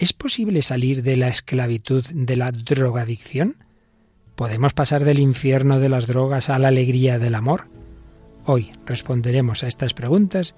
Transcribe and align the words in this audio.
¿Es 0.00 0.14
posible 0.14 0.62
salir 0.62 1.02
de 1.02 1.18
la 1.18 1.28
esclavitud 1.28 2.02
de 2.14 2.34
la 2.34 2.52
drogadicción? 2.52 3.56
¿Podemos 4.34 4.72
pasar 4.72 5.04
del 5.04 5.18
infierno 5.18 5.78
de 5.78 5.90
las 5.90 6.06
drogas 6.06 6.48
a 6.48 6.58
la 6.58 6.68
alegría 6.68 7.18
del 7.18 7.34
amor? 7.34 7.68
Hoy 8.46 8.70
responderemos 8.86 9.62
a 9.62 9.68
estas 9.68 9.92
preguntas 9.92 10.54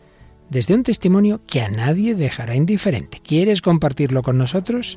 desde 0.48 0.74
un 0.74 0.84
testimonio 0.84 1.40
que 1.44 1.60
a 1.60 1.68
nadie 1.68 2.14
dejará 2.14 2.54
indiferente. 2.54 3.18
¿Quieres 3.20 3.62
compartirlo 3.62 4.22
con 4.22 4.38
nosotros? 4.38 4.96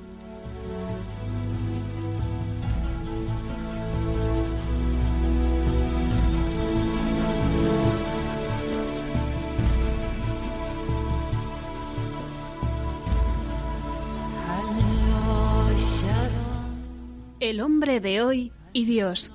Hombre 17.86 18.00
de 18.00 18.24
hoy 18.24 18.52
y 18.74 18.86
Dios, 18.86 19.32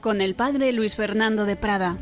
con 0.00 0.22
el 0.22 0.34
padre 0.34 0.72
Luis 0.72 0.94
Fernando 0.94 1.44
de 1.44 1.54
Prada. 1.56 1.98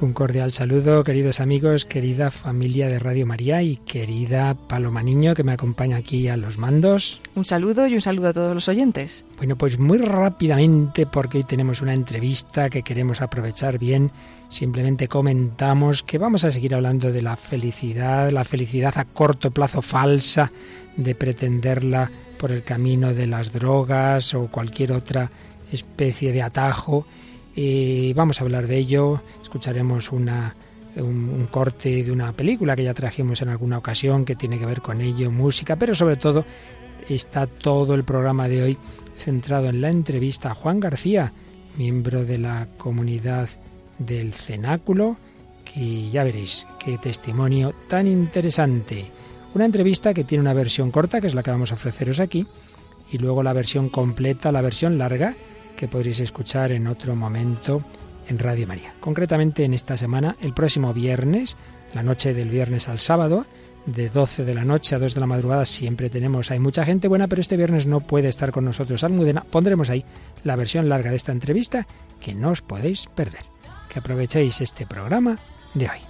Un 0.00 0.12
cordial 0.12 0.52
saludo, 0.52 1.02
queridos 1.02 1.40
amigos, 1.40 1.84
querida 1.84 2.30
familia 2.30 2.86
de 2.86 3.00
Radio 3.00 3.26
María 3.26 3.64
y 3.64 3.78
querida 3.78 4.54
Paloma 4.54 5.02
Niño 5.02 5.34
que 5.34 5.42
me 5.42 5.50
acompaña 5.50 5.96
aquí 5.96 6.28
a 6.28 6.36
los 6.36 6.56
mandos. 6.56 7.20
Un 7.34 7.44
saludo 7.44 7.84
y 7.88 7.94
un 7.94 8.00
saludo 8.00 8.28
a 8.28 8.32
todos 8.32 8.54
los 8.54 8.68
oyentes. 8.68 9.24
Bueno, 9.38 9.58
pues 9.58 9.76
muy 9.76 9.98
rápidamente, 9.98 11.04
porque 11.04 11.38
hoy 11.38 11.44
tenemos 11.44 11.82
una 11.82 11.94
entrevista 11.94 12.70
que 12.70 12.84
queremos 12.84 13.20
aprovechar 13.20 13.80
bien, 13.80 14.12
simplemente 14.48 15.08
comentamos 15.08 16.04
que 16.04 16.18
vamos 16.18 16.44
a 16.44 16.52
seguir 16.52 16.76
hablando 16.76 17.10
de 17.10 17.22
la 17.22 17.36
felicidad, 17.36 18.30
la 18.30 18.44
felicidad 18.44 18.96
a 18.98 19.04
corto 19.04 19.50
plazo 19.50 19.82
falsa, 19.82 20.52
de 20.96 21.16
pretenderla 21.16 22.08
por 22.38 22.52
el 22.52 22.62
camino 22.62 23.14
de 23.14 23.26
las 23.26 23.52
drogas 23.52 24.32
o 24.32 24.46
cualquier 24.46 24.92
otra 24.92 25.32
especie 25.72 26.32
de 26.32 26.42
atajo 26.42 27.04
y 27.60 28.12
vamos 28.12 28.40
a 28.40 28.44
hablar 28.44 28.68
de 28.68 28.76
ello, 28.78 29.20
escucharemos 29.48 30.12
una, 30.12 30.54
un, 30.96 31.48
corte 31.50 32.04
de 32.04 32.12
una 32.12 32.32
película 32.32 32.76
que 32.76 32.84
ya 32.84 32.92
trajimos 32.92 33.40
en 33.40 33.48
alguna 33.48 33.78
ocasión 33.78 34.26
que 34.26 34.36
tiene 34.36 34.58
que 34.58 34.66
ver 34.66 34.82
con 34.82 35.00
ello, 35.00 35.30
música, 35.30 35.76
pero 35.76 35.94
sobre 35.94 36.16
todo 36.16 36.44
está 37.08 37.46
todo 37.46 37.94
el 37.94 38.04
programa 38.04 38.46
de 38.46 38.62
hoy 38.62 38.78
centrado 39.16 39.70
en 39.70 39.80
la 39.80 39.88
entrevista 39.88 40.50
a 40.50 40.54
Juan 40.54 40.80
García, 40.80 41.32
miembro 41.78 42.26
de 42.26 42.36
la 42.36 42.68
comunidad 42.76 43.48
del 43.98 44.34
Cenáculo, 44.34 45.16
que 45.64 46.10
ya 46.10 46.24
veréis 46.24 46.66
qué 46.78 46.98
testimonio 46.98 47.74
tan 47.88 48.06
interesante. 48.06 49.10
Una 49.54 49.64
entrevista 49.64 50.12
que 50.12 50.24
tiene 50.24 50.42
una 50.42 50.52
versión 50.52 50.90
corta, 50.90 51.22
que 51.22 51.26
es 51.26 51.34
la 51.34 51.42
que 51.42 51.50
vamos 51.50 51.72
a 51.72 51.76
ofreceros 51.76 52.20
aquí, 52.20 52.46
y 53.10 53.16
luego 53.16 53.42
la 53.42 53.54
versión 53.54 53.88
completa, 53.88 54.52
la 54.52 54.60
versión 54.60 54.98
larga, 54.98 55.34
que 55.74 55.88
podréis 55.88 56.20
escuchar 56.20 56.70
en 56.70 56.86
otro 56.86 57.16
momento 57.16 57.82
en 58.28 58.38
Radio 58.38 58.66
María. 58.66 58.94
Concretamente 59.00 59.64
en 59.64 59.74
esta 59.74 59.96
semana, 59.96 60.36
el 60.40 60.54
próximo 60.54 60.94
viernes, 60.94 61.56
la 61.94 62.02
noche 62.02 62.34
del 62.34 62.50
viernes 62.50 62.88
al 62.88 62.98
sábado, 62.98 63.46
de 63.86 64.08
12 64.08 64.44
de 64.44 64.54
la 64.54 64.64
noche 64.64 64.94
a 64.94 64.98
2 64.98 65.14
de 65.14 65.20
la 65.20 65.26
madrugada 65.26 65.64
siempre 65.64 66.10
tenemos, 66.10 66.50
hay 66.50 66.58
mucha 66.58 66.84
gente 66.84 67.08
buena, 67.08 67.26
pero 67.26 67.40
este 67.40 67.56
viernes 67.56 67.86
no 67.86 68.00
puede 68.00 68.28
estar 68.28 68.52
con 68.52 68.64
nosotros 68.64 69.02
Almudena. 69.02 69.44
Pondremos 69.50 69.90
ahí 69.90 70.04
la 70.44 70.56
versión 70.56 70.88
larga 70.88 71.10
de 71.10 71.16
esta 71.16 71.32
entrevista 71.32 71.86
que 72.20 72.34
no 72.34 72.50
os 72.50 72.62
podéis 72.62 73.06
perder. 73.14 73.42
Que 73.88 74.00
aprovechéis 74.00 74.60
este 74.60 74.86
programa 74.86 75.38
de 75.74 75.88
hoy. 75.88 76.07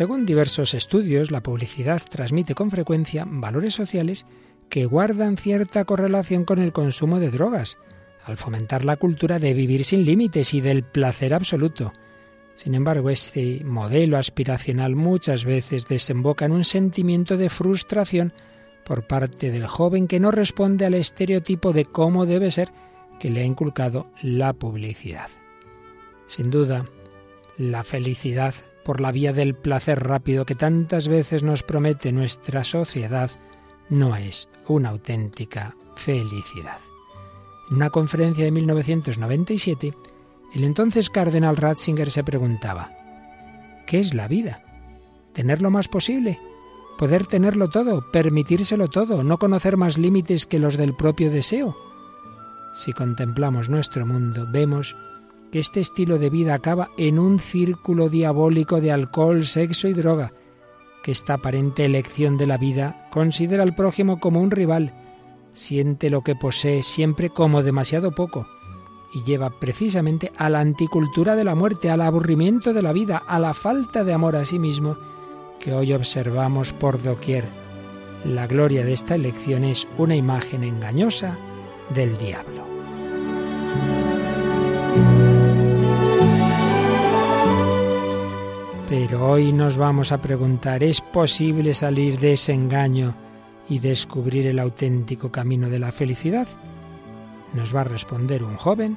Según 0.00 0.24
diversos 0.24 0.72
estudios, 0.72 1.30
la 1.30 1.42
publicidad 1.42 2.00
transmite 2.08 2.54
con 2.54 2.70
frecuencia 2.70 3.26
valores 3.28 3.74
sociales 3.74 4.24
que 4.70 4.86
guardan 4.86 5.36
cierta 5.36 5.84
correlación 5.84 6.46
con 6.46 6.58
el 6.58 6.72
consumo 6.72 7.20
de 7.20 7.28
drogas, 7.30 7.76
al 8.24 8.38
fomentar 8.38 8.86
la 8.86 8.96
cultura 8.96 9.38
de 9.38 9.52
vivir 9.52 9.84
sin 9.84 10.06
límites 10.06 10.54
y 10.54 10.62
del 10.62 10.84
placer 10.84 11.34
absoluto. 11.34 11.92
Sin 12.54 12.74
embargo, 12.74 13.10
este 13.10 13.62
modelo 13.62 14.16
aspiracional 14.16 14.96
muchas 14.96 15.44
veces 15.44 15.84
desemboca 15.84 16.46
en 16.46 16.52
un 16.52 16.64
sentimiento 16.64 17.36
de 17.36 17.50
frustración 17.50 18.32
por 18.86 19.06
parte 19.06 19.50
del 19.50 19.66
joven 19.66 20.08
que 20.08 20.18
no 20.18 20.30
responde 20.30 20.86
al 20.86 20.94
estereotipo 20.94 21.74
de 21.74 21.84
cómo 21.84 22.24
debe 22.24 22.50
ser 22.50 22.72
que 23.18 23.28
le 23.28 23.42
ha 23.42 23.44
inculcado 23.44 24.10
la 24.22 24.54
publicidad. 24.54 25.28
Sin 26.26 26.50
duda, 26.50 26.86
la 27.58 27.84
felicidad 27.84 28.54
por 28.90 29.00
la 29.00 29.12
vía 29.12 29.32
del 29.32 29.54
placer 29.54 30.02
rápido 30.02 30.44
que 30.44 30.56
tantas 30.56 31.06
veces 31.06 31.44
nos 31.44 31.62
promete 31.62 32.10
nuestra 32.10 32.64
sociedad, 32.64 33.30
no 33.88 34.16
es 34.16 34.48
una 34.66 34.88
auténtica 34.88 35.76
felicidad. 35.94 36.78
En 37.70 37.76
una 37.76 37.90
conferencia 37.90 38.44
de 38.44 38.50
1997, 38.50 39.94
el 40.56 40.64
entonces 40.64 41.08
cardenal 41.08 41.56
Ratzinger 41.56 42.10
se 42.10 42.24
preguntaba, 42.24 42.90
¿qué 43.86 44.00
es 44.00 44.12
la 44.12 44.26
vida? 44.26 44.60
¿Tener 45.34 45.62
lo 45.62 45.70
más 45.70 45.86
posible? 45.86 46.40
¿Poder 46.98 47.28
tenerlo 47.28 47.70
todo? 47.70 48.10
¿Permitírselo 48.10 48.88
todo? 48.88 49.22
¿No 49.22 49.38
conocer 49.38 49.76
más 49.76 49.98
límites 49.98 50.46
que 50.46 50.58
los 50.58 50.76
del 50.76 50.96
propio 50.96 51.30
deseo? 51.30 51.76
Si 52.74 52.92
contemplamos 52.92 53.68
nuestro 53.68 54.04
mundo, 54.04 54.48
vemos 54.50 54.96
que 55.50 55.58
este 55.58 55.80
estilo 55.80 56.18
de 56.18 56.30
vida 56.30 56.54
acaba 56.54 56.90
en 56.96 57.18
un 57.18 57.38
círculo 57.40 58.08
diabólico 58.08 58.80
de 58.80 58.92
alcohol, 58.92 59.44
sexo 59.44 59.88
y 59.88 59.92
droga, 59.92 60.32
que 61.02 61.12
esta 61.12 61.34
aparente 61.34 61.84
elección 61.84 62.36
de 62.36 62.46
la 62.46 62.56
vida 62.56 63.08
considera 63.10 63.62
al 63.62 63.74
prójimo 63.74 64.20
como 64.20 64.40
un 64.40 64.50
rival, 64.50 64.94
siente 65.52 66.10
lo 66.10 66.22
que 66.22 66.36
posee 66.36 66.82
siempre 66.82 67.30
como 67.30 67.62
demasiado 67.62 68.12
poco, 68.12 68.46
y 69.12 69.22
lleva 69.24 69.50
precisamente 69.58 70.32
a 70.36 70.48
la 70.50 70.60
anticultura 70.60 71.34
de 71.34 71.44
la 71.44 71.54
muerte, 71.54 71.90
al 71.90 72.00
aburrimiento 72.00 72.72
de 72.72 72.82
la 72.82 72.92
vida, 72.92 73.22
a 73.26 73.38
la 73.38 73.54
falta 73.54 74.04
de 74.04 74.12
amor 74.12 74.36
a 74.36 74.44
sí 74.44 74.58
mismo, 74.58 74.96
que 75.58 75.74
hoy 75.74 75.92
observamos 75.92 76.72
por 76.72 77.02
doquier. 77.02 77.44
La 78.24 78.46
gloria 78.46 78.84
de 78.84 78.92
esta 78.92 79.14
elección 79.14 79.64
es 79.64 79.88
una 79.98 80.14
imagen 80.14 80.62
engañosa 80.62 81.36
del 81.94 82.16
diablo. 82.18 82.64
Pero 89.10 89.28
hoy 89.28 89.52
nos 89.52 89.76
vamos 89.76 90.12
a 90.12 90.18
preguntar, 90.18 90.84
¿es 90.84 91.00
posible 91.00 91.74
salir 91.74 92.20
de 92.20 92.34
ese 92.34 92.52
engaño 92.52 93.12
y 93.68 93.80
descubrir 93.80 94.46
el 94.46 94.60
auténtico 94.60 95.32
camino 95.32 95.68
de 95.68 95.80
la 95.80 95.90
felicidad? 95.90 96.46
Nos 97.52 97.74
va 97.74 97.80
a 97.80 97.84
responder 97.84 98.44
un 98.44 98.56
joven 98.56 98.96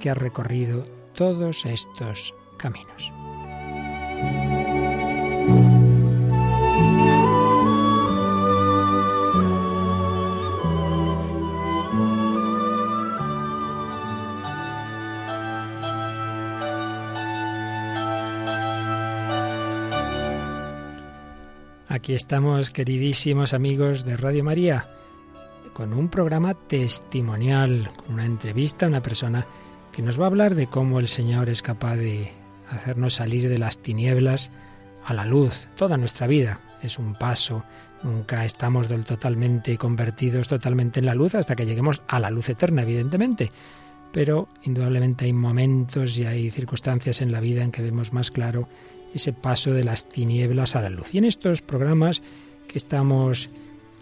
que 0.00 0.10
ha 0.10 0.14
recorrido 0.14 0.84
todos 1.14 1.66
estos 1.66 2.34
caminos. 2.56 3.12
Aquí 22.04 22.12
estamos, 22.12 22.70
queridísimos 22.70 23.54
amigos 23.54 24.04
de 24.04 24.18
Radio 24.18 24.44
María, 24.44 24.84
con 25.72 25.94
un 25.94 26.10
programa 26.10 26.52
testimonial, 26.52 27.90
con 27.96 28.16
una 28.16 28.26
entrevista 28.26 28.84
a 28.84 28.90
una 28.90 29.00
persona 29.00 29.46
que 29.90 30.02
nos 30.02 30.20
va 30.20 30.24
a 30.24 30.26
hablar 30.26 30.54
de 30.54 30.66
cómo 30.66 31.00
el 31.00 31.08
Señor 31.08 31.48
es 31.48 31.62
capaz 31.62 31.96
de 31.96 32.30
hacernos 32.68 33.14
salir 33.14 33.48
de 33.48 33.56
las 33.56 33.78
tinieblas 33.78 34.50
a 35.02 35.14
la 35.14 35.24
luz. 35.24 35.66
Toda 35.76 35.96
nuestra 35.96 36.26
vida 36.26 36.60
es 36.82 36.98
un 36.98 37.14
paso, 37.14 37.64
nunca 38.02 38.44
estamos 38.44 38.86
totalmente 39.06 39.78
convertidos 39.78 40.46
totalmente 40.46 41.00
en 41.00 41.06
la 41.06 41.14
luz 41.14 41.34
hasta 41.34 41.56
que 41.56 41.64
lleguemos 41.64 42.02
a 42.06 42.20
la 42.20 42.28
luz 42.28 42.50
eterna, 42.50 42.82
evidentemente. 42.82 43.50
Pero 44.12 44.48
indudablemente 44.62 45.24
hay 45.24 45.32
momentos 45.32 46.18
y 46.18 46.26
hay 46.26 46.50
circunstancias 46.50 47.22
en 47.22 47.32
la 47.32 47.40
vida 47.40 47.64
en 47.64 47.70
que 47.70 47.80
vemos 47.80 48.12
más 48.12 48.30
claro 48.30 48.68
ese 49.14 49.32
paso 49.32 49.72
de 49.72 49.84
las 49.84 50.08
tinieblas 50.08 50.76
a 50.76 50.82
la 50.82 50.90
luz. 50.90 51.14
Y 51.14 51.18
en 51.18 51.24
estos 51.24 51.62
programas 51.62 52.20
que 52.68 52.78
estamos 52.78 53.48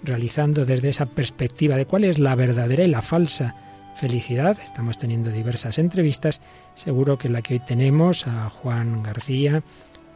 realizando 0.02 0.64
desde 0.64 0.88
esa 0.88 1.06
perspectiva 1.06 1.76
de 1.76 1.86
cuál 1.86 2.04
es 2.04 2.18
la 2.18 2.34
verdadera 2.34 2.84
y 2.84 2.88
la 2.88 3.02
falsa 3.02 3.54
felicidad. 3.94 4.58
Estamos 4.62 4.98
teniendo 4.98 5.30
diversas 5.30 5.78
entrevistas. 5.78 6.40
Seguro 6.74 7.18
que 7.18 7.28
la 7.28 7.42
que 7.42 7.54
hoy 7.54 7.60
tenemos 7.60 8.26
a 8.26 8.48
Juan 8.48 9.02
García 9.02 9.62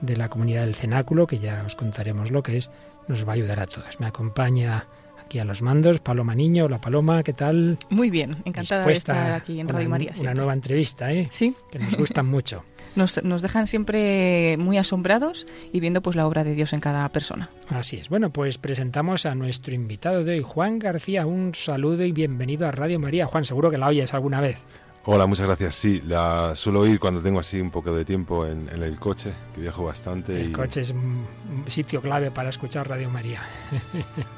de 0.00 0.16
la 0.16 0.28
comunidad 0.28 0.62
del 0.62 0.75
Cenáculo, 0.75 1.26
que 1.26 1.38
ya 1.38 1.62
os 1.64 1.76
contaremos 1.76 2.31
lo 2.31 2.43
que 2.43 2.56
es, 2.56 2.70
nos 3.08 3.26
va 3.26 3.32
a 3.32 3.34
ayudar 3.34 3.60
a 3.60 3.66
todos. 3.66 4.00
Me 4.00 4.06
acompaña 4.06 4.87
aquí 5.22 5.38
a 5.38 5.44
los 5.44 5.62
mandos 5.62 6.00
Paloma 6.00 6.34
Niño. 6.34 6.64
Hola 6.64 6.81
Paloma, 6.81 7.22
¿qué 7.22 7.32
tal? 7.32 7.78
Muy 7.90 8.10
bien, 8.10 8.37
encantada 8.44 8.87
de 8.87 8.93
estar 8.93 9.32
aquí 9.32 9.60
en 9.60 9.69
Radio 9.69 9.88
María. 9.88 10.12
Una 10.19 10.34
nueva 10.34 10.52
entrevista, 10.52 11.12
¿eh? 11.12 11.28
Sí. 11.31 11.54
Que 11.70 11.78
nos 11.78 11.96
gustan 11.96 12.26
mucho. 12.26 12.64
Nos, 12.96 13.22
nos, 13.22 13.43
dejan 13.43 13.66
siempre 13.66 14.56
muy 14.58 14.78
asombrados 14.78 15.46
y 15.72 15.81
viendo 15.81 16.02
pues 16.02 16.16
la 16.16 16.26
obra 16.26 16.44
de 16.44 16.54
Dios 16.54 16.72
en 16.72 16.81
cada 16.81 17.08
persona. 17.10 17.50
Así 17.69 17.96
es. 17.96 18.08
Bueno, 18.08 18.31
pues 18.31 18.58
presentamos 18.58 19.26
a 19.26 19.34
nuestro 19.34 19.75
invitado 19.75 20.25
de 20.25 20.34
hoy, 20.34 20.43
Juan 20.43 20.78
García. 20.78 21.26
Un 21.26 21.54
saludo 21.54 22.04
y 22.04 22.12
bienvenido 22.12 22.66
a 22.66 22.72
Radio 22.72 22.98
María. 22.98 23.26
Juan, 23.26 23.44
seguro 23.44 23.70
que 23.70 23.78
la 23.78 23.88
oyes 23.88 24.14
alguna 24.14 24.40
vez. 24.40 24.58
Hola, 25.04 25.26
muchas 25.26 25.46
gracias. 25.46 25.75
Sí, 25.76 26.02
la 26.04 26.56
suelo 26.56 26.81
oír 26.81 26.98
cuando 26.98 27.22
tengo 27.22 27.38
así 27.38 27.60
un 27.60 27.70
poco 27.70 27.94
de 27.94 28.04
tiempo 28.04 28.44
en, 28.44 28.69
en 28.70 28.82
el 28.82 28.98
coche, 28.98 29.32
que 29.54 29.60
viajo 29.60 29.84
bastante. 29.84 30.40
El 30.40 30.52
coche 30.52 30.81
es 30.81 30.90
un 30.90 31.25
sitio 31.69 32.00
clave 32.00 32.32
para 32.32 32.48
escuchar 32.48 32.88
Radio 32.88 33.08
María. 33.08 33.40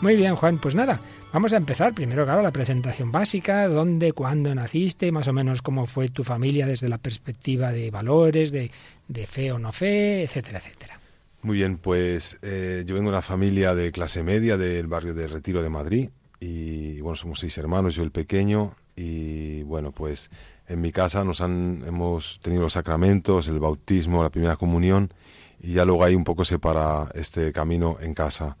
Muy 0.00 0.14
bien, 0.14 0.36
Juan, 0.36 0.58
pues 0.58 0.76
nada, 0.76 1.00
vamos 1.32 1.52
a 1.52 1.56
empezar. 1.56 1.92
Primero, 1.92 2.24
claro, 2.24 2.40
la 2.40 2.52
presentación 2.52 3.10
básica, 3.10 3.66
dónde, 3.66 4.12
cuándo 4.12 4.54
naciste, 4.54 5.10
más 5.10 5.26
o 5.26 5.32
menos 5.32 5.60
cómo 5.60 5.86
fue 5.86 6.08
tu 6.08 6.22
familia 6.22 6.66
desde 6.66 6.88
la 6.88 6.98
perspectiva 6.98 7.72
de 7.72 7.90
valores, 7.90 8.52
de, 8.52 8.70
de 9.08 9.26
fe 9.26 9.50
o 9.50 9.58
no 9.58 9.72
fe, 9.72 10.22
etcétera, 10.22 10.58
etcétera. 10.58 11.00
Muy 11.42 11.56
bien, 11.56 11.78
pues 11.78 12.38
eh, 12.42 12.84
yo 12.86 12.94
vengo 12.94 13.10
de 13.10 13.16
una 13.16 13.22
familia 13.22 13.74
de 13.74 13.90
clase 13.90 14.22
media 14.22 14.56
del 14.56 14.86
barrio 14.86 15.14
de 15.14 15.26
Retiro 15.26 15.62
de 15.62 15.68
Madrid 15.68 16.10
y 16.38 17.00
bueno, 17.00 17.16
somos 17.16 17.40
seis 17.40 17.58
hermanos, 17.58 17.96
yo 17.96 18.04
el 18.04 18.12
pequeño 18.12 18.74
y 18.94 19.62
bueno, 19.64 19.90
pues 19.90 20.30
en 20.68 20.80
mi 20.80 20.92
casa 20.92 21.24
nos 21.24 21.40
han, 21.40 21.82
hemos 21.86 22.38
tenido 22.40 22.62
los 22.62 22.74
sacramentos, 22.74 23.48
el 23.48 23.58
bautismo, 23.58 24.22
la 24.22 24.30
primera 24.30 24.54
comunión 24.54 25.12
y 25.60 25.72
ya 25.72 25.84
luego 25.84 26.04
ahí 26.04 26.14
un 26.14 26.24
poco 26.24 26.44
se 26.44 26.60
para 26.60 27.08
este 27.14 27.52
camino 27.52 27.96
en 28.00 28.14
casa. 28.14 28.56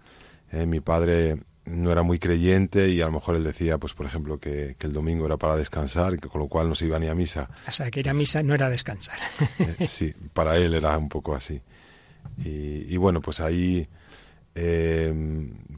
Eh, 0.52 0.66
mi 0.66 0.80
padre 0.80 1.36
no 1.64 1.92
era 1.92 2.02
muy 2.02 2.18
creyente 2.18 2.88
y 2.88 3.00
a 3.02 3.06
lo 3.06 3.12
mejor 3.12 3.36
él 3.36 3.44
decía, 3.44 3.78
pues 3.78 3.92
por 3.94 4.06
ejemplo, 4.06 4.38
que, 4.38 4.76
que 4.78 4.86
el 4.86 4.92
domingo 4.92 5.26
era 5.26 5.36
para 5.36 5.56
descansar, 5.56 6.18
que 6.18 6.28
con 6.28 6.40
lo 6.40 6.48
cual 6.48 6.68
no 6.68 6.74
se 6.74 6.86
iba 6.86 6.98
ni 6.98 7.08
a 7.08 7.14
misa. 7.14 7.50
O 7.66 7.72
sea, 7.72 7.90
que 7.90 8.00
ir 8.00 8.08
a 8.08 8.14
misa 8.14 8.42
no 8.42 8.54
era 8.54 8.68
descansar. 8.70 9.18
Eh, 9.58 9.86
sí, 9.86 10.14
para 10.32 10.56
él 10.56 10.74
era 10.74 10.96
un 10.96 11.08
poco 11.08 11.34
así. 11.34 11.60
Y, 12.44 12.92
y 12.92 12.96
bueno, 12.96 13.20
pues 13.20 13.40
ahí, 13.40 13.88
eh, 14.54 15.12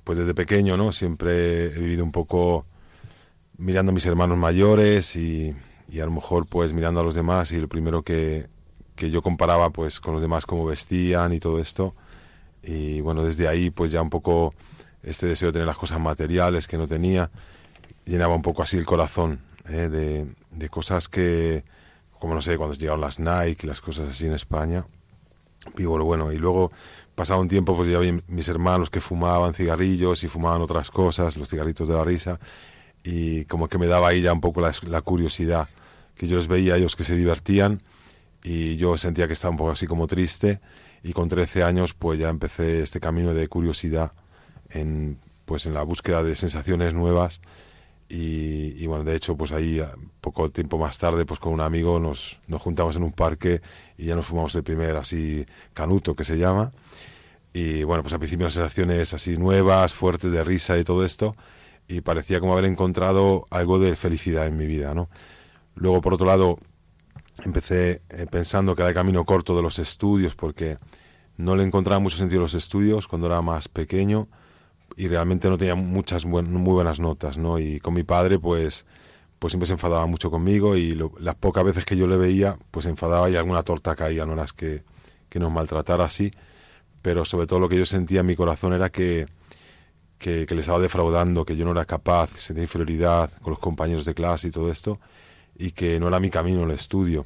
pues 0.05 0.19
desde 0.19 0.35
pequeño, 0.35 0.77
¿no? 0.77 0.93
Siempre 0.93 1.67
he 1.67 1.79
vivido 1.79 2.05
un 2.05 2.13
poco 2.13 2.67
mirando 3.57 3.91
a 3.91 3.95
mis 3.95 4.07
hermanos 4.07 4.39
mayores 4.39 5.17
y, 5.17 5.55
y 5.89 6.01
a 6.01 6.07
lo 6.07 6.13
mejor 6.13 6.47
pues 6.47 6.73
mirando 6.73 7.01
a 7.01 7.03
los 7.03 7.15
demás 7.15 7.53
y 7.53 7.59
lo 7.59 7.69
primero 7.69 8.03
que, 8.03 8.47
que 8.95 9.11
yo 9.11 9.23
comparaba 9.23 9.71
pues 9.71 10.01
con 10.01 10.15
los 10.15 10.23
demás 10.23 10.47
cómo 10.47 10.65
vestían 10.65 11.33
y 11.35 11.41
todo 11.41 11.59
esto 11.61 11.95
y 12.63 13.01
bueno 13.01 13.25
desde 13.25 13.49
ahí 13.49 13.71
pues 13.71 13.91
ya 13.91 14.03
un 14.03 14.11
poco 14.11 14.55
este 15.03 15.27
deseo 15.27 15.49
de 15.49 15.53
tener 15.53 15.67
las 15.67 15.77
cosas 15.77 16.01
materiales 16.01 16.67
que 16.67 16.77
no 16.77 16.87
tenía 16.87 17.31
llenaba 18.05 18.35
un 18.35 18.43
poco 18.43 18.63
así 18.63 18.77
el 18.77 18.87
corazón 18.87 19.41
¿eh? 19.69 19.89
de, 20.51 20.69
cosas 20.69 21.09
que 21.09 21.65
como 22.19 22.35
no 22.35 22.43
sé 22.43 22.57
cuando 22.59 22.75
llegaron 22.77 23.01
las 23.01 23.19
Nike 23.19 23.65
y 23.65 23.67
las 23.67 23.81
cosas 23.81 24.11
así 24.11 24.27
en 24.27 24.35
España 24.35 24.85
y 25.77 25.85
bueno, 25.85 26.05
bueno 26.05 26.33
y 26.33 26.37
luego 26.37 26.71
pasado 27.15 27.41
un 27.41 27.49
tiempo 27.49 27.77
pues 27.77 27.89
ya 27.89 27.99
vi 27.99 28.23
mis 28.29 28.49
hermanos 28.49 28.91
que 28.91 29.01
fumaban 29.01 29.55
cigarrillos 29.55 30.23
y 30.23 30.29
fumaban 30.29 30.61
otras 30.61 30.91
cosas 30.91 31.37
los 31.37 31.49
cigarritos 31.49 31.89
de 31.89 31.95
la 31.95 32.05
risa 32.05 32.39
y 33.03 33.47
como 33.47 33.69
que 33.69 33.79
me 33.79 33.87
daba 33.87 34.09
ahí 34.09 34.21
ya 34.21 34.33
un 34.33 34.41
poco 34.41 34.61
la, 34.61 34.73
la 34.87 35.01
curiosidad 35.01 35.69
que 36.15 36.29
yo 36.29 36.37
les 36.37 36.49
veía 36.49 36.77
ellos 36.77 36.97
que 36.97 37.05
se 37.05 37.17
divertían 37.17 37.83
y 38.43 38.77
yo 38.77 38.97
sentía 38.99 39.27
que 39.27 39.33
estaba 39.33 39.53
un 39.53 39.57
poco 39.57 39.71
así 39.71 39.87
como 39.87 40.07
triste 40.07 40.61
y 41.03 41.13
con 41.13 41.29
13 41.29 41.63
años 41.63 41.95
pues 41.95 42.19
ya 42.19 42.29
empecé 42.29 42.83
este 42.83 43.01
camino 43.01 43.35
de 43.35 43.49
curiosidad 43.49 44.13
en 44.71 45.19
pues 45.45 45.67
en 45.67 45.75
la 45.75 45.83
búsqueda 45.83 46.23
de 46.23 46.37
sensaciones 46.37 46.95
nuevas. 46.95 47.41
Y, 48.09 48.75
y, 48.83 48.87
bueno 48.87 49.05
de 49.05 49.15
hecho 49.15 49.37
pues 49.37 49.53
ahí 49.53 49.81
poco 50.21 50.51
tiempo 50.51 50.79
más 50.79 50.99
tarde 50.99 51.25
pues 51.25 51.39
con 51.39 51.53
un 51.53 51.61
amigo 51.61 52.01
nos, 52.01 52.41
nos 52.49 52.61
juntamos 52.61 52.97
en 52.97 53.05
un 53.05 53.13
parque 53.13 53.63
y 53.97 54.07
ya 54.07 54.17
nos 54.17 54.27
fumamos 54.27 54.53
el 54.57 54.65
primer 54.65 54.97
así 54.97 55.47
canuto 55.75 56.15
que 56.17 56.25
se 56.25 56.37
llama. 56.37 56.73
Y 57.53 57.85
bueno 57.85 58.03
pues 58.03 58.13
al 58.13 58.19
principio 58.19 58.51
sensaciones 58.51 59.15
así 59.15 59.37
nuevas 59.37 59.95
fuertes 59.95 60.33
de 60.33 60.43
risa 60.45 60.79
y 60.79 60.85
todo 60.85 61.05
esto 61.05 61.37
y 61.89 62.01
parecía 62.03 62.39
como 62.41 62.53
haber 62.53 62.67
encontrado 62.67 63.47
algo 63.51 63.81
de 63.81 63.97
felicidad 63.97 64.47
en 64.47 64.57
mi 64.57 64.67
vida 64.67 64.95
no 64.95 65.09
luego 65.75 66.01
por 66.01 66.15
otro 66.15 66.27
lado 66.27 66.59
empecé 67.45 68.03
eh, 68.09 68.27
pensando 68.31 68.75
que 68.75 68.83
era 68.83 68.89
el 68.89 68.95
camino 68.95 69.25
corto 69.25 69.57
de 69.57 69.63
los 69.63 69.79
estudios 69.79 70.35
porque 70.35 70.79
no 71.37 71.57
le 71.57 71.65
encontraba 71.65 71.99
mucho 71.99 72.17
sentido 72.17 72.41
los 72.43 72.55
estudios 72.55 73.09
cuando 73.09 73.27
era 73.27 73.41
más 73.43 73.69
pequeño 73.69 74.29
y 74.97 75.09
realmente 75.09 75.49
no 75.49 75.57
tenía 75.57 75.75
muchas 75.75 76.25
buen, 76.25 76.53
muy 76.53 76.73
buenas 76.73 77.01
notas, 77.01 77.39
¿no? 77.39 77.59
Y 77.59 77.81
con 77.81 77.95
mi 77.95 78.03
padre, 78.03 78.39
pues, 78.39 78.87
pues 79.39 79.53
siempre 79.53 79.67
se 79.67 79.73
enfadaba 79.75 80.07
mucho 80.07 80.31
conmigo 80.31 80.77
y 80.77 80.95
lo, 80.95 81.13
las 81.19 81.37
pocas 81.37 81.65
veces 81.65 81.85
que 81.87 81.97
yo 81.97 82.07
le 82.07 82.17
veía, 82.17 82.57
pues 82.71 82.85
se 82.85 82.91
enfadaba 82.91 83.31
y 83.31 83.37
alguna 83.37 83.63
torta 83.63 83.97
caía, 83.97 84.27
no 84.27 84.35
las 84.35 84.53
que, 84.53 84.83
que 85.29 85.39
nos 85.39 85.51
maltratara 85.51 86.05
así, 86.05 86.31
pero 87.03 87.25
sobre 87.25 87.47
todo 87.47 87.61
lo 87.61 87.69
que 87.69 87.79
yo 87.79 87.87
sentía 87.87 88.21
en 88.21 88.27
mi 88.27 88.37
corazón 88.37 88.75
era 88.75 88.91
que, 88.91 89.27
que, 90.19 90.45
que 90.47 90.55
le 90.55 90.61
estaba 90.61 90.81
defraudando, 90.81 91.45
que 91.45 91.57
yo 91.57 91.65
no 91.65 91.73
era 91.73 91.87
capaz, 91.87 92.31
sentía 92.37 92.65
inferioridad 92.65 93.31
con 93.41 93.53
los 93.53 93.61
compañeros 93.61 94.05
de 94.05 94.15
clase 94.15 94.49
y 94.49 94.51
todo 94.51 94.71
esto, 94.71 95.01
y 95.61 95.73
que 95.73 96.01
no 96.01 96.09
era 96.09 96.19
mi 96.19 96.31
camino 96.31 96.65
el 96.65 96.71
estudio. 96.71 97.23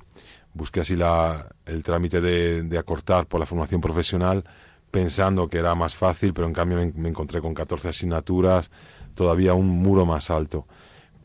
Busqué 0.55 0.81
así 0.81 0.97
la, 0.97 1.49
el 1.67 1.85
trámite 1.85 2.21
de, 2.21 2.79
acortar 2.79 3.27
por 3.27 3.39
la 3.39 3.47
formación 3.47 3.81
profesional 3.81 4.45
pensando 4.91 5.49
que 5.49 5.59
era 5.59 5.75
más 5.77 5.95
fácil, 5.95 6.35
pero 6.35 6.49
en 6.49 6.53
cambio 6.53 6.79
me, 6.79 6.93
me, 6.93 7.09
encontré 7.09 7.41
con 7.41 7.55
14 7.55 7.89
asignaturas, 7.89 8.71
todavía 9.15 9.55
un 9.55 9.69
muro 9.69 10.05
más 10.05 10.31
alto. 10.31 10.67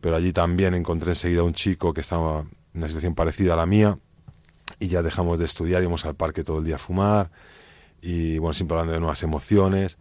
Pero 0.02 0.16
allí 0.16 0.32
también 0.34 0.76
encontré 0.76 1.12
enseguida 1.12 1.42
un 1.42 1.54
chico 1.54 1.94
que 1.94 2.02
estaba 2.02 2.42
en 2.42 2.48
una 2.76 2.88
situación 2.88 3.16
parecida 3.16 3.54
a 3.54 3.58
la 3.58 3.66
mía 3.66 3.98
y 4.80 4.88
ya 4.88 5.02
dejamos 5.02 5.40
de 5.40 5.46
estudiar, 5.46 5.82
íbamos 5.82 6.06
al 6.06 6.16
parque 6.16 6.44
todo 6.44 6.60
el 6.60 6.66
día 6.66 6.76
a 6.76 6.80
fumar 6.80 7.32
y 8.02 8.38
bueno, 8.38 8.54
siempre 8.54 8.76
hablando 8.76 8.94
de 8.94 9.00
nuevas 9.00 9.24
emociones. 9.24 9.98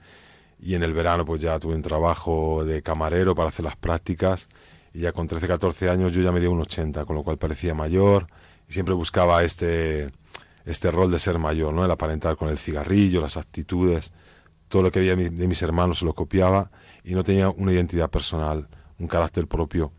Y 0.61 0.75
en 0.75 0.83
el 0.83 0.93
verano 0.93 1.25
pues 1.25 1.41
ya 1.41 1.59
tuve 1.59 1.75
un 1.75 1.83
trabajo 1.83 2.65
de 2.67 2.83
camarero 2.83 3.35
para 3.35 3.49
hacer 3.49 3.65
las 3.65 3.77
prácticas 3.77 4.49
y 4.93 5.01
ya 5.01 5.13
con 5.13 5.27
13, 5.27 5.47
14 5.47 5.91
años 5.91 6.13
yo 6.13 6.23
ya 6.23 6.33
me 6.33 6.41
di 6.41 6.47
un 6.47 6.61
80, 6.61 7.05
con 7.05 7.17
lo 7.17 7.23
cual 7.23 7.39
parecía 7.39 7.75
mayor 7.75 8.27
y 8.69 8.73
siempre 8.73 8.95
buscaba 8.95 9.43
este, 9.43 10.11
este 10.65 10.91
rol 10.91 11.11
de 11.11 11.19
ser 11.19 11.39
mayor, 11.39 11.73
¿no? 11.73 11.85
El 11.85 11.91
aparentar 11.91 12.37
con 12.37 12.49
el 12.49 12.59
cigarrillo, 12.59 13.21
las 13.21 13.37
actitudes, 13.37 14.13
todo 14.69 14.83
lo 14.83 14.91
que 14.91 15.01
veía 15.01 15.17
de 15.17 15.49
mis 15.49 15.63
hermanos 15.63 16.01
se 16.01 16.05
lo 16.05 16.15
copiaba 16.15 16.71
y 17.05 17.15
no 17.15 17.23
tenía 17.23 17.49
una 17.49 17.73
identidad 17.73 18.11
personal, 18.11 18.69
un 18.99 19.07
carácter 19.07 19.47
propio. 19.47 19.93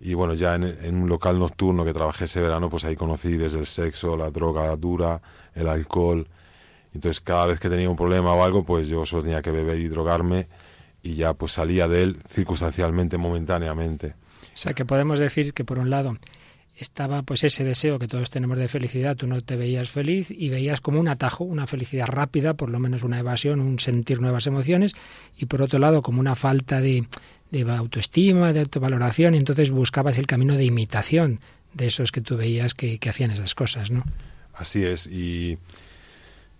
Y 0.00 0.14
bueno, 0.14 0.34
ya 0.34 0.56
en, 0.56 0.64
en 0.64 1.02
un 1.02 1.08
local 1.08 1.38
nocturno 1.38 1.84
que 1.84 1.92
trabajé 1.92 2.24
ese 2.24 2.40
verano, 2.40 2.68
pues 2.68 2.84
ahí 2.84 2.96
conocí 2.96 3.36
desde 3.36 3.60
el 3.60 3.66
sexo, 3.66 4.16
la 4.16 4.30
droga 4.30 4.74
dura, 4.76 5.22
el 5.54 5.68
alcohol. 5.68 6.28
Entonces 6.92 7.20
cada 7.20 7.46
vez 7.46 7.60
que 7.60 7.70
tenía 7.70 7.88
un 7.88 7.96
problema 7.96 8.34
o 8.34 8.42
algo, 8.42 8.64
pues 8.64 8.88
yo 8.88 9.06
solo 9.06 9.22
tenía 9.22 9.40
que 9.40 9.50
beber 9.50 9.78
y 9.78 9.88
drogarme 9.88 10.48
y 11.02 11.16
ya 11.16 11.34
pues 11.34 11.52
salía 11.52 11.88
de 11.88 12.02
él 12.02 12.22
circunstancialmente, 12.28 13.16
momentáneamente. 13.18 14.14
O 14.54 14.56
sea 14.56 14.74
que 14.74 14.84
podemos 14.84 15.18
decir 15.18 15.54
que 15.54 15.64
por 15.64 15.78
un 15.78 15.90
lado 15.90 16.18
estaba 16.76 17.22
pues 17.22 17.44
ese 17.44 17.64
deseo 17.64 17.98
que 17.98 18.08
todos 18.08 18.30
tenemos 18.30 18.58
de 18.58 18.68
felicidad, 18.68 19.16
tú 19.16 19.26
no 19.26 19.40
te 19.40 19.56
veías 19.56 19.90
feliz 19.90 20.30
y 20.30 20.48
veías 20.48 20.80
como 20.80 21.00
un 21.00 21.08
atajo, 21.08 21.44
una 21.44 21.66
felicidad 21.66 22.06
rápida, 22.06 22.54
por 22.54 22.70
lo 22.70 22.78
menos 22.78 23.02
una 23.02 23.18
evasión, 23.18 23.60
un 23.60 23.78
sentir 23.78 24.20
nuevas 24.20 24.46
emociones, 24.46 24.94
y 25.36 25.46
por 25.46 25.62
otro 25.62 25.78
lado 25.78 26.02
como 26.02 26.20
una 26.20 26.34
falta 26.34 26.80
de, 26.80 27.06
de 27.50 27.70
autoestima, 27.70 28.52
de 28.52 28.60
autovaloración, 28.60 29.34
y 29.34 29.38
entonces 29.38 29.70
buscabas 29.70 30.18
el 30.18 30.26
camino 30.26 30.56
de 30.56 30.64
imitación 30.64 31.40
de 31.74 31.86
esos 31.86 32.12
que 32.12 32.20
tú 32.20 32.36
veías 32.36 32.74
que, 32.74 32.98
hacían 33.08 33.30
esas 33.30 33.54
cosas, 33.54 33.90
¿no? 33.90 34.04
Así 34.54 34.84
es, 34.84 35.06
y, 35.06 35.58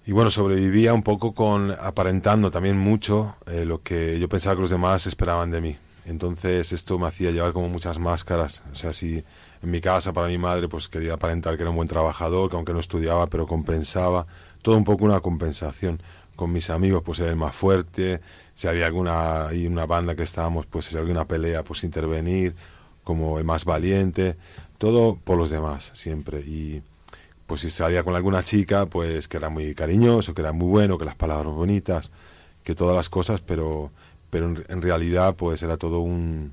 y, 0.06 0.12
bueno, 0.12 0.30
sobrevivía 0.30 0.94
un 0.94 1.02
poco 1.02 1.34
con 1.34 1.70
aparentando 1.70 2.50
también 2.50 2.78
mucho 2.78 3.36
eh, 3.46 3.64
lo 3.64 3.82
que 3.82 4.18
yo 4.18 4.28
pensaba 4.28 4.56
que 4.56 4.62
los 4.62 4.70
demás 4.70 5.06
esperaban 5.06 5.50
de 5.50 5.60
mí. 5.60 5.76
Entonces 6.04 6.72
esto 6.72 6.98
me 6.98 7.06
hacía 7.06 7.30
llevar 7.30 7.52
como 7.52 7.68
muchas 7.68 7.98
máscaras, 7.98 8.62
o 8.72 8.74
sea, 8.74 8.92
si 8.92 9.22
en 9.62 9.70
mi 9.70 9.80
casa 9.80 10.12
para 10.12 10.26
mi 10.26 10.38
madre 10.38 10.68
pues 10.68 10.88
quería 10.88 11.14
aparentar 11.14 11.56
que 11.56 11.62
era 11.62 11.70
un 11.70 11.76
buen 11.76 11.88
trabajador, 11.88 12.50
que 12.50 12.56
aunque 12.56 12.72
no 12.72 12.80
estudiaba 12.80 13.28
pero 13.28 13.46
compensaba, 13.46 14.26
todo 14.62 14.76
un 14.76 14.84
poco 14.84 15.04
una 15.04 15.20
compensación. 15.20 16.02
Con 16.34 16.52
mis 16.52 16.70
amigos 16.70 17.02
pues 17.04 17.20
era 17.20 17.30
el 17.30 17.36
más 17.36 17.54
fuerte, 17.54 18.20
si 18.54 18.66
había 18.66 18.86
alguna 18.86 19.48
y 19.52 19.66
una 19.66 19.86
banda 19.86 20.16
que 20.16 20.22
estábamos 20.22 20.66
pues 20.66 20.86
si 20.86 20.96
había 20.96 21.06
alguna 21.06 21.26
pelea 21.26 21.62
pues 21.62 21.84
intervenir 21.84 22.54
como 23.04 23.38
el 23.38 23.44
más 23.44 23.64
valiente, 23.64 24.36
todo 24.78 25.18
por 25.22 25.38
los 25.38 25.50
demás 25.50 25.92
siempre. 25.94 26.40
Y 26.40 26.82
pues 27.46 27.60
si 27.60 27.70
salía 27.70 28.02
con 28.02 28.16
alguna 28.16 28.42
chica 28.42 28.86
pues 28.86 29.28
que 29.28 29.36
era 29.36 29.50
muy 29.50 29.74
cariñoso, 29.74 30.34
que 30.34 30.40
era 30.40 30.52
muy 30.52 30.68
bueno, 30.68 30.98
que 30.98 31.04
las 31.04 31.14
palabras 31.16 31.52
bonitas, 31.54 32.10
que 32.64 32.74
todas 32.74 32.96
las 32.96 33.08
cosas, 33.08 33.40
pero 33.40 33.92
pero 34.32 34.46
en, 34.46 34.80
realidad 34.80 35.36
pues 35.36 35.62
era 35.62 35.76
todo 35.76 35.98
un 36.00 36.52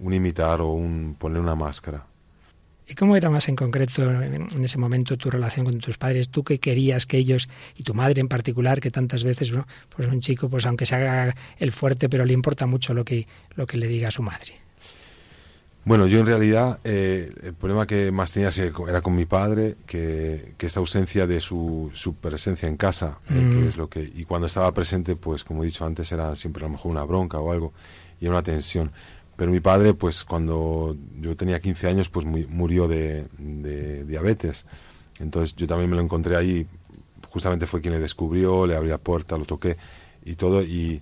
imitar 0.00 0.60
o 0.60 0.72
un 0.72 1.14
poner 1.16 1.40
una 1.40 1.54
máscara. 1.54 2.04
¿Y 2.90 2.96
cómo 2.96 3.14
era 3.14 3.30
más 3.30 3.48
en 3.48 3.54
concreto 3.54 4.02
en 4.20 4.64
ese 4.64 4.76
momento 4.76 5.16
tu 5.16 5.30
relación 5.30 5.64
con 5.64 5.78
tus 5.78 5.96
padres? 5.96 6.28
¿Tú 6.28 6.42
qué 6.42 6.58
querías 6.58 7.06
que 7.06 7.18
ellos, 7.18 7.48
y 7.76 7.84
tu 7.84 7.94
madre 7.94 8.20
en 8.20 8.26
particular, 8.26 8.80
que 8.80 8.90
tantas 8.90 9.22
veces, 9.22 9.52
¿no? 9.52 9.64
pues 9.94 10.08
un 10.08 10.20
chico, 10.20 10.48
pues 10.48 10.66
aunque 10.66 10.86
se 10.86 10.96
haga 10.96 11.36
el 11.58 11.70
fuerte, 11.70 12.08
pero 12.08 12.24
le 12.24 12.32
importa 12.32 12.66
mucho 12.66 12.92
lo 12.92 13.04
que, 13.04 13.28
lo 13.54 13.68
que 13.68 13.78
le 13.78 13.86
diga 13.86 14.08
a 14.08 14.10
su 14.10 14.24
madre? 14.24 14.59
Bueno, 15.84 16.06
yo 16.06 16.20
en 16.20 16.26
realidad 16.26 16.78
eh, 16.84 17.32
el 17.42 17.54
problema 17.54 17.86
que 17.86 18.12
más 18.12 18.32
tenía 18.32 18.50
era 18.88 19.00
con 19.00 19.16
mi 19.16 19.24
padre, 19.24 19.76
que, 19.86 20.52
que 20.58 20.66
esta 20.66 20.80
ausencia 20.80 21.26
de 21.26 21.40
su, 21.40 21.90
su 21.94 22.14
presencia 22.14 22.68
en 22.68 22.76
casa, 22.76 23.18
eh, 23.30 23.34
que 23.34 23.40
mm. 23.40 23.68
es 23.68 23.76
lo 23.76 23.88
que 23.88 24.00
y 24.02 24.24
cuando 24.24 24.46
estaba 24.46 24.72
presente, 24.72 25.16
pues 25.16 25.42
como 25.42 25.62
he 25.62 25.66
dicho 25.66 25.86
antes, 25.86 26.12
era 26.12 26.36
siempre 26.36 26.64
a 26.64 26.68
lo 26.68 26.72
mejor 26.72 26.92
una 26.92 27.04
bronca 27.04 27.38
o 27.40 27.50
algo 27.50 27.72
y 28.20 28.26
una 28.26 28.42
tensión. 28.42 28.92
Pero 29.36 29.50
mi 29.50 29.60
padre, 29.60 29.94
pues 29.94 30.22
cuando 30.22 30.94
yo 31.18 31.34
tenía 31.34 31.60
15 31.60 31.88
años, 31.88 32.10
pues 32.10 32.26
murió 32.26 32.86
de, 32.86 33.24
diabetes. 34.06 34.66
Entonces 35.18 35.56
yo 35.56 35.66
también 35.66 35.88
me 35.88 35.96
lo 35.96 36.02
encontré 36.02 36.36
ahí, 36.36 36.66
justamente 37.30 37.66
fue 37.66 37.80
quien 37.80 37.94
le 37.94 38.00
descubrió, 38.00 38.66
le 38.66 38.76
abrí 38.76 38.90
la 38.90 38.98
puerta, 38.98 39.38
lo 39.38 39.46
toqué 39.46 39.78
y 40.26 40.34
todo. 40.34 40.62
Y 40.62 41.00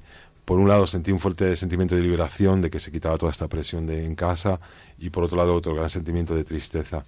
por 0.48 0.58
un 0.58 0.66
lado 0.66 0.86
sentí 0.86 1.12
un 1.12 1.20
fuerte 1.20 1.54
sentimiento 1.56 1.94
de 1.94 2.00
liberación, 2.00 2.62
de 2.62 2.70
que 2.70 2.80
se 2.80 2.90
quitaba 2.90 3.18
toda 3.18 3.30
esta 3.30 3.48
presión 3.48 3.86
de 3.86 4.06
en 4.06 4.14
casa, 4.14 4.58
y 4.98 5.10
por 5.10 5.22
otro 5.22 5.36
lado 5.36 5.54
otro 5.54 5.74
gran 5.74 5.90
sentimiento 5.90 6.34
de 6.34 6.42
tristeza, 6.42 7.04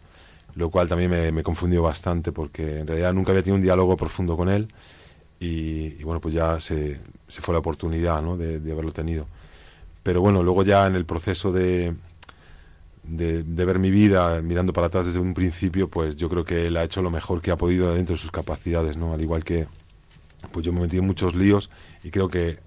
lo 0.56 0.68
cual 0.68 0.88
también 0.88 1.10
me, 1.10 1.42
confundió 1.42 1.82
bastante 1.82 2.32
porque 2.32 2.80
en 2.80 2.86
realidad 2.86 3.14
nunca 3.14 3.30
había 3.30 3.42
tenido 3.42 3.56
un 3.56 3.62
diálogo 3.62 3.96
profundo 3.96 4.36
con 4.36 4.50
él 4.50 4.68
y, 5.40 6.02
bueno, 6.04 6.20
pues 6.20 6.34
ya 6.34 6.60
se, 6.60 7.00
se, 7.28 7.40
fue 7.40 7.54
la 7.54 7.60
oportunidad 7.60 8.20
¿no? 8.20 8.36
de 8.36 8.70
haberlo 8.70 8.92
tenido. 8.92 9.26
Pero 10.02 10.20
bueno, 10.20 10.42
luego 10.42 10.62
ya 10.62 10.86
en 10.86 10.94
el 10.94 11.06
proceso 11.06 11.50
de, 11.50 11.94
de, 13.04 13.64
ver 13.64 13.78
mi 13.78 13.90
vida 13.90 14.40
mirando 14.42 14.74
para 14.74 14.88
atrás 14.88 15.06
desde 15.06 15.18
un 15.18 15.32
principio, 15.32 15.88
pues 15.88 16.16
yo 16.16 16.28
creo 16.28 16.44
que 16.44 16.66
él 16.66 16.76
ha 16.76 16.84
hecho 16.84 17.00
lo 17.00 17.10
mejor 17.10 17.40
que 17.40 17.50
ha 17.50 17.56
podido 17.56 17.94
dentro 17.94 18.14
de 18.14 18.20
sus 18.20 18.30
capacidades, 18.30 18.98
¿no? 18.98 19.12
Al 19.14 19.20
igual 19.20 19.44
que 19.44 19.66
pues 20.52 20.64
yo 20.64 20.72
me 20.72 20.80
metí 20.80 20.98
en 20.98 21.06
muchos 21.06 21.34
líos 21.34 21.70
y 22.02 22.10
creo 22.10 22.28
que 22.28 22.58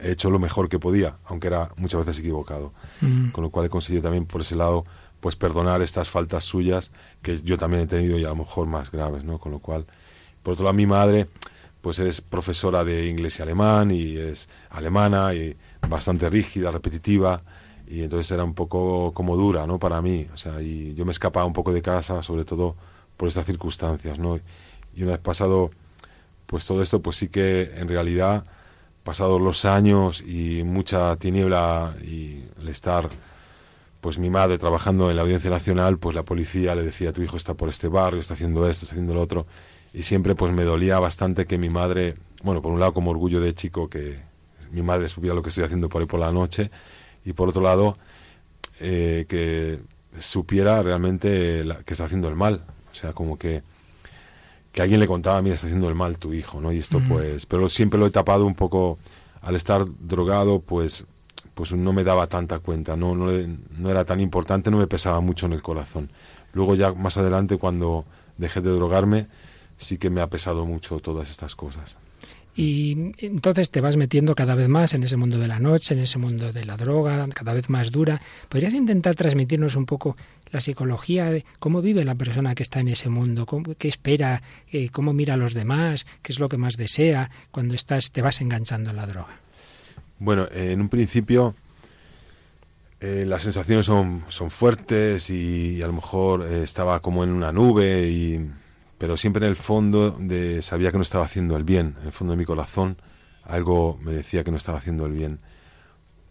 he 0.00 0.12
hecho 0.12 0.30
lo 0.30 0.38
mejor 0.38 0.68
que 0.68 0.78
podía, 0.78 1.16
aunque 1.26 1.48
era 1.48 1.70
muchas 1.76 2.04
veces 2.04 2.20
equivocado. 2.20 2.72
Mm. 3.00 3.30
Con 3.30 3.44
lo 3.44 3.50
cual 3.50 3.66
he 3.66 3.68
conseguido 3.68 4.02
también 4.02 4.26
por 4.26 4.40
ese 4.40 4.56
lado 4.56 4.84
pues 5.20 5.36
perdonar 5.36 5.82
estas 5.82 6.10
faltas 6.10 6.42
suyas 6.44 6.90
que 7.22 7.40
yo 7.42 7.56
también 7.56 7.84
he 7.84 7.86
tenido 7.86 8.18
y 8.18 8.24
a 8.24 8.28
lo 8.30 8.36
mejor 8.36 8.66
más 8.66 8.90
graves, 8.90 9.22
¿no? 9.22 9.38
Con 9.38 9.52
lo 9.52 9.60
cual, 9.60 9.86
por 10.42 10.54
otro 10.54 10.64
lado, 10.64 10.74
mi 10.74 10.86
madre 10.86 11.28
pues 11.80 11.98
es 11.98 12.20
profesora 12.20 12.84
de 12.84 13.08
inglés 13.08 13.38
y 13.38 13.42
alemán 13.42 13.90
y 13.90 14.16
es 14.16 14.48
alemana 14.70 15.34
y 15.34 15.56
bastante 15.88 16.30
rígida, 16.30 16.70
repetitiva, 16.70 17.42
y 17.88 18.02
entonces 18.02 18.30
era 18.30 18.44
un 18.44 18.54
poco 18.54 19.12
como 19.12 19.36
dura, 19.36 19.66
¿no? 19.66 19.78
Para 19.78 20.00
mí, 20.00 20.26
o 20.32 20.36
sea, 20.36 20.62
y 20.62 20.94
yo 20.94 21.04
me 21.04 21.10
escapaba 21.10 21.44
un 21.44 21.52
poco 21.52 21.72
de 21.72 21.82
casa, 21.82 22.22
sobre 22.22 22.44
todo 22.44 22.76
por 23.16 23.28
estas 23.28 23.44
circunstancias, 23.44 24.18
¿no? 24.18 24.38
Y 24.94 25.02
una 25.02 25.12
vez 25.12 25.20
pasado, 25.20 25.70
pues 26.46 26.64
todo 26.66 26.82
esto, 26.82 27.02
pues 27.02 27.16
sí 27.16 27.28
que 27.28 27.72
en 27.76 27.88
realidad, 27.88 28.44
pasados 29.04 29.40
los 29.40 29.64
años 29.64 30.22
y 30.22 30.62
mucha 30.64 31.16
tiniebla 31.16 31.94
y 32.02 32.42
el 32.60 32.68
estar, 32.68 33.10
pues 34.00 34.18
mi 34.18 34.30
madre 34.30 34.58
trabajando 34.58 35.10
en 35.10 35.16
la 35.16 35.22
Audiencia 35.22 35.50
Nacional, 35.50 35.98
pues 35.98 36.14
la 36.14 36.22
policía 36.22 36.74
le 36.74 36.82
decía, 36.82 37.12
tu 37.12 37.22
hijo 37.22 37.36
está 37.36 37.54
por 37.54 37.68
este 37.68 37.88
barrio, 37.88 38.20
está 38.20 38.34
haciendo 38.34 38.68
esto, 38.68 38.84
está 38.84 38.94
haciendo 38.94 39.14
lo 39.14 39.20
otro, 39.20 39.46
y 39.92 40.02
siempre 40.02 40.34
pues 40.34 40.52
me 40.52 40.64
dolía 40.64 40.98
bastante 40.98 41.46
que 41.46 41.58
mi 41.58 41.68
madre, 41.68 42.14
bueno, 42.42 42.62
por 42.62 42.72
un 42.72 42.80
lado 42.80 42.92
como 42.92 43.10
orgullo 43.10 43.40
de 43.40 43.54
chico 43.54 43.88
que 43.88 44.18
mi 44.70 44.82
madre 44.82 45.08
supiera 45.08 45.34
lo 45.34 45.42
que 45.42 45.50
estoy 45.50 45.64
haciendo 45.64 45.88
por 45.88 46.00
ahí 46.00 46.06
por 46.06 46.20
la 46.20 46.32
noche 46.32 46.70
y 47.24 47.34
por 47.34 47.48
otro 47.48 47.62
lado 47.62 47.98
eh, 48.80 49.26
que 49.28 49.80
supiera 50.18 50.82
realmente 50.82 51.64
que 51.84 51.94
está 51.94 52.04
haciendo 52.04 52.28
el 52.28 52.36
mal. 52.36 52.62
O 52.90 52.94
sea, 52.94 53.12
como 53.12 53.38
que, 53.38 53.62
que 54.72 54.82
alguien 54.82 55.00
le 55.00 55.06
contaba 55.06 55.38
a 55.38 55.42
mí, 55.42 55.50
está 55.50 55.66
haciendo 55.66 55.88
el 55.88 55.94
mal 55.94 56.18
tu 56.18 56.32
hijo, 56.32 56.60
¿no? 56.60 56.72
Y 56.72 56.78
esto 56.78 57.00
pues, 57.06 57.46
pero 57.46 57.68
siempre 57.68 58.00
lo 58.00 58.06
he 58.06 58.10
tapado 58.10 58.46
un 58.46 58.54
poco, 58.54 58.98
al 59.42 59.54
estar 59.54 59.84
drogado, 60.00 60.60
pues 60.60 61.06
pues 61.54 61.72
no 61.72 61.92
me 61.92 62.02
daba 62.02 62.26
tanta 62.28 62.60
cuenta, 62.60 62.96
no, 62.96 63.14
no, 63.14 63.30
no 63.78 63.90
era 63.90 64.04
tan 64.04 64.20
importante, 64.20 64.70
no 64.70 64.78
me 64.78 64.86
pesaba 64.86 65.20
mucho 65.20 65.44
en 65.46 65.52
el 65.52 65.62
corazón. 65.62 66.10
Luego 66.54 66.74
ya 66.74 66.92
más 66.92 67.18
adelante, 67.18 67.58
cuando 67.58 68.06
dejé 68.38 68.62
de 68.62 68.70
drogarme, 68.70 69.26
sí 69.76 69.98
que 69.98 70.10
me 70.10 70.20
ha 70.20 70.28
pesado 70.28 70.64
mucho 70.64 70.98
todas 71.00 71.30
estas 71.30 71.54
cosas. 71.54 71.98
Y 72.54 73.12
entonces 73.18 73.70
te 73.70 73.80
vas 73.80 73.96
metiendo 73.96 74.34
cada 74.34 74.54
vez 74.54 74.68
más 74.68 74.92
en 74.92 75.02
ese 75.02 75.16
mundo 75.16 75.38
de 75.38 75.48
la 75.48 75.58
noche, 75.58 75.94
en 75.94 76.00
ese 76.00 76.18
mundo 76.18 76.52
de 76.52 76.66
la 76.66 76.76
droga, 76.76 77.26
cada 77.28 77.54
vez 77.54 77.70
más 77.70 77.90
dura. 77.90 78.20
¿Podrías 78.50 78.74
intentar 78.74 79.14
transmitirnos 79.14 79.74
un 79.74 79.86
poco 79.86 80.16
la 80.52 80.60
psicología 80.60 81.32
cómo 81.58 81.82
vive 81.82 82.04
la 82.04 82.14
persona 82.14 82.54
que 82.54 82.62
está 82.62 82.80
en 82.80 82.88
ese 82.88 83.08
mundo, 83.08 83.46
qué 83.78 83.88
espera, 83.88 84.42
eh, 84.70 84.90
cómo 84.90 85.12
mira 85.12 85.34
a 85.34 85.36
los 85.36 85.54
demás, 85.54 86.06
qué 86.22 86.32
es 86.32 86.38
lo 86.38 86.48
que 86.48 86.58
más 86.58 86.76
desea 86.76 87.30
cuando 87.50 87.74
estás, 87.74 88.12
te 88.12 88.22
vas 88.22 88.40
enganchando 88.40 88.90
en 88.90 88.96
la 88.96 89.06
droga? 89.06 89.40
Bueno, 90.18 90.46
en 90.52 90.80
un 90.80 90.88
principio 90.88 91.54
eh, 93.00 93.24
las 93.26 93.42
sensaciones 93.42 93.86
son, 93.86 94.24
son 94.28 94.50
fuertes 94.50 95.30
y, 95.30 95.82
a 95.82 95.86
lo 95.88 95.94
mejor 95.94 96.46
eh, 96.46 96.62
estaba 96.62 97.00
como 97.00 97.24
en 97.24 97.30
una 97.30 97.50
nube 97.50 98.08
y 98.08 98.48
pero 98.98 99.16
siempre 99.16 99.44
en 99.44 99.50
el 99.50 99.56
fondo 99.56 100.16
sabía 100.60 100.92
que 100.92 100.96
no 100.96 101.02
estaba 101.02 101.24
haciendo 101.24 101.56
el 101.56 101.64
bien, 101.64 101.96
en 102.00 102.06
el 102.06 102.12
fondo 102.12 102.34
de 102.34 102.38
mi 102.38 102.44
corazón 102.44 102.96
algo 103.42 103.98
me 104.00 104.12
decía 104.12 104.44
que 104.44 104.52
no 104.52 104.56
estaba 104.56 104.78
haciendo 104.78 105.06
el 105.06 105.12
bien. 105.12 105.40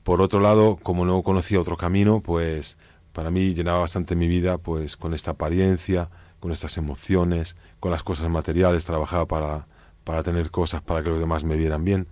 Por 0.03 0.21
otro 0.21 0.39
lado, 0.39 0.77
como 0.81 1.05
no 1.05 1.21
conocía 1.21 1.59
otro 1.59 1.75
camino, 1.75 2.21
pues 2.21 2.77
para 3.13 3.31
mí 3.31 3.53
llenaba 3.53 3.79
bastante 3.79 4.15
mi 4.15 4.27
vida 4.27 4.57
pues 4.57 4.97
con 4.97 5.13
esta 5.13 5.31
apariencia, 5.31 6.09
con 6.39 6.51
estas 6.51 6.77
emociones, 6.77 7.55
con 7.79 7.91
las 7.91 8.03
cosas 8.03 8.29
materiales, 8.29 8.85
trabajaba 8.85 9.25
para, 9.27 9.67
para 10.03 10.23
tener 10.23 10.51
cosas 10.51 10.81
para 10.81 11.03
que 11.03 11.09
los 11.09 11.19
demás 11.19 11.43
me 11.43 11.55
vieran 11.55 11.83
bien, 11.83 12.07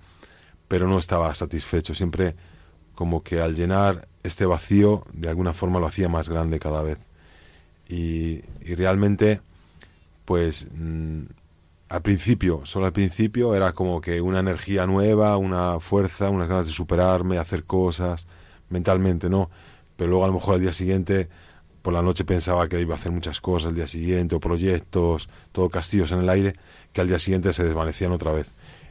pero 0.68 0.88
no 0.88 1.00
estaba 1.00 1.34
satisfecho, 1.36 1.96
siempre 1.96 2.36
como 2.96 3.24
que 3.24 3.42
al 3.42 3.56
llenar 3.56 4.08
este 4.24 4.46
vacío 4.46 5.04
de 5.14 5.30
alguna 5.30 5.54
forma 5.54 5.80
lo 5.80 5.88
hacía 5.88 6.10
más 6.10 6.30
grande 6.30 6.60
cada 6.60 6.84
vez. 6.84 7.00
Y, 7.88 8.44
y 8.62 8.76
realmente 8.76 9.42
pues 10.26 10.68
mm, 10.72 11.24
al 11.90 12.02
principio, 12.04 12.62
solo 12.66 12.86
al 12.86 12.94
principio, 12.94 13.56
era 13.56 13.74
como 13.74 14.00
que 14.00 14.22
una 14.22 14.40
energía 14.40 14.86
nueva, 14.86 15.38
una 15.38 15.80
fuerza, 15.80 16.30
unas 16.30 16.48
ganas 16.48 16.68
de 16.68 16.74
superarme, 16.74 17.40
hacer 17.40 17.64
cosas 17.64 18.28
mentalmente, 18.70 19.28
¿no? 19.28 19.50
Pero 20.00 20.12
luego 20.12 20.24
a 20.24 20.28
lo 20.28 20.36
mejor 20.36 20.56
al 20.56 20.62
día 20.62 20.72
siguiente, 20.72 21.28
por 21.82 21.92
la 21.94 22.02
noche 22.02 22.24
pensaba 22.24 22.70
que 22.70 22.80
iba 22.80 22.96
a 22.96 22.98
hacer 22.98 23.12
muchas 23.12 23.42
cosas 23.42 23.68
al 23.68 23.76
día 23.76 23.86
siguiente, 23.86 24.34
o 24.34 24.40
proyectos, 24.40 25.28
todo 25.52 25.70
castillos 25.70 26.14
en 26.14 26.20
el 26.20 26.30
aire, 26.30 26.56
que 26.94 27.02
al 27.02 27.10
día 27.10 27.20
siguiente 27.20 27.52
se 27.52 27.66
desvanecían 27.66 28.14
otra 28.14 28.32
vez. 28.32 28.48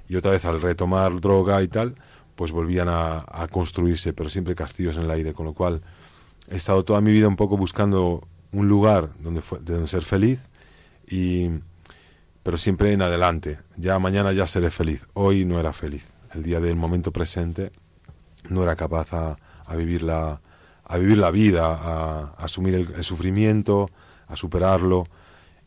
Y 0.07 0.17
otra 0.17 0.33
vez 0.33 0.45
al 0.45 0.61
retomar 0.61 1.19
droga 1.19 1.62
y 1.62 1.69
tal, 1.69 1.95
pues 2.37 2.53
volvían 2.53 2.88
a, 2.91 3.25
construirse, 3.50 4.12
pero 4.12 4.29
siempre 4.29 4.55
castillos 4.55 4.97
en 4.97 5.05
el 5.05 5.11
aire, 5.11 5.33
con 5.33 5.47
lo 5.47 5.55
cual 5.55 5.81
he 6.50 6.57
estado 6.57 6.85
toda 6.85 7.00
mi 7.00 7.11
vida 7.11 7.27
un 7.27 7.37
poco 7.37 7.57
buscando 7.57 8.21
un 8.53 8.69
lugar 8.69 9.09
donde, 9.21 9.41
donde 9.62 9.87
ser 9.87 10.05
feliz 10.05 10.41
y 11.11 11.49
pero 12.43 12.59
siempre 12.59 12.93
en 12.93 13.03
adelante. 13.03 13.59
Ya 13.77 13.99
mañana 13.99 14.33
ya 14.33 14.47
seré 14.47 14.71
feliz. 14.71 15.07
Hoy 15.15 15.45
no 15.45 15.59
era 15.59 15.73
feliz. 15.73 16.07
El 16.35 16.43
día 16.43 16.61
del 16.61 16.77
momento 16.77 17.12
presente 17.12 17.73
no 18.49 18.62
era 18.62 18.77
capaz 18.77 19.12
a, 19.12 19.37
vivir 19.77 20.03
la 20.03 20.41
a 20.88 20.97
vivir 20.99 21.18
la 21.18 21.30
vida, 21.30 21.66
a, 21.66 22.35
asumir 22.38 22.75
el, 22.75 23.04
sufrimiento, 23.04 23.90
a 24.26 24.37
superarlo 24.37 25.07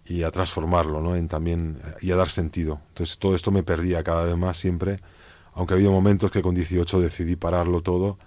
y 0.05 0.23
a 0.23 0.31
transformarlo, 0.31 1.01
¿no? 1.01 1.15
En 1.15 1.27
también 1.27 1.79
y 2.01 2.11
a 2.11 2.15
dar 2.15 2.29
sentido. 2.29 2.81
Entonces 2.89 3.17
todo 3.17 3.35
esto 3.35 3.51
me 3.51 3.63
perdía 3.63 4.03
cada 4.03 4.25
vez 4.25 4.35
más 4.35 4.57
siempre, 4.57 4.99
aunque 5.53 5.73
ha 5.73 5.77
habido 5.77 5.91
momentos 5.91 6.31
que 6.31 6.41
con 6.41 6.55
18 6.55 6.99
decidí 6.99 7.35
pararlo 7.35 7.81
todo 7.81 8.17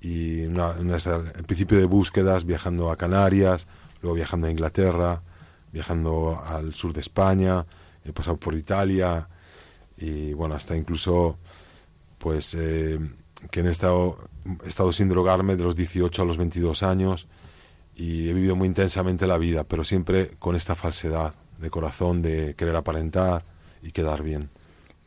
y 0.00 0.44
una, 0.46 0.72
el 0.72 1.44
principio 1.44 1.78
de 1.78 1.84
búsquedas 1.84 2.44
viajando 2.44 2.90
a 2.90 2.96
Canarias, 2.96 3.66
luego 4.02 4.16
viajando 4.16 4.46
a 4.46 4.50
Inglaterra, 4.50 5.22
viajando 5.72 6.40
al 6.44 6.74
sur 6.74 6.92
de 6.92 7.00
España, 7.00 7.64
he 8.04 8.12
pasado 8.12 8.38
por 8.38 8.54
Italia 8.54 9.28
y 9.96 10.32
bueno, 10.32 10.54
hasta 10.54 10.76
incluso 10.76 11.38
pues 12.18 12.54
eh, 12.58 12.98
que 13.50 13.60
he 13.60 13.70
estado, 13.70 14.18
he 14.64 14.68
estado 14.68 14.92
sin 14.92 15.08
drogarme 15.08 15.56
de 15.56 15.64
los 15.64 15.76
18 15.76 16.22
a 16.22 16.24
los 16.24 16.36
22 16.36 16.82
años 16.82 17.26
y 17.96 18.28
he 18.28 18.32
vivido 18.32 18.56
muy 18.56 18.66
intensamente 18.66 19.26
la 19.26 19.38
vida, 19.38 19.64
pero 19.64 19.84
siempre 19.84 20.32
con 20.38 20.56
esta 20.56 20.74
falsedad 20.74 21.34
de 21.58 21.70
corazón 21.70 22.22
de 22.22 22.54
querer 22.54 22.76
aparentar 22.76 23.44
y 23.82 23.92
quedar 23.92 24.22
bien. 24.22 24.48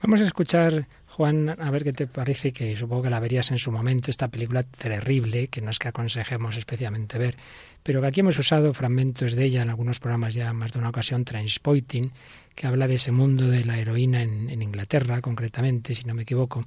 Vamos 0.01 0.21
a 0.21 0.25
escuchar 0.25 0.87
Juan, 1.07 1.49
a 1.49 1.69
ver 1.69 1.83
qué 1.83 1.93
te 1.93 2.07
parece, 2.07 2.51
que 2.51 2.75
supongo 2.75 3.03
que 3.03 3.09
la 3.11 3.19
verías 3.19 3.51
en 3.51 3.59
su 3.59 3.71
momento, 3.71 4.09
esta 4.09 4.29
película 4.29 4.63
terrible, 4.63 5.47
que 5.47 5.61
no 5.61 5.69
es 5.69 5.77
que 5.77 5.87
aconsejemos 5.87 6.57
especialmente 6.57 7.19
ver, 7.19 7.37
pero 7.83 8.01
que 8.01 8.07
aquí 8.07 8.21
hemos 8.21 8.39
usado 8.39 8.73
fragmentos 8.73 9.35
de 9.35 9.45
ella 9.45 9.61
en 9.61 9.69
algunos 9.69 9.99
programas 9.99 10.33
ya 10.33 10.51
más 10.53 10.73
de 10.73 10.79
una 10.79 10.89
ocasión, 10.89 11.23
Transporting, 11.23 12.09
que 12.55 12.65
habla 12.65 12.87
de 12.87 12.95
ese 12.95 13.11
mundo 13.11 13.47
de 13.47 13.63
la 13.63 13.77
heroína 13.77 14.23
en, 14.23 14.49
en 14.49 14.63
Inglaterra, 14.63 15.21
concretamente, 15.21 15.93
si 15.93 16.03
no 16.03 16.15
me 16.15 16.23
equivoco. 16.23 16.65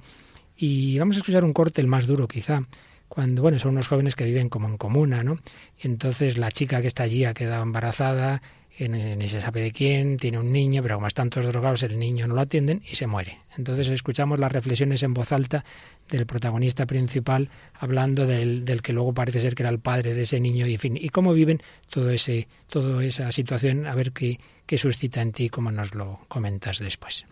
Y 0.57 0.97
vamos 0.97 1.15
a 1.15 1.19
escuchar 1.19 1.45
un 1.45 1.53
corte, 1.53 1.81
el 1.81 1.87
más 1.87 2.07
duro 2.07 2.27
quizá, 2.27 2.63
cuando, 3.07 3.41
bueno, 3.41 3.59
son 3.59 3.71
unos 3.71 3.87
jóvenes 3.87 4.15
que 4.15 4.25
viven 4.25 4.49
como 4.49 4.67
en 4.67 4.77
comuna, 4.77 5.23
¿no? 5.23 5.39
Y 5.81 5.87
entonces 5.87 6.37
la 6.37 6.51
chica 6.51 6.81
que 6.81 6.87
está 6.87 7.03
allí 7.03 7.25
ha 7.25 7.33
quedado 7.33 7.63
embarazada, 7.63 8.41
ni 8.79 9.29
se 9.29 9.41
sabe 9.41 9.61
de 9.61 9.71
quién, 9.71 10.17
tiene 10.17 10.37
un 10.37 10.51
niño, 10.51 10.83
pero 10.83 10.95
como 10.95 11.07
están 11.07 11.29
todos 11.29 11.47
drogados, 11.47 11.81
el 11.83 11.97
niño 11.97 12.27
no 12.27 12.35
lo 12.35 12.41
atienden 12.41 12.83
y 12.89 12.95
se 12.95 13.07
muere. 13.07 13.39
Entonces 13.57 13.89
escuchamos 13.89 14.39
las 14.39 14.51
reflexiones 14.51 15.01
en 15.01 15.13
voz 15.13 15.31
alta 15.31 15.65
del 16.09 16.25
protagonista 16.27 16.85
principal 16.85 17.49
hablando 17.73 18.27
del, 18.27 18.65
del, 18.65 18.81
que 18.81 18.93
luego 18.93 19.13
parece 19.13 19.41
ser 19.41 19.55
que 19.55 19.63
era 19.63 19.71
el 19.71 19.79
padre 19.79 20.13
de 20.13 20.21
ese 20.21 20.39
niño 20.39 20.67
y 20.67 20.73
en 20.73 20.79
fin, 20.79 20.97
y 20.97 21.09
cómo 21.09 21.33
viven 21.33 21.61
todo 21.89 22.11
ese, 22.11 22.47
toda 22.69 23.03
esa 23.03 23.31
situación, 23.31 23.87
a 23.87 23.95
ver 23.95 24.11
qué, 24.11 24.39
qué 24.65 24.77
suscita 24.77 25.21
en 25.21 25.31
ti 25.31 25.45
y 25.45 25.49
cómo 25.49 25.71
nos 25.71 25.95
lo 25.95 26.19
comentas 26.27 26.79
después. 26.79 27.25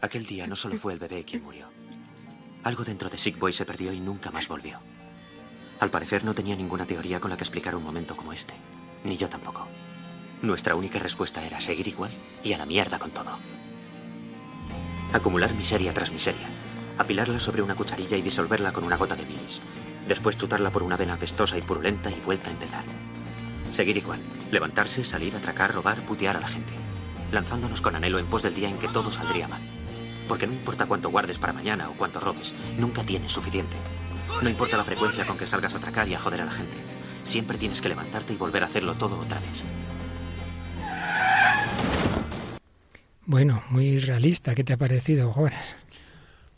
Aquel 0.00 0.24
día 0.24 0.46
no 0.46 0.54
solo 0.54 0.76
fue 0.76 0.92
el 0.92 1.00
bebé 1.00 1.24
quien 1.24 1.42
murió. 1.42 1.66
Algo 2.68 2.84
dentro 2.84 3.08
de 3.08 3.16
Sick 3.16 3.38
Boy 3.38 3.54
se 3.54 3.64
perdió 3.64 3.94
y 3.94 3.98
nunca 3.98 4.30
más 4.30 4.46
volvió. 4.46 4.78
Al 5.80 5.88
parecer 5.88 6.22
no 6.22 6.34
tenía 6.34 6.54
ninguna 6.54 6.84
teoría 6.84 7.18
con 7.18 7.30
la 7.30 7.36
que 7.38 7.42
explicar 7.44 7.74
un 7.74 7.82
momento 7.82 8.14
como 8.14 8.34
este. 8.34 8.52
Ni 9.04 9.16
yo 9.16 9.30
tampoco. 9.30 9.66
Nuestra 10.42 10.74
única 10.74 10.98
respuesta 10.98 11.42
era 11.42 11.62
seguir 11.62 11.88
igual 11.88 12.10
y 12.44 12.52
a 12.52 12.58
la 12.58 12.66
mierda 12.66 12.98
con 12.98 13.10
todo. 13.10 13.38
Acumular 15.14 15.54
miseria 15.54 15.94
tras 15.94 16.12
miseria. 16.12 16.46
Apilarla 16.98 17.40
sobre 17.40 17.62
una 17.62 17.74
cucharilla 17.74 18.18
y 18.18 18.20
disolverla 18.20 18.70
con 18.70 18.84
una 18.84 18.98
gota 18.98 19.16
de 19.16 19.24
bilis. 19.24 19.62
Después 20.06 20.36
chutarla 20.36 20.68
por 20.68 20.82
una 20.82 20.98
vena 20.98 21.14
apestosa 21.14 21.56
y 21.56 21.62
purulenta 21.62 22.10
y 22.10 22.20
vuelta 22.20 22.50
a 22.50 22.52
empezar. 22.52 22.84
Seguir 23.72 23.96
igual. 23.96 24.20
Levantarse, 24.50 25.04
salir, 25.04 25.34
atracar, 25.34 25.72
robar, 25.72 26.02
putear 26.02 26.36
a 26.36 26.40
la 26.40 26.48
gente. 26.48 26.74
Lanzándonos 27.32 27.80
con 27.80 27.96
anhelo 27.96 28.18
en 28.18 28.26
pos 28.26 28.42
del 28.42 28.54
día 28.54 28.68
en 28.68 28.76
que 28.76 28.88
todo 28.88 29.10
saldría 29.10 29.48
mal. 29.48 29.77
Porque 30.28 30.46
no 30.46 30.52
importa 30.52 30.86
cuánto 30.86 31.10
guardes 31.10 31.38
para 31.38 31.52
mañana 31.52 31.88
o 31.88 31.94
cuánto 31.94 32.20
robes, 32.20 32.54
nunca 32.78 33.02
tienes 33.02 33.32
suficiente. 33.32 33.76
No 34.42 34.48
importa 34.48 34.76
la 34.76 34.84
frecuencia 34.84 35.26
con 35.26 35.38
que 35.38 35.46
salgas 35.46 35.74
a 35.74 35.78
atracar 35.78 36.06
y 36.08 36.14
a 36.14 36.20
joder 36.20 36.42
a 36.42 36.44
la 36.44 36.52
gente. 36.52 36.76
Siempre 37.24 37.58
tienes 37.58 37.80
que 37.80 37.88
levantarte 37.88 38.34
y 38.34 38.36
volver 38.36 38.62
a 38.62 38.66
hacerlo 38.66 38.94
todo 38.94 39.18
otra 39.18 39.40
vez. 39.40 39.64
Bueno, 43.24 43.62
muy 43.70 43.98
realista. 43.98 44.54
¿Qué 44.54 44.64
te 44.64 44.74
ha 44.74 44.76
parecido, 44.76 45.32
jóvenes? 45.32 45.58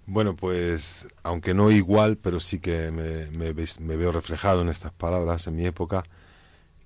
Bueno, 0.06 0.34
pues 0.34 1.06
aunque 1.22 1.54
no 1.54 1.70
igual, 1.70 2.16
pero 2.16 2.40
sí 2.40 2.58
que 2.58 2.90
me, 2.90 3.30
me, 3.30 3.96
veo 3.96 4.12
reflejado 4.12 4.62
en 4.62 4.68
estas 4.68 4.92
palabras 4.92 5.46
en 5.46 5.54
mi 5.54 5.66
época, 5.66 6.02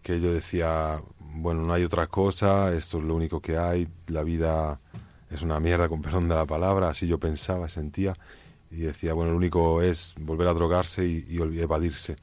que 0.02 0.20
yo 0.20 0.32
decía, 0.32 1.00
bueno, 1.18 1.62
no 1.62 1.72
hay 1.72 1.84
otra 1.84 2.06
cosa, 2.06 2.72
esto 2.74 2.98
es 2.98 3.04
lo 3.04 3.14
único 3.14 3.40
que 3.40 3.56
hay, 3.56 3.88
la 4.08 4.22
vida 4.22 4.78
es 5.34 5.42
una 5.42 5.60
mierda, 5.60 5.88
con 5.88 6.02
perdón 6.02 6.28
de 6.28 6.34
la 6.34 6.46
palabra, 6.46 6.88
así 6.88 7.06
yo 7.06 7.18
pensaba, 7.18 7.68
sentía, 7.68 8.14
y 8.70 8.78
decía, 8.78 9.14
bueno, 9.14 9.32
lo 9.32 9.36
único 9.36 9.82
es 9.82 10.14
volver 10.18 10.48
a 10.48 10.54
drogarse 10.54 11.06
y, 11.06 11.24
y 11.28 11.60
evadirse. 11.60 12.16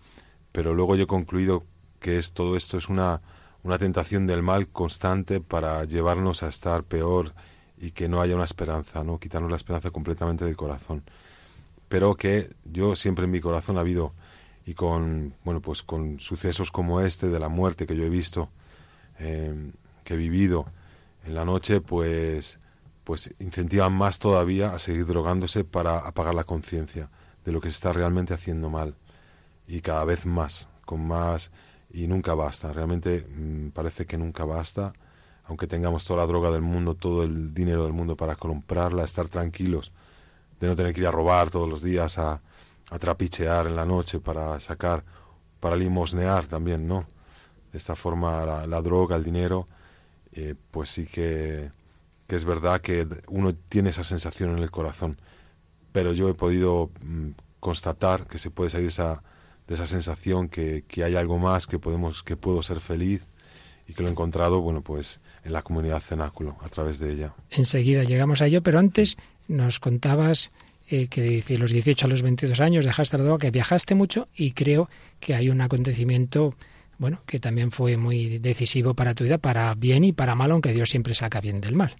Pero 0.52 0.74
luego 0.74 0.96
yo 0.96 1.04
he 1.04 1.08
concluido 1.08 1.64
que 2.00 2.18
es, 2.18 2.34
todo 2.34 2.58
esto 2.58 2.78
es 2.78 2.90
una, 2.90 3.22
una 3.64 3.78
tentación 3.78 4.28
del 4.28 4.42
mal 4.42 4.68
constante 4.68 5.40
para 5.40 5.84
llevarnos 5.86 6.44
a 6.44 6.50
estar 6.50 6.84
peor 6.84 7.34
y 7.80 7.92
que 7.92 8.08
no 8.08 8.22
haya 8.22 8.36
una 8.36 8.46
esperanza, 8.46 9.04
¿no? 9.04 9.20
Quitarnos 9.20 9.50
la 9.50 9.58
esperanza 9.58 9.92
completamente 9.92 10.46
del 10.46 10.56
corazón. 10.56 11.04
Pero 11.90 12.16
que 12.16 12.50
yo 12.66 12.96
siempre 12.96 13.26
en 13.26 13.32
mi 13.32 13.40
corazón 13.42 13.78
ha 13.78 13.82
habido 13.82 14.14
y 14.66 14.74
con 14.74 15.34
bueno 15.44 15.60
pues 15.60 15.82
con 15.82 16.20
sucesos 16.20 16.72
como 16.72 17.02
este 17.02 17.30
de 17.30 17.40
la 17.40 17.50
muerte 17.50 17.88
que 17.88 17.96
yo 17.96 18.04
he 18.04 18.10
visto 18.10 18.50
em, 19.18 19.74
que 20.04 20.14
he 20.14 20.18
vivido 20.18 20.68
en 21.26 21.34
la 21.34 21.46
noche 21.46 21.82
pues 21.82 22.60
pues 23.04 23.34
incentivan 23.40 23.94
más 23.94 24.20
todavía 24.20 24.74
a 24.74 24.80
seguir 24.80 25.06
drogándose 25.06 25.64
para 25.64 25.98
apagar 26.00 26.36
la 26.36 26.44
conciencia 26.44 27.10
de 27.44 27.52
lo 27.52 27.60
que 27.60 27.70
se 27.70 27.76
está 27.76 27.94
realmente 27.94 28.34
haciendo 28.34 28.70
mal. 28.70 28.96
Y 29.68 29.82
cada 29.82 30.06
vez 30.06 30.26
más 30.26 30.68
con 30.86 31.08
más 31.08 31.52
y 31.90 32.08
nunca 32.08 32.34
basta. 32.36 32.72
Realmente 32.74 33.26
mm, 33.28 33.70
parece 33.70 34.06
que 34.06 34.18
nunca 34.18 34.46
basta. 34.46 34.94
Aunque 35.46 35.68
tengamos 35.68 36.06
toda 36.06 36.22
la 36.22 36.28
droga 36.28 36.52
del 36.52 36.62
mundo, 36.62 36.96
todo 36.96 37.24
el 37.24 37.54
dinero 37.54 37.84
del 37.84 37.94
mundo 37.94 38.16
para 38.16 38.36
comprarla, 38.36 39.04
estar 39.04 39.28
tranquilos, 39.28 39.92
de 40.60 40.68
no 40.68 40.76
tener 40.76 40.94
que 40.94 41.02
ir 41.02 41.08
a 41.08 41.12
robar 41.12 41.50
todos 41.50 41.68
los 41.68 41.82
días, 41.82 42.18
a, 42.18 42.42
trapichear 43.00 43.68
en 43.68 43.76
la 43.78 43.86
noche 43.86 44.20
para 44.20 44.60
sacar, 44.60 45.04
para 45.62 45.78
limosnear 45.78 46.46
también, 46.48 46.88
¿no? 46.88 47.06
De 47.72 47.78
esta 47.78 47.96
forma 47.96 48.46
la, 48.46 48.82
droga, 48.82 49.16
el 49.16 49.24
dinero, 49.24 49.68
eh, 50.34 50.56
pues 50.72 50.90
sí 50.90 51.06
que, 51.06 51.72
que, 52.32 52.38
es 52.38 52.46
verdad 52.46 52.80
que 52.80 53.06
uno 53.28 53.54
tiene 53.54 53.90
esa 53.90 54.06
sensación 54.06 54.52
en 54.52 54.64
el 54.64 54.72
corazón, 54.72 55.18
pero 55.92 56.14
yo 56.14 56.30
he 56.30 56.34
podido 56.34 56.90
mm, 57.04 57.32
constatar 57.60 58.26
que 58.26 58.38
se 58.38 58.50
puede 58.50 58.70
salir 58.70 58.90
de 58.90 59.74
esa 59.74 59.86
sensación 59.86 60.48
que, 60.48 60.86
que 60.88 61.04
hay 61.04 61.18
algo 61.18 61.40
más, 61.40 61.68
que 61.68 61.78
podemos, 61.78 62.24
que 62.24 62.38
puedo 62.38 62.64
ser 62.64 62.80
feliz 62.80 63.28
y 63.86 63.94
que 63.94 64.02
lo 64.02 64.08
he 64.08 64.12
encontrado, 64.12 64.62
bueno, 64.62 64.82
pues 64.82 65.20
en 65.44 65.52
la 65.52 65.62
comunidad 65.62 66.00
cenáculo, 66.00 66.56
a 66.62 66.70
través 66.70 67.00
de 67.00 67.12
ella. 67.12 67.34
Enseguida 67.50 68.06
llegamos 68.06 68.42
a 68.42 68.48
ello, 68.48 68.64
pero 68.64 68.80
antes 68.80 69.18
nos 69.50 69.82
contabas 69.82 70.52
eh, 70.88 71.08
que 71.08 71.44
de 71.46 71.58
los 71.58 71.72
18 71.72 72.06
a 72.06 72.10
los 72.10 72.22
22 72.22 72.62
años 72.62 72.86
dejaste 72.86 73.18
la 73.18 73.38
que 73.40 73.52
viajaste 73.52 73.94
mucho 73.94 74.30
y 74.34 74.52
creo 74.52 74.90
que 75.20 75.36
hay 75.36 75.50
un 75.50 75.60
acontecimiento 75.60 76.56
bueno, 76.98 77.24
que 77.26 77.42
también 77.42 77.72
fue 77.72 77.98
muy 77.98 78.38
decisivo 78.38 78.94
para 78.94 79.16
tu 79.16 79.26
vida, 79.26 79.38
para 79.38 79.74
bien 79.74 80.06
y 80.06 80.14
para 80.14 80.36
mal, 80.36 80.52
aunque 80.52 80.72
Dios 80.72 80.92
siempre 80.92 81.14
saca 81.14 81.42
bien 81.42 81.60
del 81.60 81.76
mal. 81.76 81.94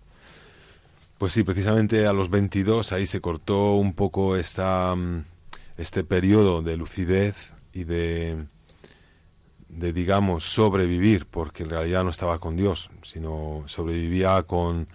Pues 1.22 1.34
sí, 1.34 1.44
precisamente 1.44 2.08
a 2.08 2.14
los 2.14 2.32
22 2.32 2.94
ahí 2.94 3.06
se 3.06 3.22
cortó 3.22 3.76
un 3.76 3.94
poco 3.94 4.36
esta, 4.36 4.96
mm, 4.96 5.24
este 5.78 6.04
periodo 6.04 6.64
de 6.64 6.76
lucidez 6.76 7.54
y 7.74 7.84
de, 7.84 8.48
digamos, 9.70 10.46
sobrevivir, 10.46 11.28
porque 11.28 11.62
en 11.62 11.70
realidad 11.70 12.04
no 12.04 12.10
estaba 12.10 12.40
con 12.40 12.58
Dios, 12.58 12.90
sino 13.04 13.64
sobrevivía 13.68 14.42
con, 14.48 14.88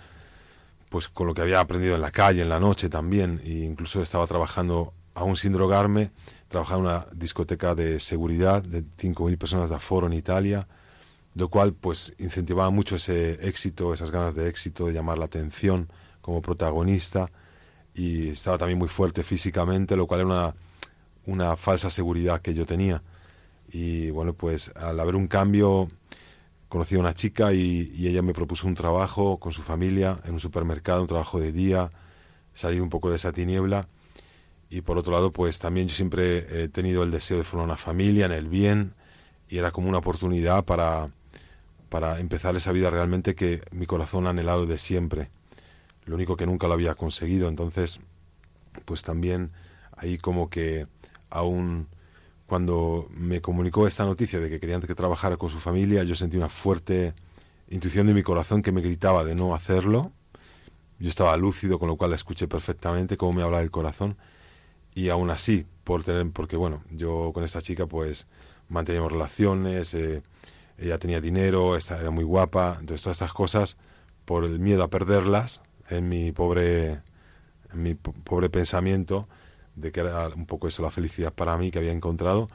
pues, 0.89 1.09
con 1.09 1.29
lo 1.29 1.35
que 1.35 1.43
había 1.43 1.61
aprendido 1.61 1.95
en 1.95 2.01
la 2.01 2.11
calle, 2.11 2.43
en 2.43 2.49
la 2.49 2.59
noche 2.59 2.89
también, 2.89 3.41
e 3.45 3.65
incluso 3.65 4.03
estaba 4.03 4.27
trabajando, 4.27 4.95
aún 5.15 5.37
sin 5.37 5.53
drogarme, 5.53 6.11
trabajaba 6.49 6.81
en 6.81 6.87
una 6.87 7.07
discoteca 7.13 7.77
de 7.77 8.01
seguridad 8.01 8.65
de 8.65 8.83
5.000 8.83 9.39
personas 9.39 9.69
de 9.69 9.77
aforo 9.77 10.09
en 10.09 10.15
Italia, 10.15 10.67
lo 11.37 11.51
cual 11.51 11.73
pues 11.73 12.15
incentivaba 12.19 12.71
mucho 12.71 12.97
ese 12.97 13.35
éxito, 13.47 13.95
esas 13.95 14.11
ganas 14.11 14.35
de 14.35 14.49
éxito, 14.49 14.89
de 14.89 14.93
llamar 14.93 15.19
la 15.19 15.27
atención 15.27 15.89
como 16.27 16.43
protagonista, 16.43 17.31
y 17.95 18.29
estaba 18.29 18.59
también 18.59 18.79
muy 18.79 18.89
fuerte 18.89 19.23
físicamente, 19.23 19.97
lo 19.97 20.07
cual 20.07 20.21
era 20.21 20.29
una, 20.29 20.55
una 21.25 21.57
falsa 21.57 21.89
seguridad 21.91 22.43
que 22.43 22.53
yo 22.53 22.67
tenía 22.67 23.03
y 23.73 24.11
bueno, 24.11 24.35
pues 24.35 24.73
al 24.77 24.99
haber 25.01 25.17
un 25.17 25.27
cambio, 25.27 25.91
conocí 26.69 26.95
a 26.97 26.99
una 26.99 27.15
chica 27.15 27.53
y, 27.53 28.07
ella 28.07 28.23
me 28.23 28.35
propuso 28.35 28.67
un 28.67 28.75
trabajo 28.75 29.39
con 29.39 29.53
su 29.53 29.63
familia 29.63 30.21
en 30.25 30.35
un 30.35 30.41
supermercado, 30.41 31.03
un 31.03 31.09
trabajo 31.09 31.41
de 31.41 31.53
día, 31.53 31.91
salir 32.55 32.83
un 32.83 32.91
poco 32.91 33.11
de 33.11 33.17
esa 33.17 33.33
tiniebla. 33.33 33.89
Y 34.71 34.81
por 34.83 34.99
otro 34.99 35.13
lado, 35.13 35.33
pues 35.33 35.59
también 35.59 35.89
yo 35.89 35.95
siempre 35.95 36.65
he 36.65 36.69
tenido 36.69 37.03
el 37.03 37.11
deseo 37.11 37.39
de 37.39 37.45
formar 37.45 37.67
una 37.67 37.77
familia 37.77 38.27
en 38.27 38.33
el 38.33 38.49
bien 38.49 38.95
y 39.49 39.59
era 39.59 39.71
como 39.71 39.89
una 39.89 39.99
oportunidad 39.99 40.65
para, 40.65 41.11
para 41.89 42.19
empezar 42.19 42.57
esa 42.57 42.73
vida 42.73 42.91
realmente 42.91 43.35
que 43.37 43.61
mi 43.73 43.87
corazón 43.87 44.27
ha 44.27 44.31
anhelado 44.31 44.67
de 44.67 44.79
siempre. 44.79 45.31
Lo 46.07 46.15
único 46.15 46.37
que 46.37 46.47
nunca 46.47 46.67
lo 46.67 46.75
había 46.75 46.95
conseguido. 46.95 47.49
Entonces, 47.49 48.01
pues 48.85 49.03
también 49.03 49.51
ahí 49.97 50.19
como 50.19 50.49
que 50.49 50.87
aún 51.31 51.89
cuando 52.47 53.09
me 53.11 53.41
comunicó 53.41 53.87
esta 53.87 54.05
noticia 54.05 54.39
de 54.39 54.49
que 54.49 54.61
querían 54.61 54.81
que 54.81 54.95
trabajara 54.95 55.37
con 55.37 55.51
su 55.51 55.59
familia, 55.59 56.05
yo 56.05 56.15
sentí 56.15 56.37
una 56.37 56.49
fuerte 56.49 57.15
intuición 57.69 58.07
de 58.07 58.15
mi 58.15 58.23
corazón 58.23 58.63
que 58.63 58.73
me 58.73 58.81
gritaba 58.81 59.25
de 59.25 59.35
no 59.35 59.55
hacerlo. 59.55 60.13
Yo 60.99 61.09
estaba 61.09 61.37
lúcido, 61.37 61.79
con 61.79 61.89
lo 61.89 61.97
cual 61.97 62.13
escuché 62.13 62.49
perfectamente 62.49 63.17
cómo 63.17 63.33
me 63.33 63.43
hablaba 63.43 63.63
el 63.63 63.71
corazón. 63.71 64.17
Y 64.95 65.09
aún 65.11 65.31
así, 65.31 65.67
por 65.85 66.05
tener, 66.05 66.31
porque 66.33 66.57
bueno, 66.57 66.83
yo 66.91 67.33
con 67.35 67.45
esta 67.45 67.61
chica 67.61 67.87
pues 67.87 68.27
manteníamos 68.69 69.13
relaciones, 69.13 69.93
eh, 69.95 70.23
ella 70.79 70.99
tenía 70.99 71.21
dinero, 71.21 71.77
esta, 71.77 71.99
era 71.99 72.11
muy 72.11 72.25
guapa, 72.25 72.77
entonces 72.81 73.03
todas 73.03 73.17
estas 73.17 73.33
cosas, 73.33 73.77
por 74.25 74.45
el 74.45 74.59
miedo 74.59 74.83
a 74.83 74.89
perderlas, 74.89 75.61
en 75.91 76.09
mi 76.09 76.33
pobre, 76.33 77.01
en 77.73 77.83
mi 77.83 77.95
pobre 77.95 78.49
pensamiento, 78.51 79.29
de 79.75 79.93
que 79.93 80.01
era 80.01 80.29
un 80.29 80.47
poco 80.47 80.69
eso 80.69 80.83
la 80.83 80.91
felicidad 80.91 81.33
para 81.33 81.57
mí 81.57 81.71
que 81.71 81.79
había 81.79 81.93
encontrado, 81.93 82.49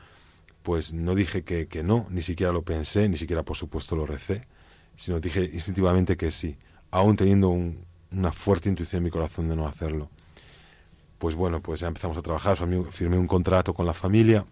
pues 0.63 0.93
no 0.93 1.15
dije 1.15 1.43
que, 1.43 1.67
que 1.67 1.83
no, 1.83 2.05
ni 2.09 2.21
siquiera 2.21 2.51
lo 2.51 2.63
pensé, 2.63 3.07
ni 3.09 3.17
siquiera 3.17 3.43
por 3.43 3.57
supuesto 3.57 3.95
lo 3.95 4.05
recé, 4.05 4.47
sino 4.95 5.19
dije 5.19 5.49
instintivamente 5.53 6.17
que 6.17 6.31
sí, 6.31 6.57
aún 6.91 7.15
teniendo 7.15 7.49
una 7.49 8.31
fuerte 8.31 8.69
intuición 8.69 8.99
en 8.99 9.03
mi 9.05 9.09
corazón 9.09 9.47
de 9.49 9.55
no 9.55 9.67
hacerlo. 9.67 10.09
Pues 11.17 11.35
bueno, 11.35 11.61
pues 11.61 11.79
ya 11.79 11.87
empezamos 11.87 12.17
a 12.17 12.21
trabajar, 12.21 12.57
firmé 12.91 13.17
un 13.17 13.27
contrato 13.27 13.73
con 13.73 13.85
la 13.85 13.93
familia 13.93 14.45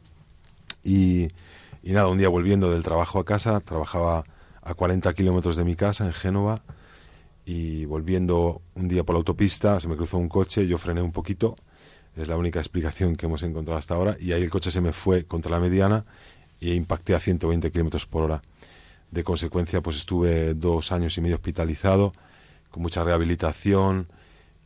y, 0.83 1.27
y 1.81 1.91
nada, 1.91 2.07
un 2.07 2.17
día 2.17 2.29
volviendo 2.29 2.71
del 2.71 2.83
trabajo 2.83 3.19
a 3.19 3.25
casa, 3.25 3.59
trabajaba 3.59 4.23
a 4.61 4.73
40 4.73 5.11
kilómetros 5.13 5.55
de 5.55 5.63
mi 5.63 5.75
casa 5.75 6.05
en 6.05 6.13
Génova 6.13 6.61
y 7.49 7.85
volviendo 7.85 8.61
un 8.75 8.87
día 8.87 9.03
por 9.03 9.15
la 9.15 9.17
autopista 9.17 9.79
se 9.79 9.87
me 9.87 9.95
cruzó 9.95 10.19
un 10.19 10.29
coche, 10.29 10.67
yo 10.67 10.77
frené 10.77 11.01
un 11.01 11.11
poquito 11.11 11.55
Es 12.15 12.27
la 12.27 12.37
única 12.37 12.59
explicación 12.59 13.15
que 13.15 13.25
hemos 13.25 13.41
encontrado 13.41 13.79
hasta 13.79 13.95
ahora. 13.95 14.15
Y 14.19 14.33
ahí 14.33 14.43
el 14.43 14.51
coche 14.51 14.69
se 14.69 14.81
me 14.81 14.93
fue 14.93 15.25
contra 15.25 15.49
la 15.49 15.59
mediana 15.59 16.05
y 16.59 16.73
impacté 16.73 17.15
a 17.15 17.19
120 17.19 17.71
kilómetros 17.71 18.05
por 18.05 18.21
hora. 18.21 18.43
De 19.09 19.23
consecuencia, 19.23 19.81
pues 19.81 19.97
estuve 19.97 20.53
dos 20.53 20.91
años 20.91 21.17
y 21.17 21.21
medio 21.21 21.37
hospitalizado, 21.37 22.13
con 22.69 22.83
mucha 22.83 23.03
rehabilitación 23.03 24.07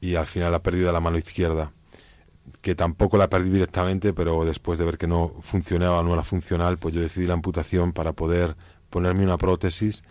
y 0.02 0.16
al 0.16 0.28
final 0.28 0.52
la 0.52 0.62
pérdida 0.62 0.88
de 0.88 0.94
la 0.94 1.00
mano 1.00 1.18
izquierda, 1.18 1.72
que 2.62 2.76
tampoco 2.76 3.18
la 3.18 3.30
perdí 3.30 3.50
directamente, 3.50 4.12
pero 4.12 4.44
después 4.44 4.78
de 4.78 4.84
ver 4.84 4.98
que 4.98 5.08
no 5.08 5.32
funcionaba, 5.42 6.04
no 6.04 6.12
era 6.12 6.24
funcional, 6.24 6.78
pues 6.80 6.94
yo 6.94 7.00
decidí 7.00 7.28
la 7.28 7.36
amputación 7.36 7.94
para 7.94 8.12
poder 8.12 8.58
ponerme 8.90 9.24
una 9.24 9.38
prótesis 9.38 10.04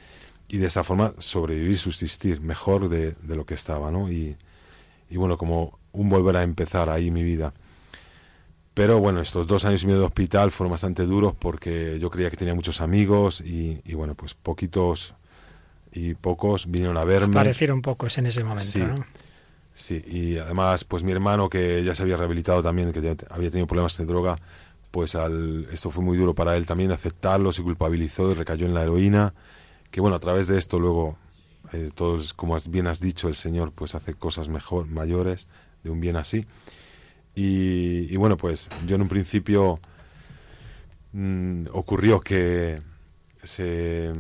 y 0.53 0.59
de 0.59 0.67
esta 0.67 0.85
forma 0.85 1.15
sobrevivir, 1.19 1.79
subsistir 1.79 2.43
mejor 2.43 2.91
de, 2.91 3.13
de 3.13 3.37
lo 3.37 3.47
que 3.47 3.55
estaba, 3.55 3.91
¿no? 3.91 4.13
Y, 4.13 4.37
y 5.09 5.17
bueno, 5.17 5.39
como 5.39 5.79
un 5.93 6.11
volver 6.11 6.37
a 6.37 6.43
empezar 6.43 6.91
ahí 6.91 7.11
mi 7.11 7.23
vida. 7.23 7.55
Pero 8.75 9.01
bueno, 9.01 9.23
estos 9.23 9.47
dos 9.47 9.65
años 9.65 9.83
y 9.83 9.87
medio 9.87 10.01
de 10.01 10.07
hospital 10.07 10.51
fueron 10.51 10.73
bastante 10.73 11.07
duros 11.07 11.35
porque 11.39 11.99
yo 11.99 12.11
creía 12.11 12.31
que 12.31 12.37
tenía 12.37 12.55
muchos 12.55 12.83
amigos 12.83 13.41
y, 13.41 13.81
bueno, 13.95 14.15
pues 14.15 14.35
poquitos 14.35 15.15
y 15.91 16.13
pocos 16.15 16.71
vinieron 16.71 16.99
a 16.99 17.05
verme. 17.05 17.33
Parecieron 17.33 17.81
pocos 17.81 18.19
en 18.19 18.27
ese 18.27 18.45
momento, 18.45 18.71
sí, 18.71 18.81
¿no? 18.81 19.07
Sí, 19.73 20.03
y 20.07 20.37
además, 20.37 20.85
pues 20.85 21.03
mi 21.03 21.13
hermano 21.13 21.49
que 21.49 21.83
ya 21.83 21.95
se 21.95 22.03
había 22.03 22.19
rehabilitado 22.19 22.63
también, 22.63 22.93
que 22.93 23.17
había 23.31 23.51
tenido 23.51 23.67
problemas 23.67 23.97
de 23.97 24.05
droga, 24.05 24.37
pues 24.91 25.15
al, 25.15 25.67
esto 25.73 25.91
fue 25.91 26.05
muy 26.05 26.19
duro 26.19 26.35
para 26.35 26.59
él 26.59 26.67
también 26.67 26.93
aceptarlo, 26.93 27.53
se 27.53 27.63
culpabilizó 27.63 28.31
y 28.31 28.35
recayó 28.35 28.67
en 28.67 28.75
la 28.75 28.83
heroína. 28.83 29.33
Que 29.93 30.01
bueno, 30.01 30.17
a 30.17 30.21
través 30.21 30.47
de 30.49 30.59
esto 30.59 30.81
luego, 30.81 31.19
eh, 31.73 31.91
todos, 31.95 32.33
como 32.33 32.57
bien 32.71 32.87
has 32.87 32.99
dicho, 32.99 33.29
el 33.29 33.37
Señor 33.37 33.73
pues 33.73 33.95
hace 33.95 34.15
cosas 34.15 34.49
mejor, 34.49 34.89
mayores 34.89 35.49
de 35.85 35.91
un 35.91 36.01
bien 36.01 36.17
así. 36.17 36.47
Y, 37.35 38.17
bueno, 38.17 38.37
pues 38.37 38.69
yo 38.87 38.97
en 38.97 39.03
un 39.03 39.09
principio 39.09 39.81
mm, 41.13 41.67
ocurrió 41.73 42.21
que 42.21 42.81
se, 43.43 44.13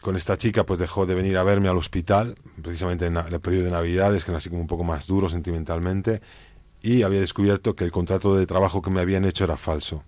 con 0.00 0.16
esta 0.16 0.38
chica 0.38 0.64
pues 0.64 0.78
dejó 0.78 1.04
de 1.04 1.14
venir 1.14 1.36
a 1.36 1.42
verme 1.42 1.68
al 1.68 1.76
hospital, 1.76 2.34
precisamente 2.62 3.06
en 3.06 3.16
el 3.18 3.40
periodo 3.40 3.66
de 3.66 3.70
Navidades, 3.70 4.24
que 4.24 4.30
era 4.30 4.38
así 4.38 4.48
como 4.48 4.62
un 4.62 4.68
poco 4.68 4.84
más 4.84 5.06
duro 5.06 5.28
sentimentalmente, 5.28 6.22
y 6.80 7.02
había 7.02 7.20
descubierto 7.20 7.76
que 7.76 7.84
el 7.84 7.90
contrato 7.90 8.34
de 8.34 8.46
trabajo 8.46 8.80
que 8.80 8.90
me 8.90 9.00
habían 9.00 9.26
hecho 9.26 9.44
era 9.44 9.58
falso, 9.58 10.02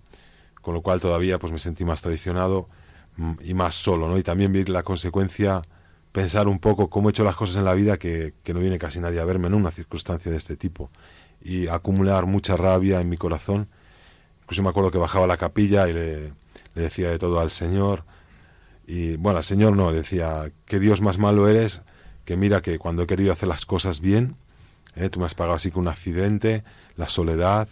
con 0.61 0.73
lo 0.73 0.81
cual 0.81 1.01
todavía 1.01 1.37
pues 1.37 1.53
me 1.53 1.59
sentí 1.59 1.85
más 1.85 2.01
traicionado 2.01 2.67
y 3.41 3.53
más 3.53 3.75
solo, 3.75 4.07
¿no? 4.07 4.17
Y 4.17 4.23
también 4.23 4.51
vi 4.51 4.63
la 4.65 4.83
consecuencia, 4.83 5.61
pensar 6.11 6.47
un 6.47 6.59
poco 6.59 6.89
cómo 6.89 7.09
he 7.09 7.11
hecho 7.11 7.23
las 7.23 7.35
cosas 7.35 7.57
en 7.57 7.65
la 7.65 7.73
vida 7.73 7.97
que, 7.97 8.33
que 8.43 8.53
no 8.53 8.59
viene 8.59 8.79
casi 8.79 8.99
nadie 8.99 9.19
a 9.19 9.25
verme 9.25 9.47
en 9.47 9.53
una 9.53 9.71
circunstancia 9.71 10.31
de 10.31 10.37
este 10.37 10.57
tipo 10.57 10.89
y 11.43 11.67
acumular 11.67 12.25
mucha 12.25 12.55
rabia 12.55 13.01
en 13.01 13.09
mi 13.09 13.17
corazón. 13.17 13.67
Incluso 14.43 14.63
me 14.63 14.69
acuerdo 14.69 14.91
que 14.91 14.97
bajaba 14.97 15.25
a 15.25 15.27
la 15.27 15.37
capilla 15.37 15.87
y 15.87 15.93
le, 15.93 16.33
decía 16.75 17.09
de 17.09 17.19
todo 17.19 17.39
al 17.39 17.51
Señor. 17.51 18.03
Y 18.87 19.15
bueno, 19.17 19.37
al 19.37 19.43
Señor 19.43 19.75
no, 19.75 19.91
decía, 19.91 20.51
que 20.65 20.79
Dios 20.79 21.01
más 21.01 21.17
malo 21.17 21.47
eres, 21.47 21.81
que 22.25 22.35
mira 22.35 22.61
que 22.61 22.77
cuando 22.77 23.03
he 23.03 23.07
querido 23.07 23.31
hacer 23.31 23.49
las 23.49 23.65
cosas 23.65 24.01
bien, 24.01 24.35
¿eh? 24.95 25.09
tú 25.09 25.19
me 25.19 25.25
has 25.25 25.35
pagado 25.35 25.55
así 25.55 25.71
con 25.71 25.83
un 25.83 25.87
accidente, 25.87 26.63
la 26.95 27.07
soledad, 27.07 27.67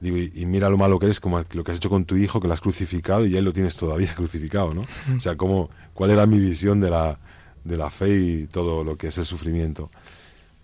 digo, 0.00 0.16
y, 0.16 0.46
mira 0.46 0.68
lo 0.68 0.76
malo 0.76 0.98
que 0.98 1.06
eres, 1.06 1.20
como 1.20 1.44
lo 1.52 1.64
que 1.64 1.72
has 1.72 1.78
hecho 1.78 1.90
con 1.90 2.04
tu 2.04 2.16
hijo, 2.16 2.40
que 2.40 2.48
lo 2.48 2.54
has 2.54 2.60
crucificado 2.60 3.26
y 3.26 3.36
él 3.36 3.44
lo 3.44 3.52
tienes 3.52 3.76
todavía 3.76 4.12
crucificado, 4.16 4.74
¿no? 4.74 4.82
O 5.16 5.20
sea, 5.20 5.36
como, 5.36 5.70
cuál 5.94 6.10
era 6.10 6.26
mi 6.26 6.38
visión 6.38 6.80
de 6.80 6.90
la, 6.90 7.18
de 7.64 7.76
la 7.76 7.90
fe 7.90 8.18
y 8.18 8.46
todo 8.46 8.84
lo 8.84 8.96
que 8.96 9.08
es 9.08 9.18
el 9.18 9.26
sufrimiento. 9.26 9.90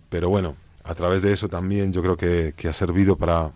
Pero 0.09 0.29
bueno, 0.29 0.55
a 0.83 0.95
través 0.95 1.21
de 1.21 1.33
eso 1.33 1.49
también 1.49 1.91
yo 1.91 2.01
creo 2.01 2.17
que, 2.17 2.53
ha 2.67 2.73
servido 2.73 3.15
para, 3.15 3.51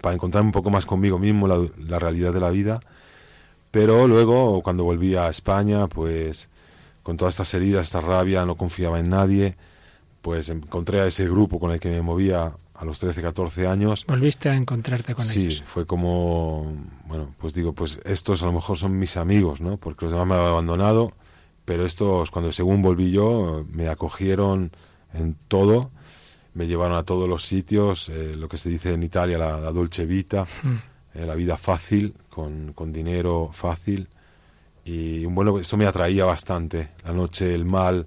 para 0.00 0.14
encontrarme 0.14 0.48
un 0.48 0.52
poco 0.52 0.70
más 0.70 0.84
conmigo 0.84 1.18
mismo, 1.18 1.48
la, 1.48 1.98
realidad 1.98 2.32
de 2.32 2.40
la 2.40 2.50
vida. 2.50 2.80
Pero 3.70 4.08
luego, 4.08 4.62
cuando 4.62 4.84
volví 4.84 5.14
a 5.14 5.28
España, 5.28 5.86
pues 5.86 6.48
con 7.02 7.16
todas 7.16 7.34
estas 7.34 7.54
heridas, 7.54 7.82
esta 7.82 8.00
rabia, 8.00 8.44
no 8.44 8.56
confiaba 8.56 8.98
en 8.98 9.10
nadie, 9.10 9.56
pues 10.22 10.48
encontré 10.48 11.00
a 11.00 11.06
ese 11.06 11.24
grupo 11.24 11.58
con 11.58 11.70
el 11.70 11.80
que 11.80 11.88
me 11.88 12.02
movía 12.02 12.52
a 12.80 12.84
los 12.84 12.98
13, 12.98 13.20
14 13.20 13.66
años. 13.66 14.04
¿Volviste 14.08 14.48
a 14.48 14.56
encontrarte 14.56 15.14
con 15.14 15.24
ellos? 15.24 15.54
Sí, 15.56 15.62
fue 15.66 15.86
como, 15.86 16.72
bueno, 17.06 17.34
pues 17.38 17.54
digo, 17.54 17.72
pues 17.72 18.00
estos 18.04 18.42
a 18.42 18.46
lo 18.46 18.52
mejor 18.52 18.78
son 18.78 18.98
mis 18.98 19.16
amigos, 19.16 19.60
¿no? 19.60 19.76
Porque 19.76 20.06
los 20.06 20.12
demás 20.12 20.26
me 20.26 20.34
han 20.34 20.40
abandonado, 20.40 21.12
pero 21.64 21.84
estos, 21.84 22.30
cuando 22.30 22.52
según 22.52 22.82
volví 22.82 23.10
yo, 23.10 23.64
me 23.70 23.88
acogieron 23.88 24.72
en 25.12 25.36
todo 25.48 25.90
me 26.54 26.66
llevaron 26.66 26.96
a 26.96 27.04
todos 27.04 27.28
los 27.28 27.44
sitios, 27.44 28.08
eh, 28.08 28.34
lo 28.36 28.48
que 28.48 28.56
se 28.56 28.68
dice 28.68 28.92
en 28.92 29.02
Italia, 29.02 29.38
la, 29.38 29.60
la 29.60 29.72
dolce 29.72 30.04
vita, 30.04 30.46
hmm. 30.62 30.76
eh, 31.14 31.26
la 31.26 31.34
vida 31.34 31.56
fácil, 31.56 32.14
con, 32.28 32.72
con, 32.72 32.92
dinero 32.92 33.50
fácil. 33.52 34.08
Y 34.84 35.26
bueno, 35.26 35.58
eso 35.58 35.76
me 35.76 35.86
atraía 35.86 36.24
bastante. 36.24 36.90
La 37.04 37.12
noche, 37.12 37.54
el 37.54 37.64
mal, 37.64 38.06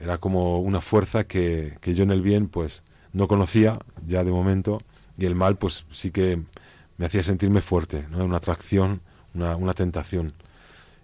era 0.00 0.18
como 0.18 0.60
una 0.60 0.80
fuerza 0.80 1.24
que, 1.24 1.76
que, 1.80 1.94
yo 1.94 2.04
en 2.04 2.10
el 2.10 2.22
bien 2.22 2.48
pues 2.48 2.82
no 3.14 3.26
conocía 3.26 3.78
ya 4.06 4.22
de 4.22 4.30
momento 4.30 4.82
y 5.16 5.24
el 5.24 5.34
mal 5.34 5.56
pues 5.56 5.86
sí 5.90 6.10
que 6.10 6.42
me 6.98 7.06
hacía 7.06 7.22
sentirme 7.22 7.62
fuerte, 7.62 8.06
¿no? 8.10 8.22
una 8.24 8.36
atracción, 8.36 9.00
una, 9.32 9.56
una 9.56 9.72
tentación. 9.72 10.34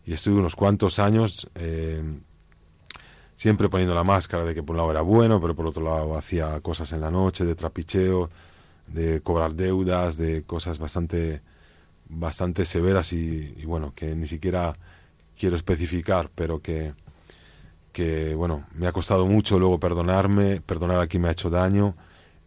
Y 0.04 0.12
estuve 0.12 0.38
unos 0.38 0.54
cuantos 0.54 0.98
años 0.98 1.48
eh, 1.54 2.02
siempre 3.36 3.70
poniendo 3.70 3.94
la 3.94 4.04
máscara 4.04 4.44
de 4.44 4.54
que 4.54 4.62
por 4.62 4.74
un 4.74 4.78
lado 4.78 4.90
era 4.90 5.00
bueno, 5.00 5.40
pero 5.40 5.54
por 5.56 5.66
otro 5.66 5.82
lado 5.82 6.14
hacía 6.18 6.60
cosas 6.60 6.92
en 6.92 7.00
la 7.00 7.10
noche 7.10 7.46
de 7.46 7.54
trapicheo, 7.54 8.28
de 8.86 9.22
cobrar 9.22 9.54
deudas, 9.54 10.18
de 10.18 10.42
cosas 10.42 10.78
bastante 10.78 11.40
bastante 12.10 12.64
severas 12.64 13.12
y, 13.12 13.64
bueno, 13.64 13.92
que 13.94 14.14
ni 14.14 14.26
siquiera 14.26 14.74
quiero 15.38 15.56
especificar, 15.56 16.30
pero 16.34 16.60
que, 16.60 16.92
que 17.92 18.34
bueno, 18.34 18.64
me 18.74 18.86
ha 18.86 18.92
costado 18.92 19.26
mucho 19.26 19.58
luego 19.58 19.78
perdonarme, 19.78 20.60
perdonar 20.60 21.00
a 21.00 21.06
quien 21.06 21.22
me 21.22 21.28
ha 21.28 21.32
hecho 21.32 21.50
daño 21.50 21.94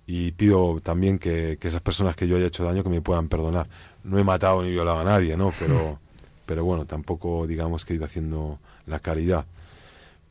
y 0.06 0.32
pido 0.32 0.79
también 0.82 1.19
que, 1.19 1.58
que 1.60 1.67
esas 1.67 1.82
personas 1.82 2.15
que 2.15 2.27
yo 2.27 2.36
haya 2.36 2.47
hecho 2.47 2.63
daño 2.63 2.84
que 2.84 2.89
me 2.89 3.01
puedan 3.01 3.29
perdonar. 3.29 3.67
No 4.03 4.19
he 4.19 4.23
matado 4.23 4.63
ni 4.63 4.71
violado 4.71 4.99
a 4.99 5.03
nadie, 5.03 5.38
¿no? 5.38 5.53
Pero, 5.60 5.99
pero 6.45 6.65
bueno, 6.65 6.86
tampoco 6.86 7.47
digamos 7.47 7.86
que 7.86 7.93
he 7.93 7.95
ido 7.95 8.06
haciendo 8.06 8.60
la 8.86 8.99
caridad 8.99 9.45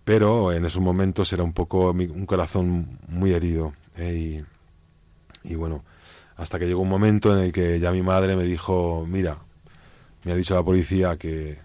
pero 0.04 0.52
en 0.52 0.64
esos 0.64 0.82
momentos 0.82 1.32
era 1.32 1.42
un 1.42 1.52
poco 1.52 1.90
un 1.90 2.26
corazón 2.26 2.98
muy 3.08 3.32
herido. 3.32 3.72
¿eh? 3.96 4.42
Y, 5.44 5.54
bueno, 5.54 5.84
hasta 6.36 6.58
que 6.58 6.66
llegó 6.66 6.82
un 6.82 6.88
momento 6.88 7.36
en 7.36 7.44
el 7.44 7.52
que 7.52 7.78
ya 7.80 7.92
mi 7.92 8.02
madre 8.02 8.36
me 8.36 8.44
dijo, 8.44 9.06
mira, 9.08 9.38
me 10.24 10.32
ha 10.32 10.36
dicho 10.36 10.54
la 10.54 10.62
policía 10.62 11.16
que, 11.16 11.58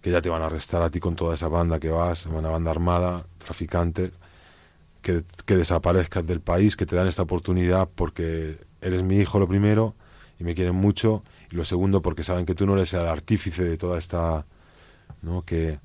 que 0.00 0.10
ya 0.10 0.22
te 0.22 0.28
van 0.28 0.42
a 0.42 0.46
arrestar 0.46 0.82
a 0.82 0.90
ti 0.90 1.00
con 1.00 1.16
toda 1.16 1.34
esa 1.34 1.48
banda 1.48 1.78
que 1.78 1.90
vas, 1.90 2.26
una 2.26 2.48
banda 2.48 2.70
armada, 2.70 3.26
traficante, 3.38 4.12
que, 5.02 5.22
que 5.44 5.56
desaparezcas 5.56 6.26
del 6.26 6.40
país, 6.40 6.76
que 6.76 6.86
te 6.86 6.96
dan 6.96 7.06
esta 7.06 7.22
oportunidad 7.22 7.88
porque 7.94 8.58
eres 8.80 9.02
mi 9.02 9.18
hijo 9.18 9.38
lo 9.38 9.48
primero 9.48 9.94
y 10.38 10.44
me 10.44 10.54
quieren 10.54 10.74
mucho, 10.74 11.22
y 11.50 11.56
lo 11.56 11.64
segundo 11.64 12.00
porque 12.00 12.22
saben 12.22 12.46
que 12.46 12.54
tú 12.54 12.66
no 12.66 12.74
eres 12.74 12.94
el 12.94 13.06
artífice 13.06 13.64
de 13.64 13.76
toda 13.76 13.98
esta... 13.98 14.46
¿no? 15.22 15.42
que 15.44 15.78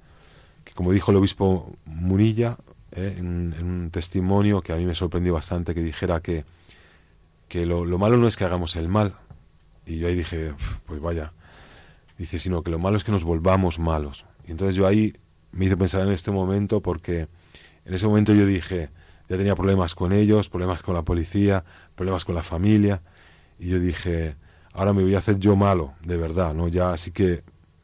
como 0.75 0.91
dijo 0.91 1.11
el 1.11 1.17
obispo 1.17 1.71
Munilla 1.85 2.57
eh, 2.91 3.15
en, 3.17 3.53
un 3.61 3.89
testimonio 3.91 4.61
que 4.61 4.73
a 4.73 4.75
mí 4.75 4.85
me 4.85 4.93
sorprendió 4.93 5.33
bastante, 5.33 5.73
que 5.73 5.81
dijera 5.81 6.21
que, 6.21 6.45
que 7.47 7.65
lo, 7.65 7.85
malo 7.97 8.17
no 8.17 8.27
es 8.27 8.35
que 8.35 8.43
hagamos 8.43 8.75
el 8.75 8.87
mal. 8.87 9.15
Y 9.85 9.97
yo 9.97 10.07
ahí 10.07 10.15
dije, 10.15 10.53
pues 10.85 10.99
vaya, 10.99 11.33
dice, 12.17 12.39
sino 12.39 12.63
que 12.63 12.71
lo 12.71 12.79
malo 12.79 12.97
es 12.97 13.03
que 13.03 13.11
nos 13.11 13.23
volvamos 13.23 13.79
malos. 13.79 14.25
Y 14.47 14.51
entonces 14.51 14.75
yo 14.75 14.87
ahí 14.87 15.13
me 15.51 15.65
hice 15.65 15.77
pensar 15.77 16.01
en 16.01 16.13
este 16.13 16.31
momento 16.31 16.81
porque 16.81 17.27
en 17.85 17.93
ese 17.93 18.07
momento 18.07 18.33
yo 18.33 18.45
dije, 18.45 18.89
ya 19.29 19.37
tenía 19.37 19.55
problemas 19.55 19.95
con 19.95 20.11
ellos, 20.11 20.49
problemas 20.49 20.81
con 20.81 20.95
la 20.95 21.01
policía, 21.01 21.63
problemas 21.95 22.25
con 22.25 22.35
la 22.35 22.43
familia, 22.43 23.01
y 23.59 23.69
yo 23.69 23.79
dije, 23.79 24.35
ahora 24.73 24.93
me 24.93 25.03
voy 25.03 25.15
a 25.15 25.19
hacer 25.19 25.39
yo 25.39 25.55
malo, 25.55 25.93
de 26.03 26.17
verdad, 26.17 26.53
¿no? 26.53 26.67
Ya 26.67 26.91
así 26.91 27.11
que 27.11 27.43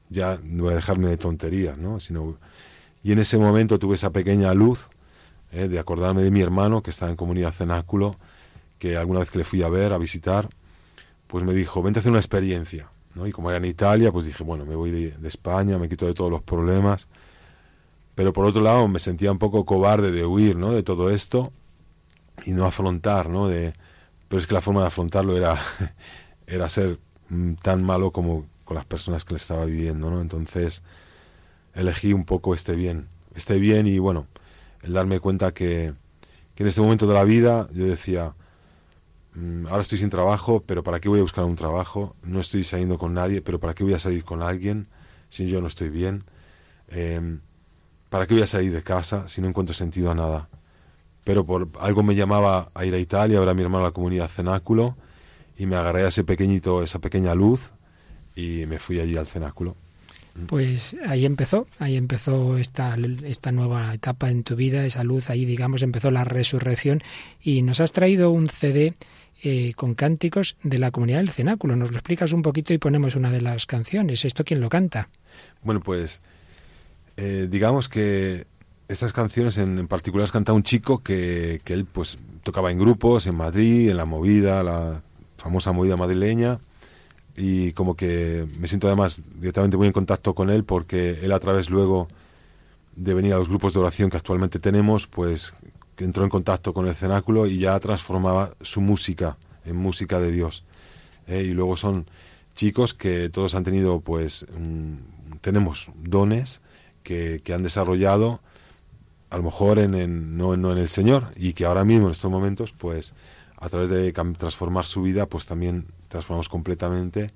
ya 0.10 0.40
no 0.44 0.64
voy 0.64 0.74
a 0.74 0.76
dejarme 0.76 1.08
de 1.08 1.18
tonterías, 1.18 1.78
¿no? 1.78 2.00
Sino 2.00 2.38
y 3.04 3.12
en 3.12 3.20
ese 3.20 3.38
momento 3.38 3.80
tuve 3.80 3.96
esa 3.96 4.12
pequeña 4.12 4.54
luz 4.54 4.90
eh, 5.52 5.68
de 5.68 5.80
acordarme 5.80 6.22
de 6.22 6.32
mi 6.32 6.42
hermano, 6.42 6.84
que 6.84 6.92
está 6.92 7.10
en 7.10 7.16
comunidad 7.16 7.52
cenáculo, 7.52 8.18
que 8.78 8.98
alguna 8.98 9.20
vez 9.20 9.32
que 9.32 9.40
le 9.40 9.44
fui 9.44 9.64
a 9.64 9.70
ver, 9.70 9.94
a 9.94 9.98
visitar, 9.98 10.50
pues 11.28 11.44
me 11.44 11.54
dijo, 11.54 11.82
vente 11.82 12.00
a 12.00 12.02
hacer 12.02 12.12
una 12.12 12.20
experiencia. 12.20 12.90
Y 13.16 13.32
como 13.32 13.50
era 13.50 13.58
en 13.58 13.66
Italia, 13.66 14.12
pues 14.12 14.26
dije, 14.26 14.44
bueno, 14.44 14.66
me 14.66 14.76
voy 14.76 14.92
de, 14.92 15.28
España, 15.28 15.78
me 15.78 15.90
quito 15.90 16.06
de 16.06 16.14
todos 16.14 16.32
los 16.32 16.42
problemas. 16.42 17.08
Pero 18.16 18.34
por 18.34 18.46
otro 18.46 18.62
lado 18.62 18.88
me 18.88 19.00
sentía 19.00 19.32
un 19.32 19.40
poco 19.40 19.66
cobarde 19.66 20.12
de 20.12 20.26
huir 20.26 20.56
¿no? 20.56 20.72
de 20.72 20.84
todo 20.84 21.10
esto 21.10 21.52
y 22.46 22.52
no 22.52 22.66
afrontar, 22.66 23.30
¿no? 23.30 23.48
De, 23.48 23.74
pero 24.28 24.40
es 24.40 24.48
que 24.48 24.54
la 24.54 24.62
forma 24.62 24.82
de 24.82 24.88
afrontarlo 24.88 25.36
era, 25.36 25.62
era 26.48 26.70
ser 26.70 27.00
tan 27.62 27.84
malo 27.84 28.12
como 28.12 28.46
con 28.66 28.76
las 28.76 28.86
personas 28.86 29.26
que 29.26 29.34
le 29.34 29.38
estaba 29.38 29.66
viviendo, 29.66 30.10
¿no? 30.10 30.22
Entonces, 30.22 30.84
elegí 31.74 32.14
un 32.14 32.26
poco 32.26 32.54
este 32.54 32.76
bien, 32.76 33.08
este 33.36 33.60
bien 33.60 33.88
y 33.88 34.00
bueno, 34.00 34.28
el 34.82 34.94
darme 34.94 35.20
cuenta 35.20 35.54
que, 35.54 35.94
que 36.56 36.64
en 36.64 36.70
este 36.70 36.82
momento 36.82 37.08
de 37.08 37.14
la 37.14 37.24
vida 37.24 37.68
yo 37.74 37.86
decía, 37.86 38.34
ahora 39.70 39.82
estoy 39.82 39.98
sin 39.98 40.10
trabajo, 40.10 40.64
pero 40.66 40.84
¿para 40.84 41.00
qué 41.00 41.10
voy 41.10 41.20
a 41.20 41.24
buscar 41.24 41.46
un 41.46 41.56
trabajo? 41.56 42.16
No 42.24 42.40
estoy 42.40 42.64
saliendo 42.64 42.98
con 42.98 43.14
nadie, 43.14 43.42
pero 43.42 43.60
¿para 43.60 43.74
qué 43.74 43.84
voy 43.84 43.94
a 43.94 44.00
salir 44.00 44.24
con 44.24 44.42
alguien 44.42 44.88
si 45.30 45.48
yo 45.48 45.62
no 45.62 45.68
estoy 45.68 45.90
bien? 45.90 46.24
Em, 46.90 47.40
¿Para 48.10 48.28
qué 48.28 48.34
voy 48.34 48.44
a 48.44 48.48
salir 48.48 48.74
de 48.74 48.84
casa 48.84 49.28
si 49.30 49.40
no 49.40 49.48
encuentro 49.48 49.74
sentido 49.74 50.12
a 50.12 50.16
nada? 50.16 50.50
Pero 51.24 51.46
por 51.46 51.70
algo 51.80 52.04
me 52.04 52.16
llamaba 52.16 52.70
a 52.74 52.86
ir 52.86 52.94
a 52.94 53.00
Italia, 53.00 53.38
ahora 53.38 53.54
mi 53.54 53.62
hermano 53.62 53.86
a 53.86 53.90
la 53.90 53.94
comunidad 53.94 54.28
cenáculo, 54.28 54.98
y 55.58 55.66
me 55.66 55.78
agarré 55.78 56.04
a 56.04 56.10
ese 56.10 56.24
pequeñito, 56.24 56.84
esa 56.84 57.00
pequeña 57.00 57.36
luz, 57.36 57.72
y 58.36 58.66
me 58.66 58.80
fui 58.80 59.00
allí 59.00 59.16
al 59.16 59.28
cenáculo. 59.28 59.76
Pues 60.48 60.96
ahí 61.08 61.26
empezó, 61.26 61.68
ahí 61.78 61.98
empezó 61.98 62.58
esta, 62.58 62.98
esta 63.24 63.52
nueva 63.52 63.94
etapa 63.94 64.30
en 64.30 64.44
tu 64.44 64.56
vida, 64.56 64.86
esa 64.86 65.04
luz, 65.04 65.30
ahí 65.30 65.46
digamos 65.46 65.82
empezó 65.82 66.10
la 66.10 66.24
resurrección 66.24 67.02
y 67.42 67.62
nos 67.62 67.82
has 67.82 67.92
traído 67.92 68.32
un 68.32 68.48
CD 68.48 68.96
eh, 69.44 69.74
con 69.76 69.94
cánticos 69.94 70.56
de 70.64 70.80
la 70.80 70.92
comunidad 70.92 71.18
del 71.18 71.30
cenáculo. 71.30 71.76
¿Nos 71.76 71.92
lo 71.92 71.98
explicas 71.98 72.32
un 72.32 72.44
poquito 72.44 72.74
y 72.74 72.78
ponemos 72.78 73.16
una 73.16 73.30
de 73.30 73.42
las 73.42 73.66
canciones? 73.66 74.24
¿Esto 74.24 74.46
quién 74.46 74.62
lo 74.62 74.70
canta? 74.70 75.10
Bueno, 75.64 75.82
pues 75.82 76.22
eh, 77.18 77.48
digamos 77.50 77.90
que 77.90 78.46
estas 78.88 79.12
canciones 79.14 79.58
en, 79.58 79.88
particular 79.88 80.24
las 80.24 80.32
canta 80.32 80.54
un 80.54 80.64
chico 80.64 81.00
que, 81.00 81.62
que 81.66 81.74
él 81.74 81.86
pues 81.86 82.18
tocaba 82.44 82.72
en 82.72 82.80
grupos 82.80 83.28
en 83.28 83.36
Madrid, 83.36 83.90
en 83.90 83.98
la 83.98 84.06
movida, 84.06 84.64
la 84.64 85.02
famosa 85.38 85.74
movida 85.74 85.98
madrileña 85.98 86.60
y 87.36 87.72
como 87.74 87.96
que 87.96 88.46
me 88.60 88.68
siento 88.68 88.88
además 88.88 89.22
directamente 89.36 89.78
muy 89.78 89.88
en 89.88 89.94
contacto 89.94 90.36
con 90.36 90.50
él 90.50 90.64
porque 90.64 91.20
él 91.22 91.32
a 91.32 91.40
través 91.40 91.70
luego 91.70 92.08
de 92.96 93.14
venir 93.14 93.34
a 93.34 93.38
los 93.38 93.50
grupos 93.50 93.74
de 93.74 93.80
oración 93.80 94.10
que 94.10 94.18
actualmente 94.18 94.60
tenemos, 94.60 95.08
pues 95.08 95.54
entró 96.04 96.24
en 96.24 96.30
contacto 96.30 96.74
con 96.74 96.88
el 96.88 96.96
cenáculo 96.96 97.48
y 97.48 97.60
ya 97.60 97.80
transformaba 97.80 98.52
su 98.62 98.82
música 98.82 99.38
en 99.66 99.76
música 99.76 100.20
de 100.20 100.32
Dios. 100.32 100.64
¿eh? 101.28 101.44
Y 101.44 101.52
luego 101.52 101.78
son 101.78 102.10
chicos 102.54 102.94
que 102.94 103.30
todos 103.30 103.56
han 103.56 103.64
tenido, 103.64 104.02
pues, 104.02 104.46
tenemos 105.42 105.88
dones 105.96 106.62
que, 107.04 107.42
que, 107.44 107.54
han 107.54 107.64
desarrollado, 107.64 108.42
a 109.30 109.38
lo 109.38 109.44
mejor 109.44 109.80
en, 109.80 109.94
en, 109.96 110.38
no 110.38 110.54
en 110.54 110.78
el 110.78 110.90
Señor, 110.90 111.28
y 111.36 111.54
que 111.54 111.66
ahora 111.66 111.86
mismo 111.86 112.08
en 112.08 112.12
estos 112.12 112.32
momentos, 112.32 112.74
pues, 112.74 113.14
a 113.58 113.70
través 113.70 113.90
de 113.90 114.12
transformar 114.12 114.86
su 114.86 115.04
vida, 115.04 115.28
pues 115.28 115.46
también 115.46 115.88
transformamos 116.12 116.50
completamente 116.50 117.32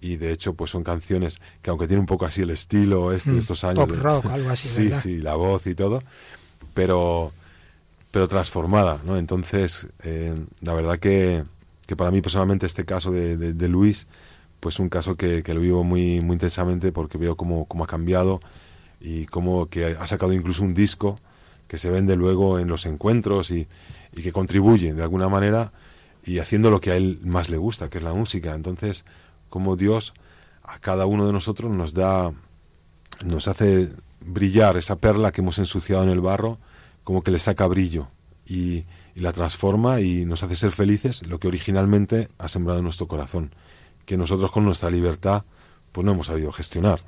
y 0.00 0.16
de 0.16 0.32
hecho 0.32 0.54
pues 0.54 0.70
son 0.70 0.84
canciones 0.84 1.40
que 1.62 1.70
aunque 1.70 1.86
tienen 1.86 2.00
un 2.00 2.06
poco 2.06 2.26
así 2.26 2.42
el 2.42 2.50
estilo 2.50 3.12
este, 3.12 3.30
de 3.30 3.36
mm, 3.36 3.40
estos 3.40 3.64
años 3.64 3.88
pop 3.88 3.98
rock 3.98 4.26
algo 4.26 4.50
así 4.50 4.68
sí 4.90 4.90
sí 4.92 5.18
la 5.18 5.34
voz 5.34 5.66
y 5.66 5.74
todo 5.74 6.02
pero 6.74 7.32
pero 8.10 8.28
transformada 8.28 9.00
no 9.04 9.16
entonces 9.16 9.88
eh, 10.02 10.34
la 10.60 10.74
verdad 10.74 10.98
que, 10.98 11.44
que, 11.86 11.96
para 11.96 12.10
mí 12.10 12.20
personalmente 12.20 12.66
este 12.66 12.84
caso 12.84 13.10
de, 13.10 13.36
de, 13.36 13.68
Luis 13.68 14.06
pues 14.60 14.78
un 14.78 14.88
caso 14.88 15.16
que, 15.16 15.42
que, 15.42 15.54
lo 15.54 15.60
vivo 15.60 15.84
muy 15.84 16.20
muy 16.20 16.34
intensamente 16.34 16.92
porque 16.92 17.18
veo 17.18 17.36
cómo, 17.36 17.64
cómo 17.66 17.84
ha 17.84 17.86
cambiado 17.86 18.40
y 19.00 19.26
cómo 19.26 19.66
que 19.66 19.96
ha 19.98 20.06
sacado 20.06 20.32
incluso 20.32 20.62
un 20.62 20.74
disco 20.74 21.20
que 21.68 21.78
se 21.78 21.90
vende 21.90 22.16
luego 22.16 22.58
en 22.58 22.68
los 22.68 22.86
encuentros 22.86 23.50
y, 23.50 23.68
y 24.12 24.22
que 24.22 24.32
contribuye 24.32 24.92
de 24.94 25.02
alguna 25.02 25.28
manera 25.28 25.72
y 26.28 26.40
haciendo 26.40 26.70
lo 26.70 26.80
que 26.80 26.90
a 26.92 26.96
él 26.96 27.18
más 27.22 27.48
le 27.48 27.56
gusta, 27.56 27.88
que 27.88 27.98
es 27.98 28.04
la 28.04 28.12
música. 28.12 28.54
Entonces, 28.54 29.04
como 29.48 29.76
Dios 29.76 30.12
a 30.62 30.78
cada 30.78 31.06
uno 31.06 31.26
de 31.26 31.32
nosotros 31.32 31.72
nos 31.72 31.94
da, 31.94 32.32
nos 33.24 33.48
hace 33.48 33.90
brillar 34.20 34.76
esa 34.76 34.96
perla 34.96 35.32
que 35.32 35.40
hemos 35.40 35.58
ensuciado 35.58 36.04
en 36.04 36.10
el 36.10 36.20
barro, 36.20 36.58
como 37.02 37.22
que 37.22 37.30
le 37.30 37.38
saca 37.38 37.66
brillo 37.66 38.08
y, 38.46 38.84
la 39.14 39.32
transforma 39.32 40.00
y 40.00 40.24
nos 40.26 40.44
hace 40.44 40.54
ser 40.54 40.70
felices 40.70 41.26
lo 41.26 41.40
que 41.40 41.48
originalmente 41.48 42.28
ha 42.38 42.48
sembrado 42.48 42.78
en 42.78 42.84
nuestro 42.84 43.08
corazón, 43.08 43.52
que 44.06 44.16
nosotros 44.16 44.52
con 44.52 44.64
nuestra 44.64 44.90
libertad 44.90 45.42
pues 45.90 46.04
no 46.04 46.12
hemos 46.12 46.28
sabido 46.28 46.52
gestionar. 46.52 47.00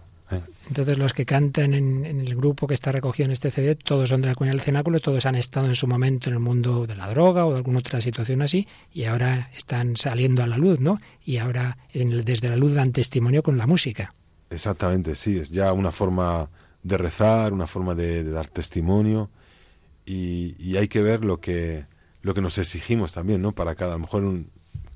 Entonces 0.69 0.99
los 0.99 1.13
que 1.13 1.27
cantan 1.27 1.75
en, 1.75 2.05
el 2.05 2.37
grupo 2.37 2.67
que 2.67 2.75
está 2.75 2.93
recogido 2.93 3.25
en 3.27 3.33
este 3.33 3.51
CD, 3.51 3.75
todos 3.75 4.09
son 4.09 4.21
de 4.21 4.29
la 4.29 4.35
comunidad 4.35 4.55
del 4.55 4.65
cenáculo, 4.65 5.01
todos 5.01 5.27
han 5.27 5.35
estado 5.35 5.67
en 5.67 5.75
su 5.75 5.87
momento 5.87 6.29
en 6.29 6.35
el 6.35 6.41
mundo 6.41 6.87
de 6.87 6.95
la 6.95 7.09
droga 7.09 7.47
o 7.47 7.51
de 7.51 7.57
alguna 7.57 7.81
otra 7.81 8.01
situación 8.01 8.43
así, 8.43 8.69
y 8.93 9.05
ahora 9.05 9.51
están 9.55 9.97
saliendo 9.97 10.43
a 10.43 10.47
la 10.47 10.59
luz, 10.59 10.81
¿no? 10.81 11.01
Y 11.25 11.39
ahora 11.39 11.79
desde 11.93 12.49
la 12.49 12.57
luz 12.57 12.75
dan 12.75 12.93
testimonio 12.93 13.43
con 13.43 13.59
la 13.59 13.67
música. 13.67 14.15
Exactamente, 14.51 15.17
sí, 15.17 15.39
es 15.39 15.51
ya 15.51 15.73
una 15.73 15.93
forma 15.93 16.49
de 16.83 16.97
rezar, 16.97 17.53
una 17.53 17.67
forma 17.67 17.95
de, 17.95 18.25
dar 18.25 18.49
testimonio, 18.49 19.31
y, 20.07 20.77
hay 20.77 20.89
que 20.89 21.03
ver 21.03 21.25
lo 21.25 21.41
que, 21.41 21.87
lo 22.23 22.35
que 22.35 22.41
nos 22.41 22.59
exigimos 22.59 23.13
también, 23.13 23.43
¿no? 23.43 23.53
Para 23.53 23.75
cada, 23.75 23.97
mejor 23.99 24.25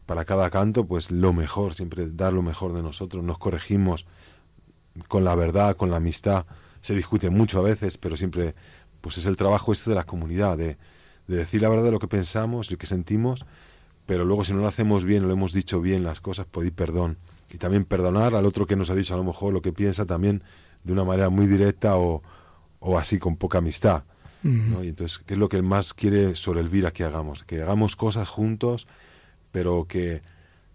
para 0.06 0.24
cada 0.24 0.50
canto, 0.50 0.86
pues 0.86 1.10
lo 1.10 1.32
mejor, 1.32 1.74
siempre 1.74 2.08
dar 2.10 2.32
lo 2.32 2.42
mejor 2.42 2.74
de 2.74 2.82
nosotros, 2.82 3.24
nos 3.24 3.38
corregimos 3.38 4.06
con 5.08 5.24
la 5.24 5.34
verdad, 5.34 5.76
con 5.76 5.90
la 5.90 5.96
amistad, 5.96 6.46
se 6.80 6.94
discute 6.94 7.30
mucho 7.30 7.58
a 7.58 7.62
veces, 7.62 7.98
pero 7.98 8.16
siempre 8.16 8.54
pues 9.00 9.18
es 9.18 9.26
el 9.26 9.36
trabajo 9.36 9.72
este 9.72 9.90
de 9.90 9.96
la 9.96 10.04
comunidad, 10.04 10.56
de, 10.56 10.76
decir 11.26 11.62
la 11.62 11.68
verdad 11.68 11.84
de 11.84 11.92
lo 11.92 11.98
que 11.98 12.08
pensamos, 12.08 12.70
lo 12.70 12.78
que 12.78 12.86
sentimos, 12.86 13.44
pero 14.06 14.24
luego 14.24 14.44
si 14.44 14.52
no 14.52 14.60
lo 14.60 14.68
hacemos 14.68 15.04
bien, 15.04 15.26
lo 15.26 15.32
hemos 15.32 15.52
dicho 15.52 15.80
bien 15.80 16.04
las 16.04 16.20
cosas, 16.20 16.46
pedir 16.46 16.72
perdón. 16.72 17.18
Y 17.50 17.58
también 17.58 17.84
perdonar 17.84 18.34
al 18.34 18.46
otro 18.46 18.66
que 18.66 18.76
nos 18.76 18.90
ha 18.90 18.94
dicho 18.94 19.14
a 19.14 19.16
lo 19.16 19.24
mejor 19.24 19.52
lo 19.52 19.62
que 19.62 19.72
piensa 19.72 20.06
también 20.06 20.42
de 20.82 20.92
una 20.92 21.04
manera 21.04 21.28
muy 21.28 21.46
directa 21.46 21.96
o, 21.96 22.22
o 22.80 22.98
así 22.98 23.18
con 23.18 23.36
poca 23.36 23.58
amistad. 23.58 24.04
Y 24.42 24.88
entonces, 24.88 25.22
¿qué 25.24 25.34
es 25.34 25.40
lo 25.40 25.48
que 25.48 25.56
él 25.56 25.62
más 25.62 25.94
quiere 25.94 26.34
sobre 26.36 26.60
el 26.60 26.68
vida 26.68 26.90
que 26.90 27.02
hagamos? 27.02 27.44
Que 27.44 27.62
hagamos 27.62 27.96
cosas 27.96 28.28
juntos, 28.28 28.86
pero 29.52 29.86
que 29.88 30.20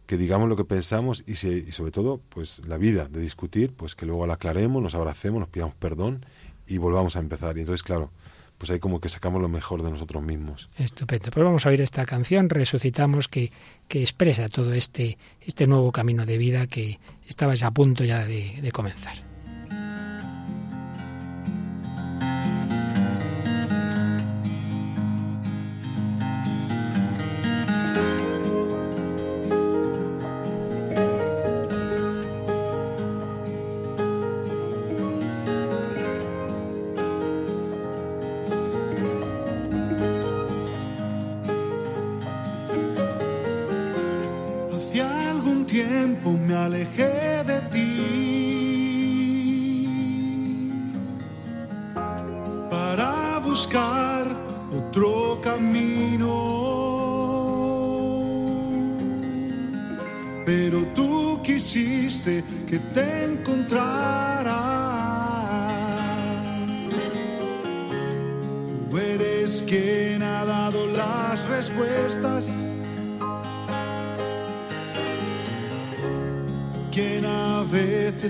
que 0.10 0.18
digamos 0.18 0.50
lo 0.50 0.56
que 0.56 0.66
pensamos 0.66 1.24
y, 1.28 1.36
sobre 1.36 1.92
todo 1.92 2.20
pues 2.30 2.66
la 2.66 2.80
vida 2.80 3.08
de 3.08 3.22
discutir 3.22 3.74
pues 3.74 3.94
que 3.94 4.08
luego 4.08 4.26
la 4.26 4.34
aclaremos 4.34 4.82
nos 4.82 4.96
abracemos 4.96 5.40
nos 5.40 5.50
pidamos 5.50 5.76
perdón 5.76 6.26
y 6.66 6.80
volvamos 6.80 7.16
a 7.16 7.20
empezar. 7.20 7.56
Y 7.58 7.60
entonces 7.60 7.84
claro 7.84 8.10
pues 8.58 8.72
ahí 8.72 8.80
como 8.80 9.00
que 9.02 9.08
sacamos 9.08 9.40
lo 9.40 9.50
mejor 9.50 9.84
de 9.84 9.92
nosotros 9.92 10.24
mismos. 10.24 10.68
Estupendo. 10.78 11.30
Pues 11.30 11.46
vamos 11.46 11.68
a 11.68 11.70
oír 11.70 11.82
esta 11.82 12.08
canción 12.08 12.50
resucitamos 12.50 13.28
que, 13.28 13.52
que 13.88 14.02
expresa 14.02 14.50
todo 14.50 14.74
este 14.74 15.20
este 15.42 15.68
nuevo 15.68 15.92
camino 15.92 16.26
de 16.26 16.40
vida 16.40 16.66
que 16.66 17.00
estaba 17.28 17.54
ya 17.54 17.68
a 17.68 17.72
punto 17.72 18.04
ya 18.04 18.26
de 18.26 18.72
comenzar 18.74 19.29
tiempo 45.70 46.32
me 46.32 46.56
alejé 46.56 47.44
de 47.44 47.60
ti 47.72 47.90
para 52.72 53.40
buscar 53.40 54.26
otro 54.72 55.40
camino. 55.42 56.34
Pero 60.46 60.80
tú 60.96 61.40
quisiste 61.44 62.44
que 62.68 62.80
te 62.96 63.26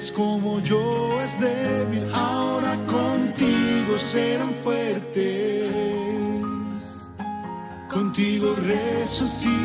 como 0.08 0.62
yo 0.62 1.10
es 1.22 1.38
débil, 1.40 2.10
ahora 2.14 2.76
contigo 2.86 4.00
serán 4.00 4.54
fuertes. 4.64 5.70
Contigo 7.90 8.56
resucitarán. 8.56 9.59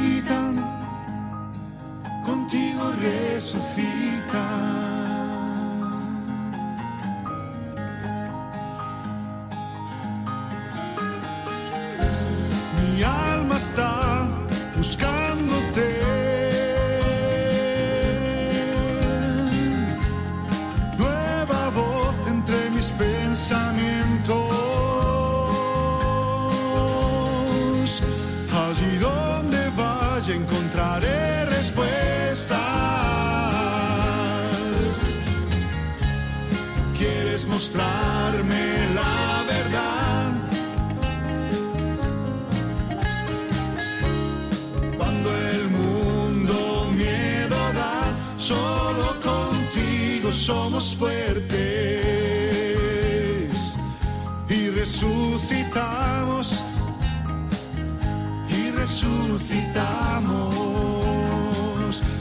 Resucitamos. 58.95 60.55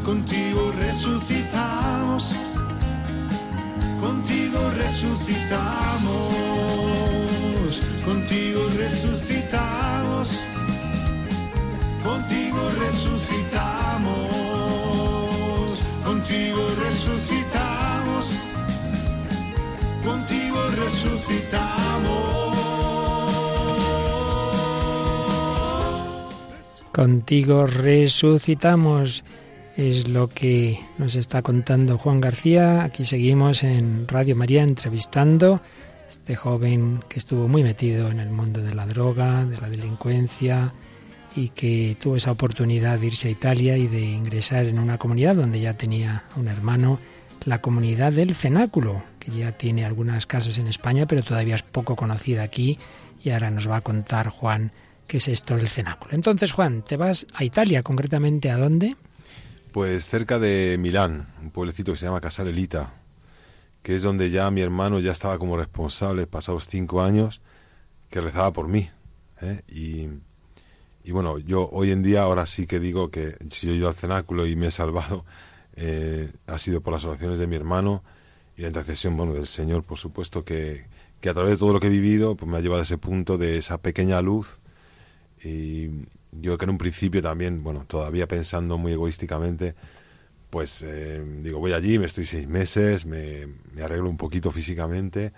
Contigo 0.03 0.71
resucitamos. 0.71 2.35
Contigo 4.01 4.59
resucitamos. 4.75 6.33
Contigo 8.05 8.67
resucitamos. 8.75 10.47
Contigo 12.03 12.69
resucitamos. 12.79 14.29
Contigo 16.03 16.69
resucitamos. 16.83 18.25
Contigo 20.03 20.59
resucitamos. 20.75 22.52
Contigo 26.93 27.65
resucitamos. 27.65 29.23
Es 29.75 30.07
lo 30.07 30.29
que 30.29 30.79
nos 30.99 31.15
está 31.15 31.41
contando 31.41 31.97
Juan 31.97 32.21
García. 32.21 32.83
Aquí 32.83 33.03
seguimos 33.03 33.63
en 33.63 34.07
Radio 34.07 34.35
María 34.35 34.61
entrevistando 34.61 35.55
a 35.55 36.07
este 36.07 36.35
joven 36.35 37.03
que 37.09 37.17
estuvo 37.17 37.47
muy 37.47 37.63
metido 37.63 38.11
en 38.11 38.19
el 38.19 38.29
mundo 38.29 38.61
de 38.61 38.75
la 38.75 38.85
droga, 38.85 39.43
de 39.43 39.59
la 39.59 39.71
delincuencia 39.71 40.71
y 41.35 41.49
que 41.49 41.97
tuvo 41.99 42.15
esa 42.15 42.31
oportunidad 42.31 42.99
de 42.99 43.07
irse 43.07 43.29
a 43.29 43.31
Italia 43.31 43.75
y 43.75 43.87
de 43.87 44.01
ingresar 44.01 44.67
en 44.67 44.77
una 44.77 44.99
comunidad 44.99 45.33
donde 45.33 45.59
ya 45.59 45.73
tenía 45.73 46.25
un 46.35 46.47
hermano, 46.47 46.99
la 47.45 47.59
comunidad 47.59 48.13
del 48.13 48.35
Cenáculo, 48.35 49.01
que 49.17 49.31
ya 49.31 49.51
tiene 49.51 49.83
algunas 49.83 50.27
casas 50.27 50.59
en 50.59 50.67
España, 50.67 51.07
pero 51.07 51.23
todavía 51.23 51.55
es 51.55 51.63
poco 51.63 51.95
conocida 51.95 52.43
aquí 52.43 52.77
y 53.23 53.31
ahora 53.31 53.49
nos 53.49 53.67
va 53.67 53.77
a 53.77 53.81
contar 53.81 54.29
Juan 54.29 54.71
es 55.17 55.27
esto 55.27 55.55
del 55.55 55.69
Cenáculo. 55.69 56.13
Entonces, 56.13 56.51
Juan, 56.51 56.83
te 56.83 56.97
vas 56.97 57.27
a 57.33 57.43
Italia, 57.43 57.83
concretamente 57.83 58.49
a 58.49 58.57
dónde? 58.57 58.95
Pues 59.71 60.05
cerca 60.05 60.39
de 60.39 60.77
Milán, 60.79 61.27
un 61.41 61.49
pueblecito 61.49 61.91
que 61.91 61.97
se 61.97 62.05
llama 62.05 62.21
Casarelita, 62.21 62.93
que 63.81 63.95
es 63.95 64.01
donde 64.01 64.31
ya 64.31 64.49
mi 64.51 64.61
hermano 64.61 64.99
ya 64.99 65.11
estaba 65.11 65.37
como 65.37 65.57
responsable, 65.57 66.27
pasados 66.27 66.67
cinco 66.67 67.01
años, 67.01 67.41
que 68.09 68.21
rezaba 68.21 68.51
por 68.53 68.67
mí. 68.67 68.89
¿eh? 69.41 69.61
Y, 69.67 70.07
y, 71.03 71.11
bueno, 71.11 71.37
yo 71.39 71.69
hoy 71.71 71.91
en 71.91 72.03
día 72.03 72.21
ahora 72.23 72.45
sí 72.45 72.67
que 72.67 72.79
digo 72.79 73.11
que 73.11 73.35
si 73.49 73.67
yo 73.67 73.73
he 73.73 73.75
ido 73.75 73.89
al 73.89 73.95
cenáculo 73.95 74.45
y 74.45 74.55
me 74.55 74.67
he 74.67 74.71
salvado, 74.71 75.25
eh, 75.75 76.31
ha 76.47 76.57
sido 76.59 76.81
por 76.81 76.93
las 76.93 77.03
oraciones 77.03 77.39
de 77.39 77.47
mi 77.47 77.55
hermano 77.55 78.03
y 78.55 78.61
la 78.61 78.67
intercesión 78.67 79.17
bueno, 79.17 79.33
del 79.33 79.47
Señor, 79.47 79.83
por 79.83 79.97
supuesto, 79.97 80.45
que, 80.45 80.85
que 81.19 81.29
a 81.29 81.33
través 81.33 81.51
de 81.53 81.57
todo 81.57 81.73
lo 81.73 81.79
que 81.79 81.87
he 81.87 81.89
vivido 81.89 82.35
pues 82.35 82.49
me 82.49 82.57
ha 82.57 82.61
llevado 82.61 82.81
a 82.81 82.83
ese 82.83 82.97
punto 82.97 83.37
de 83.37 83.57
esa 83.57 83.79
pequeña 83.79 84.21
luz. 84.21 84.59
Y, 85.43 85.89
yo 86.41 86.57
que 86.57 86.65
en 86.65 86.71
un 86.71 86.77
principio 86.77 87.21
también, 87.21 87.63
bueno, 87.63 87.85
todavía 87.85 88.27
pensando 88.27 88.77
muy 88.77 88.93
egoísticamente, 88.93 89.75
pues 90.49 90.81
eh, 90.81 91.23
digo, 91.43 91.59
voy 91.59 91.73
allí, 91.73 91.99
me 91.99 92.05
estoy 92.05 92.25
seis 92.25 92.47
meses, 92.47 93.05
me, 93.05 93.47
me, 93.73 93.83
arreglo 93.83 94.09
un 94.09 94.17
poquito 94.17 94.51
físicamente, 94.51 95.31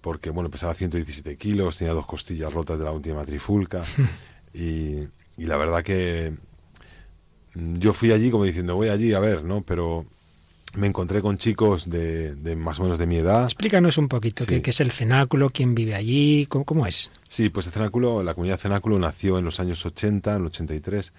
porque, 0.00 0.30
bueno, 0.30 0.50
pesaba 0.50 0.74
117 0.74 1.36
kilos, 1.36 1.78
tenía 1.78 1.94
dos 1.94 2.06
costillas 2.06 2.52
rotas 2.52 2.78
de 2.78 2.84
la 2.84 2.92
última 2.92 3.24
trifulca, 3.24 3.82
y, 4.54 4.98
y 5.36 5.46
la 5.46 5.56
verdad 5.56 5.82
que 5.82 6.34
yo 7.54 7.92
fui 7.92 8.12
allí 8.12 8.30
como 8.30 8.44
diciendo, 8.44 8.74
voy 8.76 8.88
allí 8.88 9.12
a 9.14 9.20
ver, 9.20 9.44
¿no? 9.44 9.62
Pero 9.62 10.06
me 10.74 10.86
encontré 10.86 11.20
con 11.20 11.38
chicos 11.38 11.88
de, 11.88 12.34
de, 12.34 12.56
más 12.56 12.78
o 12.80 12.82
menos 12.82 12.98
de 12.98 13.06
mi 13.06 13.16
edad. 13.16 13.44
Explícanos 13.44 13.98
un 13.98 14.08
poquito 14.08 14.44
sí. 14.44 14.50
qué, 14.50 14.62
qué, 14.62 14.70
es 14.70 14.80
el 14.80 14.90
cenáculo, 14.90 15.50
quién 15.50 15.74
vive 15.74 15.94
allí, 15.94 16.46
cómo, 16.46 16.64
cómo, 16.64 16.86
es. 16.86 17.10
Sí, 17.28 17.48
pues 17.50 17.66
el 17.66 17.72
cenáculo, 17.72 18.22
la 18.22 18.34
comunidad 18.34 18.58
cenáculo 18.58 18.98
nació 18.98 19.38
en 19.38 19.44
los 19.44 19.60
años 19.60 19.84
80, 19.84 20.30
en 20.30 20.40
el 20.40 20.46
83, 20.46 21.12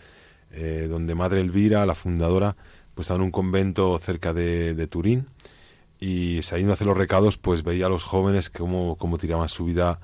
eh, 0.52 0.88
donde 0.90 1.16
Madre 1.16 1.42
Elvira, 1.42 1.86
la 1.86 1.96
fundadora, 1.96 2.56
pues 2.96 3.06
estaba 3.06 3.18
en 3.18 3.26
un 3.26 3.32
convento 3.32 3.98
cerca 4.00 4.34
de, 4.34 4.74
de 4.74 4.88
Turín 4.88 5.28
y 6.00 6.42
saliendo 6.42 6.74
a 6.74 6.76
hacer 6.76 6.88
los 6.88 6.98
recados, 6.98 7.38
pues 7.38 7.64
veía 7.64 7.86
a 7.86 7.90
los 7.90 8.04
jóvenes 8.04 8.50
cómo, 8.50 8.98
cómo 8.98 9.18
tiraban 9.18 9.50
su 9.50 9.66
vida 9.66 10.00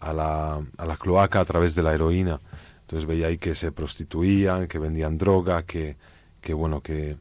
a 0.00 0.12
la, 0.12 0.60
a 0.76 0.86
la 0.86 0.96
cloaca 0.96 1.40
a 1.40 1.44
través 1.44 1.74
de 1.74 1.82
la 1.82 1.94
heroína. 1.94 2.40
Entonces 2.82 3.06
veía 3.06 3.28
ahí 3.28 3.38
que 3.38 3.54
se 3.54 3.72
prostituían, 3.72 4.66
que 4.66 4.78
vendían 4.78 5.18
droga, 5.18 5.62
que, 5.62 5.96
que 6.40 6.52
bueno, 6.52 6.80
que 6.82 7.16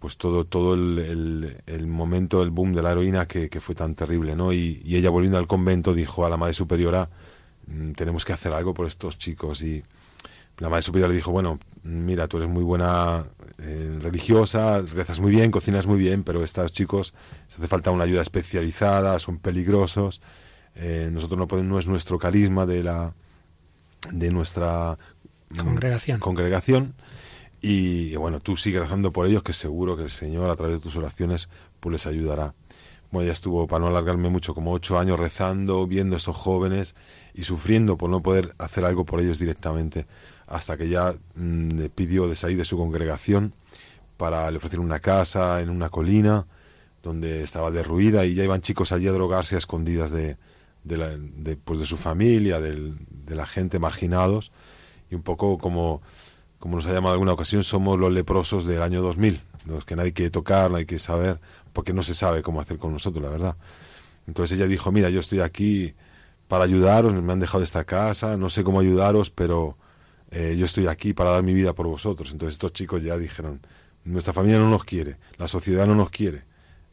pues 0.00 0.16
todo 0.16 0.46
todo 0.46 0.74
el, 0.74 0.98
el, 0.98 1.62
el, 1.66 1.86
momento 1.86 2.42
el 2.42 2.50
boom 2.50 2.72
de 2.72 2.82
la 2.82 2.92
heroína 2.92 3.26
que, 3.26 3.48
que 3.50 3.60
fue 3.60 3.74
tan 3.74 3.94
terrible 3.94 4.34
no 4.34 4.52
y, 4.52 4.80
y, 4.84 4.96
ella 4.96 5.10
volviendo 5.10 5.38
al 5.38 5.46
convento 5.46 5.94
dijo 5.94 6.24
a 6.24 6.30
la 6.30 6.38
madre 6.38 6.54
superiora 6.54 7.10
mm, 7.66 7.92
tenemos 7.92 8.24
que 8.24 8.32
hacer 8.32 8.52
algo 8.52 8.72
por 8.74 8.86
estos 8.86 9.18
chicos 9.18 9.62
y 9.62 9.84
la 10.58 10.70
madre 10.70 10.82
superiora 10.82 11.10
le 11.10 11.16
dijo 11.16 11.30
bueno 11.30 11.60
mira 11.82 12.28
tú 12.28 12.38
eres 12.38 12.48
muy 12.48 12.64
buena 12.64 13.26
eh, 13.58 13.98
religiosa 14.00 14.80
rezas 14.80 15.20
muy 15.20 15.30
bien 15.30 15.50
cocinas 15.50 15.86
muy 15.86 15.98
bien 15.98 16.24
pero 16.24 16.42
estos 16.42 16.72
chicos 16.72 17.12
se 17.48 17.58
hace 17.58 17.68
falta 17.68 17.90
una 17.90 18.04
ayuda 18.04 18.22
especializada 18.22 19.18
son 19.18 19.38
peligrosos 19.38 20.22
eh, 20.76 21.10
nosotros 21.12 21.38
no 21.38 21.46
podemos 21.46 21.70
no 21.70 21.78
es 21.78 21.86
nuestro 21.86 22.18
carisma 22.18 22.64
de 22.64 22.82
la 22.82 23.12
de 24.10 24.30
nuestra 24.30 24.96
congregación 25.58 26.20
congregación 26.20 26.94
y, 27.60 28.16
bueno, 28.16 28.40
tú 28.40 28.56
sigue 28.56 28.80
rezando 28.80 29.12
por 29.12 29.26
ellos, 29.26 29.42
que 29.42 29.52
seguro 29.52 29.96
que 29.96 30.04
el 30.04 30.10
Señor 30.10 30.50
a 30.50 30.56
través 30.56 30.76
de 30.76 30.80
tus 30.80 30.96
oraciones 30.96 31.48
pues 31.80 31.92
les 31.92 32.06
ayudará. 32.06 32.54
Bueno, 33.10 33.26
ya 33.26 33.32
estuvo, 33.32 33.66
para 33.66 33.80
no 33.80 33.88
alargarme 33.88 34.28
mucho, 34.28 34.54
como 34.54 34.72
ocho 34.72 34.98
años 34.98 35.18
rezando, 35.18 35.86
viendo 35.86 36.14
a 36.14 36.18
estos 36.18 36.36
jóvenes 36.36 36.94
y 37.34 37.42
sufriendo 37.42 37.96
por 37.96 38.08
no 38.08 38.22
poder 38.22 38.54
hacer 38.58 38.84
algo 38.84 39.04
por 39.04 39.20
ellos 39.20 39.38
directamente, 39.38 40.06
hasta 40.46 40.76
que 40.76 40.88
ya 40.88 41.14
mmm, 41.34 41.70
le 41.78 41.90
pidió 41.90 42.28
de 42.28 42.34
salir 42.34 42.56
de 42.56 42.64
su 42.64 42.76
congregación 42.76 43.52
para 44.16 44.50
le 44.50 44.58
ofrecer 44.58 44.80
una 44.80 45.00
casa 45.00 45.60
en 45.60 45.70
una 45.70 45.88
colina 45.88 46.46
donde 47.02 47.42
estaba 47.42 47.70
derruida 47.70 48.26
y 48.26 48.34
ya 48.34 48.44
iban 48.44 48.60
chicos 48.60 48.92
allí 48.92 49.08
a 49.08 49.12
drogarse 49.12 49.54
a 49.54 49.58
escondidas 49.58 50.10
de, 50.10 50.36
de, 50.84 50.96
la, 50.96 51.16
de, 51.16 51.56
pues 51.56 51.80
de 51.80 51.86
su 51.86 51.96
familia, 51.96 52.60
de 52.60 53.34
la 53.34 53.46
gente 53.46 53.78
marginados 53.78 54.52
y 55.10 55.14
un 55.14 55.22
poco 55.22 55.58
como 55.58 56.02
como 56.60 56.76
nos 56.76 56.86
ha 56.86 56.92
llamado 56.92 57.14
alguna 57.14 57.32
ocasión, 57.32 57.64
somos 57.64 57.98
los 57.98 58.12
leprosos 58.12 58.66
del 58.66 58.82
año 58.82 59.00
2000, 59.00 59.40
los 59.66 59.84
que 59.86 59.96
nadie 59.96 60.12
quiere 60.12 60.30
tocar, 60.30 60.70
nadie 60.70 60.86
quiere 60.86 61.02
saber, 61.02 61.40
porque 61.72 61.92
no 61.94 62.02
se 62.02 62.14
sabe 62.14 62.42
cómo 62.42 62.60
hacer 62.60 62.78
con 62.78 62.92
nosotros, 62.92 63.24
la 63.24 63.30
verdad. 63.30 63.56
Entonces 64.26 64.56
ella 64.58 64.68
dijo, 64.68 64.92
mira, 64.92 65.08
yo 65.08 65.20
estoy 65.20 65.40
aquí 65.40 65.94
para 66.48 66.64
ayudaros, 66.64 67.14
me 67.14 67.32
han 67.32 67.40
dejado 67.40 67.64
esta 67.64 67.84
casa, 67.84 68.36
no 68.36 68.50
sé 68.50 68.62
cómo 68.62 68.78
ayudaros, 68.80 69.30
pero 69.30 69.78
eh, 70.30 70.54
yo 70.58 70.66
estoy 70.66 70.86
aquí 70.86 71.14
para 71.14 71.30
dar 71.30 71.42
mi 71.42 71.54
vida 71.54 71.72
por 71.72 71.86
vosotros. 71.86 72.30
Entonces 72.30 72.54
estos 72.54 72.74
chicos 72.74 73.02
ya 73.02 73.16
dijeron, 73.16 73.60
nuestra 74.04 74.34
familia 74.34 74.58
no 74.58 74.68
nos 74.68 74.84
quiere, 74.84 75.16
la 75.38 75.48
sociedad 75.48 75.86
no 75.86 75.94
nos 75.94 76.10
quiere, 76.10 76.44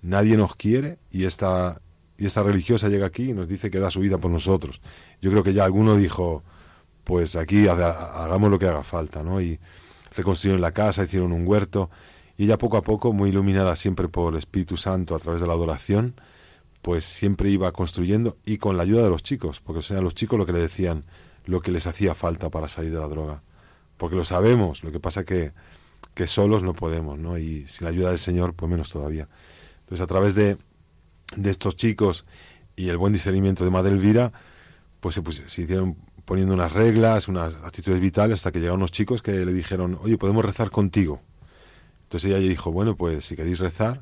nadie 0.01 0.37
nos 0.37 0.55
quiere 0.55 0.97
y 1.11 1.25
esta, 1.25 1.81
y 2.17 2.25
esta 2.25 2.41
religiosa 2.41 2.87
llega 2.87 3.05
aquí 3.05 3.31
y 3.31 3.33
nos 3.33 3.49
dice 3.49 3.69
que 3.69 3.79
da 3.79 3.91
su 3.91 3.99
vida 3.99 4.17
por 4.17 4.31
nosotros. 4.31 4.79
Yo 5.21 5.29
creo 5.29 5.43
que 5.43 5.53
ya 5.53 5.65
alguno 5.65 5.97
dijo, 5.97 6.43
pues 7.07 7.37
aquí 7.37 7.69
hagamos 7.69 8.51
lo 8.51 8.59
que 8.59 8.67
haga 8.67 8.83
falta, 8.83 9.23
¿no? 9.23 9.39
Y 9.39 9.61
reconstruyeron 10.13 10.59
la 10.59 10.73
casa, 10.73 11.05
hicieron 11.05 11.31
un 11.31 11.47
huerto, 11.47 11.89
y 12.37 12.43
ella 12.43 12.57
poco 12.57 12.75
a 12.75 12.81
poco, 12.81 13.13
muy 13.13 13.29
iluminada 13.29 13.77
siempre 13.77 14.09
por 14.09 14.33
el 14.33 14.39
Espíritu 14.39 14.75
Santo 14.75 15.15
a 15.15 15.19
través 15.19 15.39
de 15.39 15.47
la 15.47 15.53
adoración, 15.53 16.15
pues 16.81 17.05
siempre 17.05 17.49
iba 17.49 17.71
construyendo 17.71 18.35
y 18.45 18.57
con 18.57 18.75
la 18.75 18.83
ayuda 18.83 19.03
de 19.03 19.09
los 19.09 19.23
chicos, 19.23 19.61
porque 19.61 19.79
o 19.79 19.83
sea, 19.83 20.01
los 20.01 20.15
chicos 20.15 20.37
lo 20.37 20.45
que 20.45 20.51
le 20.51 20.59
decían, 20.59 21.05
lo 21.45 21.61
que 21.61 21.71
les 21.71 21.87
hacía 21.87 22.13
falta 22.13 22.49
para 22.49 22.67
salir 22.67 22.91
de 22.91 22.99
la 22.99 23.07
droga. 23.07 23.41
Porque 23.95 24.17
lo 24.17 24.25
sabemos, 24.25 24.83
lo 24.83 24.91
que 24.91 24.99
pasa 24.99 25.23
que, 25.23 25.53
que 26.13 26.27
solos 26.27 26.61
no 26.61 26.73
podemos, 26.73 27.17
¿no? 27.17 27.37
Y 27.37 27.67
sin 27.67 27.85
la 27.85 27.91
ayuda 27.91 28.09
del 28.09 28.19
Señor, 28.19 28.53
pues 28.53 28.69
menos 28.69 28.91
todavía. 28.91 29.29
Entonces, 29.79 30.03
a 30.03 30.07
través 30.07 30.35
de, 30.35 30.57
de 31.37 31.49
estos 31.49 31.77
chicos 31.77 32.25
y 32.75 32.89
el 32.89 32.97
buen 32.97 33.13
discernimiento 33.13 33.63
de 33.63 33.69
Madre 33.69 33.93
Elvira, 33.93 34.33
pues 34.99 35.15
se, 35.15 35.21
pues, 35.21 35.41
se 35.47 35.61
hicieron 35.61 35.95
poniendo 36.27 36.53
unas 36.53 36.73
reglas, 36.73 37.29
unas 37.29 37.55
actitudes 37.63 38.01
vitales, 38.01 38.35
hasta 38.35 38.51
que 38.51 38.59
llegaron 38.59 38.81
unos 38.81 38.91
chicos 38.91 39.21
que 39.21 39.31
le 39.31 39.53
dijeron, 39.53 39.97
oye, 40.03 40.17
podemos 40.17 40.43
rezar 40.43 40.69
contigo. 40.69 41.21
Entonces 42.03 42.29
ella 42.29 42.39
dijo, 42.39 42.69
bueno, 42.69 42.97
pues 42.97 43.23
si 43.23 43.37
queréis 43.37 43.59
rezar, 43.59 44.01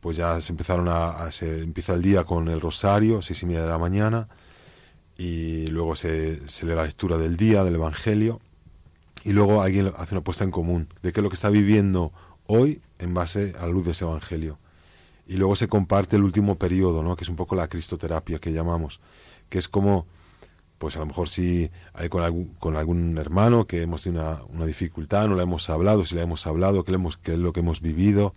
pues 0.00 0.16
ya 0.16 0.40
se 0.40 0.52
empezaron 0.52 0.88
a, 0.88 1.10
a 1.10 1.32
se 1.32 1.62
empieza 1.62 1.92
el 1.92 2.00
día 2.00 2.24
con 2.24 2.48
el 2.48 2.62
rosario, 2.62 3.20
seis 3.20 3.42
y 3.42 3.46
media 3.46 3.60
de 3.60 3.68
la 3.68 3.76
mañana, 3.76 4.28
y 5.18 5.66
luego 5.66 5.96
se, 5.96 6.48
se 6.48 6.64
lee 6.64 6.74
la 6.74 6.84
lectura 6.84 7.18
del 7.18 7.36
día, 7.36 7.62
del 7.62 7.74
Evangelio, 7.74 8.40
y 9.22 9.34
luego 9.34 9.60
alguien 9.60 9.92
hace 9.98 10.14
una 10.14 10.24
puesta 10.24 10.44
en 10.44 10.50
común 10.50 10.88
de 11.02 11.12
qué 11.12 11.20
es 11.20 11.24
lo 11.24 11.28
que 11.28 11.34
está 11.34 11.50
viviendo 11.50 12.10
hoy 12.46 12.80
en 12.98 13.12
base 13.12 13.52
a 13.58 13.66
la 13.66 13.72
luz 13.72 13.84
de 13.84 13.92
ese 13.92 14.06
evangelio. 14.06 14.58
Y 15.26 15.34
luego 15.34 15.56
se 15.56 15.68
comparte 15.68 16.16
el 16.16 16.22
último 16.22 16.56
periodo, 16.56 17.02
¿no? 17.02 17.16
que 17.16 17.24
es 17.24 17.28
un 17.28 17.36
poco 17.36 17.54
la 17.54 17.68
cristoterapia 17.68 18.38
que 18.38 18.50
llamamos, 18.50 19.00
que 19.50 19.58
es 19.58 19.68
como, 19.68 20.06
pues 20.78 20.96
a 20.96 21.00
lo 21.00 21.06
mejor 21.06 21.28
si 21.28 21.70
hay 21.92 22.08
con 22.08 22.22
algún, 22.22 22.54
con 22.58 22.76
algún 22.76 23.16
hermano 23.18 23.66
que 23.66 23.82
hemos 23.82 24.02
tenido 24.02 24.46
una, 24.50 24.66
dificultad, 24.66 25.28
no 25.28 25.36
le 25.36 25.42
hemos 25.42 25.70
hablado, 25.70 26.04
si 26.04 26.14
le 26.14 26.22
hemos 26.22 26.46
hablado, 26.46 26.84
qué, 26.84 26.96
qué 27.22 27.32
es 27.34 27.38
lo 27.38 27.52
que 27.52 27.60
hemos 27.60 27.80
vivido, 27.80 28.34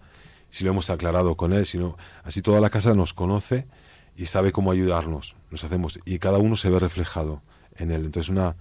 si 0.50 0.64
lo 0.64 0.72
hemos 0.72 0.90
aclarado 0.90 1.36
con 1.36 1.54
él, 1.54 1.66
sino 1.66 1.98
así 2.24 2.42
toda 2.42 2.62
la 2.62 2.70
casa 2.70 2.94
nos 2.94 3.14
conoce 3.14 3.68
y 4.16 4.28
sabe 4.28 4.52
cómo 4.52 4.72
ayudarnos. 4.72 5.36
Nos 5.52 5.64
hacemos 5.64 6.00
y 6.06 6.20
cada 6.20 6.38
uno 6.38 6.56
se 6.56 6.70
ve 6.70 6.80
reflejado 6.80 7.42
en 7.76 7.92
él. 7.92 8.06
Entonces 8.06 8.30
una 8.30 8.56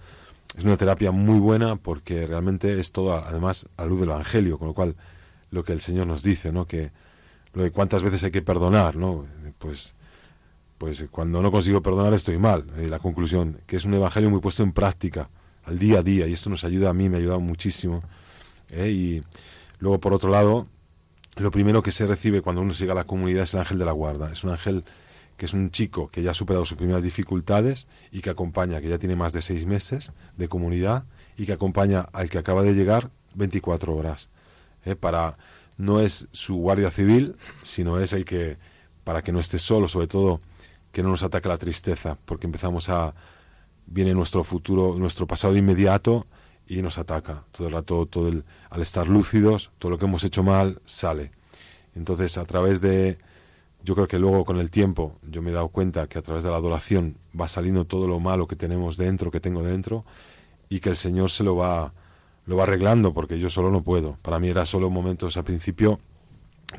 es 0.55 0.63
una 0.63 0.77
terapia 0.77 1.11
muy 1.11 1.39
buena 1.39 1.75
porque 1.75 2.25
realmente 2.25 2.79
es 2.79 2.91
todo 2.91 3.13
además 3.15 3.67
a 3.77 3.85
luz 3.85 3.99
del 3.99 4.09
evangelio, 4.09 4.57
con 4.57 4.67
lo 4.67 4.73
cual 4.73 4.95
lo 5.51 5.63
que 5.63 5.73
el 5.73 5.81
Señor 5.81 6.07
nos 6.07 6.23
dice, 6.23 6.51
¿no? 6.51 6.65
Que 6.65 6.91
lo 7.53 7.63
de 7.63 7.71
cuántas 7.71 8.03
veces 8.03 8.23
hay 8.23 8.31
que 8.31 8.41
perdonar, 8.41 8.95
¿no? 8.95 9.25
Pues 9.59 9.95
pues 10.77 11.05
cuando 11.11 11.41
no 11.41 11.51
consigo 11.51 11.81
perdonar 11.81 12.13
estoy 12.13 12.37
mal. 12.37 12.65
Eh, 12.77 12.87
la 12.87 12.99
conclusión, 12.99 13.61
que 13.65 13.77
es 13.77 13.85
un 13.85 13.93
evangelio 13.93 14.29
muy 14.29 14.39
puesto 14.39 14.63
en 14.63 14.71
práctica, 14.71 15.29
al 15.65 15.79
día 15.79 15.99
a 15.99 16.03
día, 16.03 16.27
y 16.27 16.33
esto 16.33 16.49
nos 16.49 16.63
ayuda 16.63 16.89
a 16.89 16.93
mí, 16.93 17.09
me 17.09 17.17
ha 17.17 17.19
ayudado 17.19 17.39
muchísimo. 17.39 18.03
¿eh? 18.69 18.89
Y 18.89 19.23
luego, 19.79 19.99
por 19.99 20.13
otro 20.13 20.29
lado, 20.29 20.67
lo 21.35 21.51
primero 21.51 21.83
que 21.83 21.91
se 21.91 22.07
recibe 22.07 22.41
cuando 22.41 22.61
uno 22.61 22.73
llega 22.73 22.93
a 22.93 22.95
la 22.95 23.03
comunidad 23.03 23.43
es 23.43 23.53
el 23.53 23.59
ángel 23.59 23.79
de 23.79 23.85
la 23.85 23.91
guarda. 23.91 24.31
Es 24.31 24.43
un 24.43 24.51
ángel 24.51 24.85
que 25.35 25.45
es 25.45 25.53
un 25.53 25.69
chico 25.71 26.09
que 26.09 26.23
ya 26.23 26.31
ha 26.31 26.33
superado 26.33 26.65
sus 26.65 26.77
primeras 26.77 27.03
dificultades 27.03 27.87
y 28.11 28.21
que 28.21 28.29
acompaña, 28.29 28.81
que 28.81 28.89
ya 28.89 28.97
tiene 28.97 29.15
más 29.15 29.33
de 29.33 29.41
seis 29.41 29.65
meses 29.65 30.11
de 30.35 30.47
comunidad 30.47 31.05
y 31.37 31.45
que 31.45 31.53
acompaña 31.53 32.01
al 32.13 32.29
que 32.29 32.39
acaba 32.39 32.63
de 32.63 32.73
llegar 32.73 33.11
24 33.35 33.95
horas. 33.95 34.29
¿eh? 34.85 34.95
Para 34.95 35.37
no 35.77 35.99
es 35.99 36.27
su 36.31 36.55
guardia 36.55 36.89
civil, 36.89 37.35
sino 37.63 37.99
es 37.99 38.13
el 38.13 38.25
que 38.25 38.57
para 39.03 39.21
que 39.21 39.31
no 39.31 39.39
esté 39.39 39.59
solo, 39.59 39.87
sobre 39.87 40.07
todo 40.07 40.41
que 40.97 41.03
no 41.03 41.09
nos 41.09 41.21
ataque 41.21 41.47
la 41.47 41.59
tristeza, 41.59 42.17
porque 42.25 42.47
empezamos 42.47 42.89
a 42.89 43.13
viene 43.85 44.15
nuestro 44.15 44.43
futuro, 44.43 44.95
nuestro 44.97 45.27
pasado 45.27 45.55
inmediato 45.55 46.25
y 46.67 46.81
nos 46.81 46.97
ataca 46.97 47.43
todo 47.51 47.67
el 47.67 47.73
rato, 47.73 48.07
todo 48.07 48.29
el, 48.29 48.43
al 48.71 48.81
estar 48.81 49.07
lúcidos, 49.07 49.69
todo 49.77 49.91
lo 49.91 49.99
que 49.99 50.05
hemos 50.05 50.23
hecho 50.23 50.41
mal 50.41 50.81
sale. 50.87 51.29
Entonces, 51.95 52.39
a 52.39 52.45
través 52.45 52.81
de 52.81 53.19
yo 53.83 53.93
creo 53.93 54.07
que 54.07 54.17
luego 54.17 54.43
con 54.43 54.59
el 54.59 54.71
tiempo 54.71 55.19
yo 55.21 55.43
me 55.43 55.51
he 55.51 55.53
dado 55.53 55.67
cuenta 55.67 56.07
que 56.07 56.17
a 56.17 56.23
través 56.23 56.41
de 56.41 56.49
la 56.49 56.57
adoración 56.57 57.15
va 57.39 57.47
saliendo 57.47 57.85
todo 57.85 58.07
lo 58.07 58.19
malo 58.19 58.47
que 58.47 58.55
tenemos 58.55 58.97
dentro, 58.97 59.29
que 59.29 59.39
tengo 59.39 59.61
dentro, 59.61 60.03
y 60.67 60.79
que 60.79 60.89
el 60.89 60.95
Señor 60.95 61.29
se 61.29 61.43
lo 61.43 61.55
va, 61.55 61.93
lo 62.47 62.55
va 62.55 62.63
arreglando, 62.63 63.13
porque 63.13 63.37
yo 63.37 63.51
solo 63.51 63.69
no 63.69 63.83
puedo. 63.83 64.17
Para 64.23 64.39
mí 64.39 64.47
era 64.47 64.65
solo 64.65 64.89
momentos 64.89 65.37
al 65.37 65.43
principio 65.43 65.99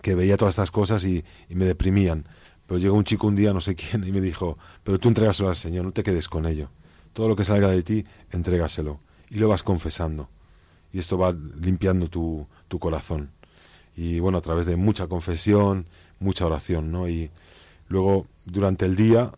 que 0.02 0.14
veía 0.14 0.36
todas 0.36 0.54
estas 0.54 0.72
cosas 0.72 1.04
y, 1.04 1.24
me 1.48 1.66
deprimían. 1.66 2.24
Pero 2.68 2.78
llegó 2.78 2.96
un 2.96 3.04
chico 3.04 3.26
un 3.26 3.34
día, 3.34 3.54
no 3.54 3.62
sé 3.62 3.74
quién, 3.74 4.06
y 4.06 4.12
me 4.12 4.20
dijo, 4.20 4.58
pero 4.84 4.98
tú 4.98 5.08
entrégaselo 5.08 5.48
al 5.48 5.56
Señor, 5.56 5.86
no 5.86 5.92
te 5.92 6.02
quedes 6.02 6.28
con 6.28 6.44
ello. 6.44 6.68
Todo 7.14 7.26
lo 7.26 7.34
que 7.34 7.44
salga 7.44 7.68
de 7.68 7.82
ti, 7.82 8.04
entrégaselo. 8.30 9.00
Y 9.30 9.36
lo 9.36 9.48
vas 9.48 9.62
confesando. 9.62 10.28
Y 10.92 10.98
esto 10.98 11.16
va 11.16 11.32
limpiando 11.32 12.08
tu, 12.08 12.46
tu 12.68 12.78
corazón. 12.78 13.30
Y 13.96 14.20
bueno, 14.20 14.36
a 14.36 14.42
través 14.42 14.66
de 14.66 14.76
mucha 14.76 15.06
confesión, 15.06 15.86
mucha 16.20 16.44
oración, 16.44 16.92
¿no? 16.92 17.08
Y 17.08 17.30
luego, 17.88 18.26
durante 18.44 18.84
el 18.84 18.96
día, 18.96 19.32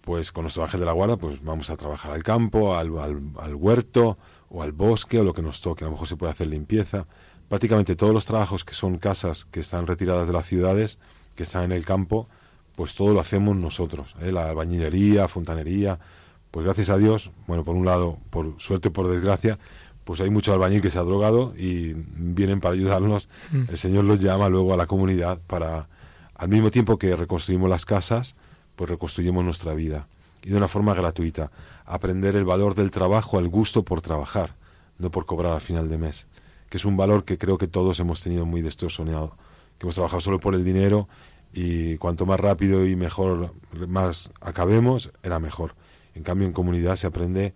pues 0.00 0.32
con 0.32 0.44
nuestro 0.44 0.62
ángel 0.62 0.80
de 0.80 0.86
la 0.86 0.92
guarda, 0.92 1.18
pues 1.18 1.44
vamos 1.44 1.68
a 1.68 1.76
trabajar 1.76 2.12
al 2.12 2.22
campo, 2.22 2.74
al, 2.74 2.90
al, 3.38 3.54
huerto 3.54 4.16
o 4.48 4.62
al 4.62 4.72
bosque 4.72 5.20
o 5.20 5.24
lo 5.24 5.34
que 5.34 5.42
nos 5.42 5.60
toque. 5.60 5.84
A 5.84 5.88
lo 5.88 5.92
mejor 5.92 6.08
se 6.08 6.16
puede 6.16 6.32
hacer 6.32 6.46
limpieza. 6.46 7.06
Prácticamente 7.50 7.96
todos 7.96 8.14
los 8.14 8.24
trabajos 8.24 8.64
que 8.64 8.72
son 8.72 8.96
casas 8.96 9.44
que 9.44 9.60
están 9.60 9.86
retiradas 9.86 10.26
de 10.26 10.32
las 10.32 10.46
ciudades, 10.46 10.98
que 11.34 11.42
están 11.42 11.64
en 11.64 11.72
el 11.72 11.84
campo, 11.84 12.28
pues 12.76 12.94
todo 12.94 13.12
lo 13.12 13.20
hacemos 13.20 13.56
nosotros. 13.56 14.14
¿eh? 14.20 14.30
La 14.30 14.50
albañilería, 14.50 15.26
fontanería. 15.26 15.98
Pues 16.50 16.64
gracias 16.64 16.90
a 16.90 16.98
Dios, 16.98 17.32
bueno, 17.46 17.64
por 17.64 17.74
un 17.74 17.84
lado, 17.84 18.18
por 18.30 18.54
suerte, 18.58 18.90
por 18.90 19.08
desgracia, 19.08 19.58
pues 20.04 20.20
hay 20.20 20.30
mucho 20.30 20.52
albañil 20.52 20.80
que 20.80 20.90
se 20.90 20.98
ha 20.98 21.02
drogado 21.02 21.52
y 21.58 21.94
vienen 22.16 22.60
para 22.60 22.74
ayudarnos. 22.74 23.28
Mm. 23.50 23.64
El 23.70 23.78
Señor 23.78 24.04
los 24.04 24.20
llama 24.20 24.48
luego 24.48 24.72
a 24.72 24.76
la 24.76 24.86
comunidad 24.86 25.40
para 25.46 25.88
al 26.34 26.48
mismo 26.48 26.70
tiempo 26.70 26.98
que 26.98 27.16
reconstruimos 27.16 27.68
las 27.68 27.86
casas, 27.86 28.36
pues 28.76 28.90
reconstruimos 28.90 29.44
nuestra 29.44 29.74
vida. 29.74 30.06
Y 30.42 30.50
de 30.50 30.56
una 30.56 30.68
forma 30.68 30.94
gratuita. 30.94 31.50
Aprender 31.86 32.36
el 32.36 32.44
valor 32.44 32.74
del 32.74 32.90
trabajo, 32.90 33.38
al 33.38 33.48
gusto 33.48 33.84
por 33.84 34.02
trabajar, 34.02 34.54
no 34.98 35.10
por 35.10 35.24
cobrar 35.24 35.54
al 35.54 35.60
final 35.60 35.88
de 35.88 35.98
mes. 35.98 36.26
Que 36.68 36.76
es 36.76 36.84
un 36.84 36.96
valor 36.96 37.24
que 37.24 37.38
creo 37.38 37.58
que 37.58 37.66
todos 37.66 37.98
hemos 38.00 38.22
tenido 38.22 38.44
muy 38.44 38.60
distorsionado. 38.60 39.36
Que 39.78 39.86
hemos 39.86 39.94
trabajado 39.94 40.20
solo 40.20 40.38
por 40.38 40.54
el 40.54 40.62
dinero 40.62 41.08
y 41.52 41.96
cuanto 41.96 42.26
más 42.26 42.38
rápido 42.38 42.86
y 42.86 42.96
mejor, 42.96 43.52
más 43.88 44.32
acabemos, 44.40 45.10
era 45.22 45.38
mejor. 45.38 45.74
En 46.14 46.22
cambio, 46.22 46.46
en 46.46 46.52
comunidad 46.52 46.96
se 46.96 47.06
aprende 47.06 47.54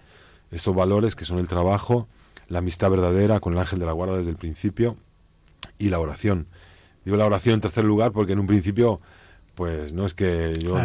estos 0.51 0.75
valores 0.75 1.17
que 1.17 1.25
son 1.25 1.39
el 1.39 1.49
trabajo, 1.49 2.09
la 2.49 2.59
amistad 2.59 2.91
verdadera 2.91 3.41
con 3.41 3.53
el 3.53 3.59
ángel 3.59 3.79
de 3.79 3.87
la 3.87 3.93
guarda 3.93 4.19
desde 4.19 4.31
el 4.31 4.37
principio 4.37 4.97
y 5.79 5.89
la 5.89 6.01
oración 6.01 6.49
Digo 7.05 7.17
la 7.17 7.27
oración 7.27 7.55
en 7.55 7.61
tercer 7.61 7.85
lugar 7.85 8.13
porque 8.13 8.35
en 8.35 8.41
un 8.41 8.47
principio, 8.47 9.01
pues 9.55 9.93
no 9.93 10.07
es 10.07 10.15
que 10.15 10.55
yo 10.61 10.77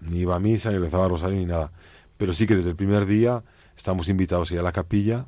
ni 0.00 0.18
iba 0.18 0.36
a 0.36 0.40
misa, 0.40 0.70
ni 0.70 0.78
rezaba 0.78 1.08
rosario, 1.08 1.38
ni 1.38 1.46
nada. 1.46 1.72
Pero 2.16 2.32
sí 2.32 2.46
que 2.46 2.54
desde 2.54 2.70
el 2.70 2.76
primer 2.76 3.06
día 3.06 3.42
estamos 3.76 4.08
invitados 4.08 4.50
a 4.50 4.54
ir 4.54 4.60
a 4.60 4.62
la 4.62 4.72
capilla 4.72 5.26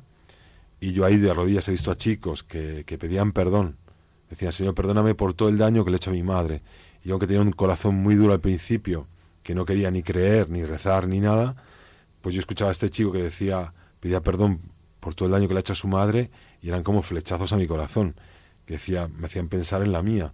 y 0.79 0.93
yo 0.93 1.05
ahí 1.05 1.17
de 1.17 1.33
rodillas 1.33 1.67
he 1.67 1.71
visto 1.71 1.91
a 1.91 1.97
chicos 1.97 2.43
que, 2.43 2.83
que 2.85 2.97
pedían 2.97 3.33
perdón. 3.33 3.77
Decían, 4.29 4.51
Señor, 4.51 4.75
perdóname 4.75 5.15
por 5.15 5.33
todo 5.33 5.49
el 5.49 5.57
daño 5.57 5.83
que 5.83 5.91
le 5.91 5.95
he 5.95 5.97
hecho 5.97 6.11
a 6.11 6.13
mi 6.13 6.23
madre. 6.23 6.61
Y 7.03 7.11
aunque 7.11 7.27
tenía 7.27 7.41
un 7.41 7.51
corazón 7.51 7.95
muy 7.95 8.15
duro 8.15 8.33
al 8.33 8.39
principio, 8.39 9.07
que 9.43 9.55
no 9.55 9.65
quería 9.65 9.89
ni 9.91 10.03
creer, 10.03 10.49
ni 10.49 10.65
rezar, 10.65 11.07
ni 11.07 11.19
nada, 11.19 11.55
pues 12.21 12.35
yo 12.35 12.39
escuchaba 12.39 12.69
a 12.69 12.71
este 12.71 12.89
chico 12.89 13.11
que 13.11 13.23
decía, 13.23 13.73
pedía 13.99 14.21
perdón 14.21 14.59
por 14.99 15.15
todo 15.15 15.27
el 15.27 15.31
daño 15.31 15.47
que 15.47 15.53
le 15.53 15.59
ha 15.59 15.61
hecho 15.61 15.73
a 15.73 15.77
su 15.77 15.87
madre 15.87 16.29
y 16.61 16.69
eran 16.69 16.83
como 16.83 17.01
flechazos 17.01 17.53
a 17.53 17.57
mi 17.57 17.67
corazón 17.67 18.15
que 18.65 18.73
decía, 18.73 19.07
me 19.07 19.25
hacían 19.25 19.47
pensar 19.47 19.81
en 19.81 19.91
la 19.91 20.03
mía. 20.03 20.33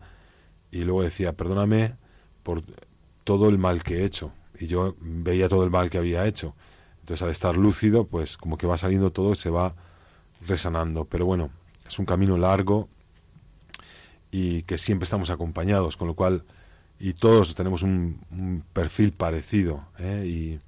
Y 0.71 0.79
luego 0.79 1.03
decía, 1.03 1.33
perdóname 1.33 1.95
por 2.43 2.63
todo 3.23 3.47
el 3.47 3.57
mal 3.57 3.81
que 3.81 3.99
he 3.99 4.03
hecho. 4.03 4.33
Y 4.59 4.67
yo 4.67 4.95
veía 4.99 5.47
todo 5.47 5.63
el 5.63 5.69
mal 5.69 5.89
que 5.89 5.97
había 5.97 6.25
hecho. 6.25 6.53
Entonces 6.99 7.21
al 7.21 7.29
estar 7.29 7.55
lúcido, 7.55 8.07
pues 8.07 8.35
como 8.35 8.57
que 8.57 8.67
va 8.67 8.77
saliendo 8.77 9.11
todo 9.11 9.31
y 9.31 9.35
se 9.35 9.49
va 9.49 9.75
resanando. 10.45 11.05
Pero 11.05 11.25
bueno, 11.25 11.49
es 11.87 11.97
un 11.97 12.05
camino 12.05 12.37
largo 12.37 12.89
y 14.35 14.63
que 14.63 14.77
siempre 14.77 15.05
estamos 15.05 15.29
acompañados, 15.29 15.95
con 15.95 16.09
lo 16.09 16.13
cual, 16.13 16.43
y 16.99 17.13
todos 17.13 17.55
tenemos 17.55 17.83
un, 17.83 18.65
perfil 18.73 19.13
parecido. 19.13 19.85
¿eh? 19.97 20.25
Y, 20.25 20.59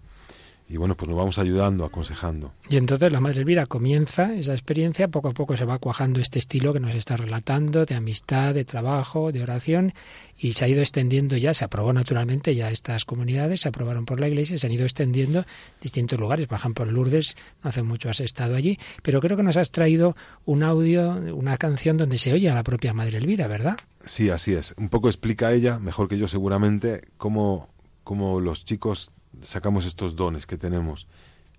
y 0.69 0.75
bueno, 0.75 0.95
pues 0.95 1.07
nos 1.07 1.17
vamos 1.17 1.39
ayudando, 1.39 1.85
aconsejando. 1.85 2.51
Y 2.69 2.75
entonces 2.75 3.11
la 3.11 3.21
Madre 3.21 3.39
Elvira 3.39 3.65
comienza 3.65 4.33
esa 4.33 4.51
experiencia, 4.51 5.07
poco 5.07 5.29
a 5.29 5.33
poco 5.33 5.55
se 5.55 5.63
va 5.63 5.79
cuajando 5.79 6.19
este 6.19 6.39
estilo 6.39 6.73
que 6.73 6.81
nos 6.81 6.93
está 6.93 7.15
relatando, 7.15 7.85
de 7.85 7.95
amistad, 7.95 8.53
de 8.53 8.65
trabajo, 8.65 9.31
de 9.31 9.41
oración, 9.41 9.93
y 10.37 10.53
se 10.53 10.65
ha 10.65 10.67
ido 10.67 10.81
extendiendo 10.81 11.37
ya, 11.37 11.53
se 11.53 11.63
aprobó 11.63 11.93
naturalmente 11.93 12.53
ya 12.53 12.69
estas 12.69 13.05
comunidades, 13.05 13.61
se 13.61 13.69
aprobaron 13.69 14.05
por 14.05 14.19
la 14.19 14.27
Iglesia, 14.27 14.57
se 14.57 14.67
han 14.67 14.73
ido 14.73 14.83
extendiendo 14.83 15.45
distintos 15.81 16.19
lugares, 16.19 16.47
por 16.47 16.57
ejemplo 16.57 16.85
en 16.85 16.93
Lourdes, 16.93 17.35
no 17.63 17.69
hace 17.69 17.81
mucho 17.81 18.09
has 18.09 18.19
estado 18.19 18.55
allí, 18.55 18.77
pero 19.03 19.21
creo 19.21 19.37
que 19.37 19.43
nos 19.43 19.55
has 19.55 19.71
traído 19.71 20.17
un 20.45 20.63
audio, 20.63 21.11
una 21.33 21.57
canción 21.57 21.95
donde 21.95 22.17
se 22.17 22.33
oye 22.33 22.49
a 22.49 22.55
la 22.55 22.63
propia 22.63 22.93
Madre 22.93 23.19
Elvira, 23.19 23.47
¿verdad? 23.47 23.77
Sí, 24.05 24.29
así 24.29 24.53
es. 24.53 24.73
Un 24.77 24.89
poco 24.89 25.07
explica 25.07 25.53
ella, 25.53 25.79
mejor 25.79 26.07
que 26.07 26.17
yo 26.17 26.27
seguramente, 26.27 27.01
cómo, 27.17 27.69
cómo 28.03 28.39
los 28.39 28.65
chicos 28.65 29.11
sacamos 29.41 29.85
estos 29.85 30.15
dones 30.15 30.45
que 30.45 30.57
tenemos 30.57 31.07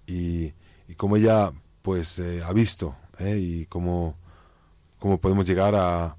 y, 0.06 0.52
y 0.88 0.94
como 0.96 1.16
ella 1.16 1.52
pues 1.82 2.18
eh, 2.18 2.42
ha 2.44 2.52
visto 2.52 2.96
¿eh? 3.18 3.36
y 3.38 3.66
cómo, 3.66 4.16
cómo 4.98 5.18
podemos 5.18 5.46
llegar 5.46 5.74
a, 5.74 6.16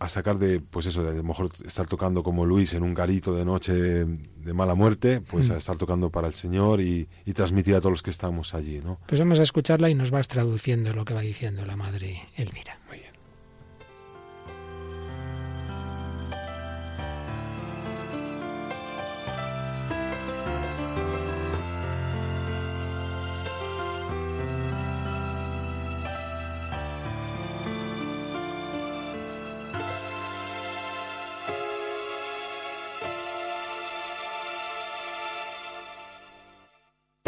a 0.00 0.08
sacar 0.08 0.38
de 0.38 0.60
pues 0.60 0.86
eso 0.86 1.02
de, 1.02 1.10
a 1.10 1.14
lo 1.14 1.22
mejor 1.22 1.50
estar 1.66 1.86
tocando 1.86 2.22
como 2.22 2.46
Luis 2.46 2.72
en 2.74 2.82
un 2.82 2.94
garito 2.94 3.34
de 3.34 3.44
noche 3.44 3.72
de, 3.74 4.52
mala 4.54 4.74
muerte 4.74 5.20
pues 5.20 5.50
mm. 5.50 5.52
a 5.52 5.56
estar 5.58 5.76
tocando 5.76 6.10
para 6.10 6.26
el 6.26 6.34
Señor 6.34 6.80
y, 6.80 7.06
y, 7.26 7.32
transmitir 7.34 7.74
a 7.74 7.80
todos 7.80 7.92
los 7.92 8.02
que 8.02 8.10
estamos 8.10 8.54
allí 8.54 8.80
¿no? 8.82 8.98
pues 9.06 9.20
vamos 9.20 9.38
a 9.38 9.42
escucharla 9.42 9.90
y 9.90 9.94
nos 9.94 10.10
vas 10.10 10.26
traduciendo 10.26 10.94
lo 10.94 11.04
que 11.04 11.14
va 11.14 11.20
diciendo 11.20 11.66
la 11.66 11.76
madre 11.76 12.28
Elvira 12.34 12.78
muy 12.88 12.98
bien 12.98 13.09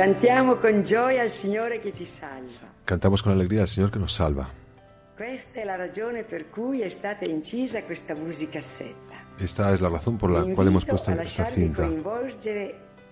Cantiamo 0.02 0.56
con 0.56 0.82
gioia 0.82 1.22
al 1.22 1.30
Signore 1.30 1.78
che 1.78 1.92
ci 1.92 2.04
salva. 2.04 2.74
Cantamos 2.84 3.22
con 3.22 3.30
alegría 3.30 3.62
al 3.62 3.68
Señor 3.68 3.92
que 3.92 4.00
nos 4.00 4.12
salva. 4.12 4.50
Questa 5.14 5.60
è 5.60 5.64
la 5.64 5.76
ragione 5.76 6.24
per 6.24 6.50
cui 6.50 6.80
è 6.80 6.88
stata 6.88 7.24
incisa 7.24 7.84
questa 7.84 8.12
musicassetta. 8.16 9.14
Esta 9.38 9.72
es 9.72 9.80
la 9.80 9.88
razón 9.88 10.18
por 10.18 10.32
la 10.32 10.42
cual 10.56 10.66
hemos 10.66 10.84
puesto 10.84 11.12
esta 11.12 11.48
cinta. 11.52 11.88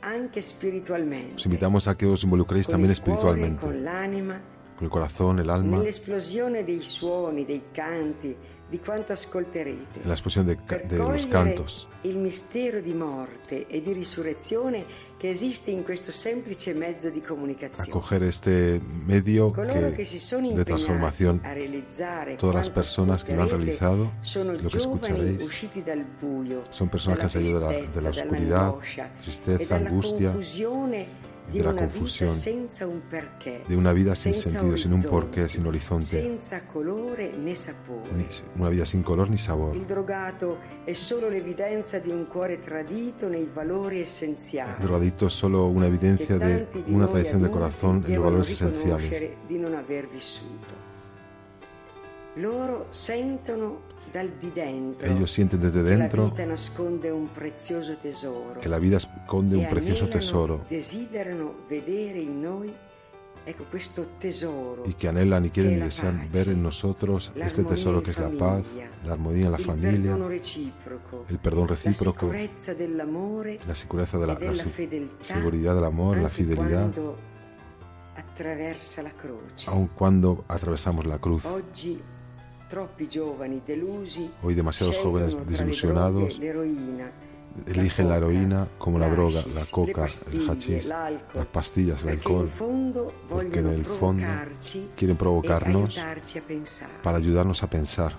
anche 0.00 0.42
spiritualmente. 0.42 1.36
Os 1.36 1.44
invitamos 1.44 1.86
a 1.86 1.94
que 1.94 2.06
os 2.06 2.24
involucréis 2.24 2.66
con 2.66 2.72
también 2.72 2.92
cuore, 2.92 3.00
espiritualmente, 3.00 3.60
con 3.66 3.84
l'anima, 3.84 4.40
con 4.74 4.84
el 4.86 4.90
corazón, 4.90 5.38
el 5.38 5.48
alma, 5.48 5.76
nell'esplosione 5.76 6.64
dei 6.64 6.80
suoni, 6.80 7.44
dei 7.44 7.70
canti, 7.70 8.34
di 8.68 8.78
quanto 8.78 9.12
ascolterete. 9.12 10.00
en 10.02 10.08
la 10.08 10.14
explosión 10.14 10.46
de, 10.46 10.56
de 10.88 10.98
los 10.98 11.26
cantos, 11.26 11.86
il 12.02 12.16
mistero 12.16 12.80
di 12.80 12.94
morte 12.94 13.66
e 13.68 13.80
di 13.80 13.92
risurrezione 13.92 15.08
che 15.20 15.28
esiste 15.28 15.70
in 15.70 15.84
questo 15.84 16.12
semplice 16.12 16.72
mezzo 16.72 17.10
di 17.10 17.20
a 17.22 17.28
comunicazione. 17.28 17.90
coger 17.90 18.22
este 18.22 18.80
medio 18.82 19.52
que, 19.52 19.62
de 19.62 20.64
transformación. 20.64 21.42
Todas 22.38 22.54
las 22.54 22.70
personas 22.70 23.22
que 23.22 23.36
lo 23.36 23.42
han 23.42 23.50
realizado, 23.50 24.10
lo 24.34 24.70
que 24.70 24.78
escucharéis, 24.78 25.42
son 26.70 26.88
personas 26.88 27.18
que 27.18 27.24
han 27.24 27.30
salido 27.30 27.60
de 27.60 27.82
la, 27.82 27.86
de 27.86 28.02
la 28.02 28.08
oscuridad, 28.08 28.74
tristeza, 29.22 29.62
e 29.62 29.66
dalla 29.66 29.88
angustia, 29.90 30.34
de 31.52 31.64
la 31.64 31.70
confusión, 31.90 32.30
de 33.68 33.76
una 33.76 33.92
vida 33.92 34.14
sin 34.14 34.32
sentido, 34.34 34.76
sin 34.78 34.92
un 34.92 35.02
porqué, 35.10 35.48
sin 35.48 35.66
horizonte, 35.66 36.04
ni- 38.16 38.60
una 38.60 38.70
vida 38.70 38.86
sin 38.86 39.02
color 39.02 39.28
ni 39.30 39.38
sabor. 39.38 39.74
El 44.78 44.82
drogadicto 44.82 45.26
es 45.26 45.32
solo 45.34 45.66
una 45.66 45.86
evidencia 45.86 46.38
de 46.38 46.66
una 46.94 47.06
tradición 47.06 47.42
de 47.42 47.50
corazón 47.50 47.96
en 47.96 48.02
los 48.16 48.24
valores 48.24 48.48
esenciales. 48.50 49.10
Loro 52.36 52.86
sentono 52.92 53.78
Ellos 54.12 55.30
sienten 55.30 55.60
desde 55.60 55.82
dentro 55.82 56.32
que 56.34 56.46
la 58.68 58.78
vida 58.78 58.96
esconde 58.96 59.56
un 59.56 59.68
precioso 59.68 60.08
tesoro 60.08 60.64
y 64.84 64.94
que 64.94 65.08
anhelan 65.08 65.46
y 65.46 65.50
quieren 65.50 65.72
y 65.72 65.76
desean 65.76 66.28
ver 66.32 66.48
en 66.48 66.62
nosotros 66.62 67.32
este 67.36 67.64
tesoro 67.64 68.02
que 68.02 68.10
es 68.10 68.18
la 68.18 68.30
paz, 68.30 68.64
la 69.04 69.12
armonía 69.12 69.46
en 69.46 69.52
la 69.52 69.58
il 69.58 69.64
familia, 69.64 70.16
el 71.28 71.38
perdón 71.38 71.68
la 71.68 71.76
recíproco, 71.76 72.32
la 73.66 73.74
seguridad 73.74 74.22
e 74.22 74.26
la 74.26 74.36
seguridad 75.20 75.74
del 75.74 75.84
amor, 75.84 76.18
la 76.18 76.28
fidelidad, 76.28 76.92
quando 76.92 77.16
attraversa 78.16 79.02
la 79.02 79.10
croce. 79.10 79.68
aun 79.68 79.88
cuando 79.88 80.44
atravesamos 80.48 81.06
la 81.06 81.18
cruz. 81.18 81.44
Hoy 84.42 84.54
demasiados 84.54 84.98
jóvenes 84.98 85.44
desilusionados. 85.46 86.38
eligen 87.66 88.08
la 88.08 88.16
heroína 88.16 88.68
como 88.78 88.98
la 88.98 89.10
droga, 89.10 89.42
la 89.52 89.64
coca, 89.66 90.06
el 90.32 90.48
hachís, 90.48 90.86
las 90.86 91.46
pastillas, 91.52 92.02
el 92.04 92.10
alcohol, 92.10 92.48
porque 93.28 93.58
en 93.58 93.66
el 93.66 93.84
fondo 93.84 94.24
quieren 94.96 95.16
e 95.16 95.18
provocarnos 95.18 95.98
para 97.02 97.18
ayudarnos 97.18 97.62
a 97.62 97.68
pensar. 97.68 98.16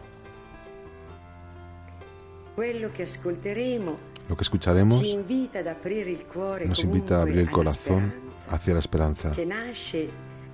Lo 4.27 4.35
que 4.37 4.43
escucharemos 4.43 5.01
nos 5.01 6.83
invita 6.83 7.17
a 7.17 7.21
abrir 7.21 7.39
el 7.39 7.49
corazón 7.49 8.13
hacia 8.49 8.73
la 8.73 8.79
esperanza, 8.79 9.33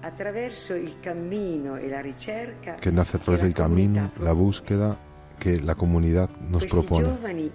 che 0.07 0.13
nasce 0.13 0.13
attraverso 0.13 0.73
il 0.73 0.99
cammino 0.99 1.77
e 1.77 1.89
la 1.89 2.01
ricerca 2.01 2.75
que 2.75 2.91
nace 2.91 3.17
a 3.17 3.19
través 3.19 3.41
del 3.41 3.53
camino, 3.53 4.11
la 4.17 4.33
búsqueda 4.33 4.97
que 5.39 5.59
la 5.61 5.75
comunidad 5.75 6.29
nos 6.39 6.65
propone. 6.65 7.05
giovani 7.05 7.51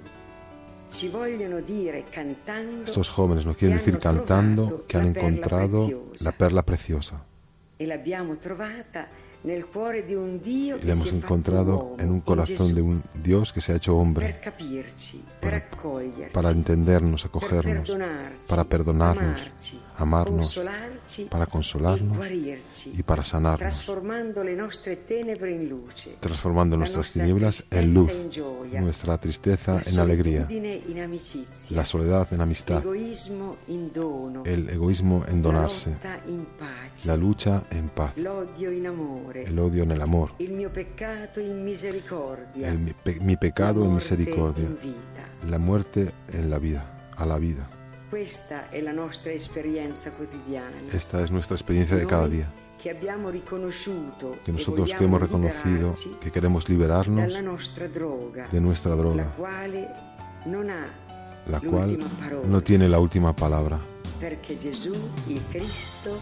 ci 0.91 1.09
vogliono 1.09 1.61
dire 1.61 2.05
cantando 2.11 2.85
Estos 2.85 3.09
jóvenes 3.09 3.45
nos 3.47 3.57
quieren 3.57 3.79
decir 3.79 3.99
cantando 3.99 4.85
que 4.87 4.99
han 4.99 5.07
encontrado 5.07 5.89
la 6.21 6.33
perla 6.33 6.63
preciosa. 6.63 7.25
L'abbiamo 7.79 8.37
trovata 8.37 9.09
nel 9.43 9.67
cuore 9.67 10.05
di 10.05 10.15
un 10.15 10.39
Dio 10.41 10.77
y 10.77 10.81
che 10.81 10.87
la 10.87 10.95
si 10.95 11.01
hemos 11.01 11.07
è 11.09 11.11
fatto 11.11 11.25
encontrado 11.25 11.97
en 11.99 12.11
un 12.11 12.21
corazón 12.21 12.75
de 12.75 12.81
un 12.81 13.03
Dios 13.15 13.53
que 13.53 13.61
se 13.61 13.73
ha 13.73 13.77
hecho 13.77 13.97
hombre 13.97 14.39
para 16.33 16.51
entendernos, 16.51 17.25
acogernos, 17.25 17.91
para 18.47 18.65
perdonarnos, 18.65 19.41
amarnos, 20.03 20.55
para 21.31 21.45
e 21.45 21.47
consolarnos 21.47 22.17
guarirci, 22.17 22.93
y 22.99 23.03
para 23.03 23.23
sanarnos, 23.25 23.85
transformando 26.21 26.77
nuestras 26.77 27.13
tinieblas 27.13 27.67
en 27.71 27.95
luz, 27.95 28.11
nuestra 28.81 29.19
tristeza 29.19 29.81
en 29.87 29.99
alegría, 29.99 30.47
la 31.71 31.85
soledad 31.85 32.33
en 32.33 32.41
amistad, 32.41 32.83
el 34.45 34.69
egoísmo 34.69 35.25
en 35.29 35.43
donarse, 35.43 35.97
la 37.05 37.17
lucha 37.17 37.65
en 37.71 37.89
paz, 37.89 38.13
el 39.47 39.59
odio 39.59 39.83
en 39.83 39.91
el 39.93 40.01
amor, 40.03 40.35
el, 42.69 42.79
mi, 42.81 42.93
pe- 42.93 43.21
mi 43.21 43.37
pecado 43.37 43.85
en 43.85 43.95
misericordia, 43.95 44.69
la 45.49 45.59
muerte 45.59 46.13
en 46.33 46.51
la 46.51 46.59
vida, 46.59 47.11
a 47.17 47.27
la 47.27 47.39
vida. 47.39 47.69
Esta 50.93 51.25
es 51.25 51.31
nuestra 51.31 51.57
experiencia 51.57 51.97
de 51.97 52.07
cada 52.07 52.29
día, 52.29 52.53
que 52.83 52.91
e 52.91 54.53
nosotros 54.53 54.93
que 54.93 55.05
hemos 55.05 55.21
reconocido 55.21 55.95
que 56.21 56.31
queremos 56.31 56.69
liberarnos 56.69 57.33
de 57.33 58.61
nuestra 58.61 58.97
droga, 58.97 59.33
la 61.47 61.61
cual 61.61 61.99
no 62.45 62.61
tiene 62.63 62.89
la 62.89 62.99
última 62.99 63.35
palabra, 63.35 63.81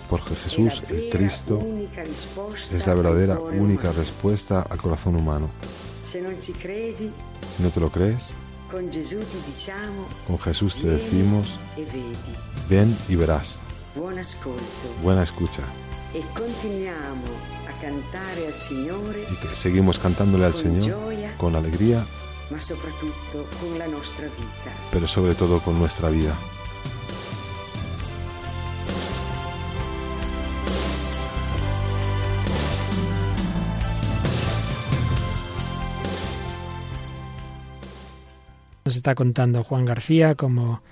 porque 0.08 0.34
Jesús, 0.36 0.82
el 0.90 1.10
Cristo, 1.10 1.60
es 2.72 2.86
la 2.86 2.94
verdadera 2.94 3.40
única 3.40 3.90
respuesta 3.90 4.62
al 4.62 4.78
corazón 4.78 5.16
humano. 5.16 5.50
Si 6.04 6.20
no 7.62 7.70
te 7.70 7.80
lo 7.80 7.90
crees, 7.90 8.32
con 10.26 10.38
Jesús 10.38 10.76
te 10.76 10.88
decimos, 10.88 11.48
ven 12.68 12.96
y 13.08 13.16
verás. 13.16 13.58
Buena 15.02 15.22
escucha. 15.24 15.62
Y 19.30 19.36
que 19.46 19.54
seguimos 19.54 19.98
cantándole 19.98 20.44
al 20.44 20.54
Señor 20.54 21.02
con 21.38 21.56
alegría, 21.56 22.06
pero 24.92 25.06
sobre 25.06 25.34
todo 25.34 25.60
con 25.60 25.78
nuestra 25.78 26.10
vida. 26.10 26.36
Está 39.00 39.14
contando 39.14 39.64
Juan 39.64 39.86
García 39.86 40.34
cómo 40.34 40.82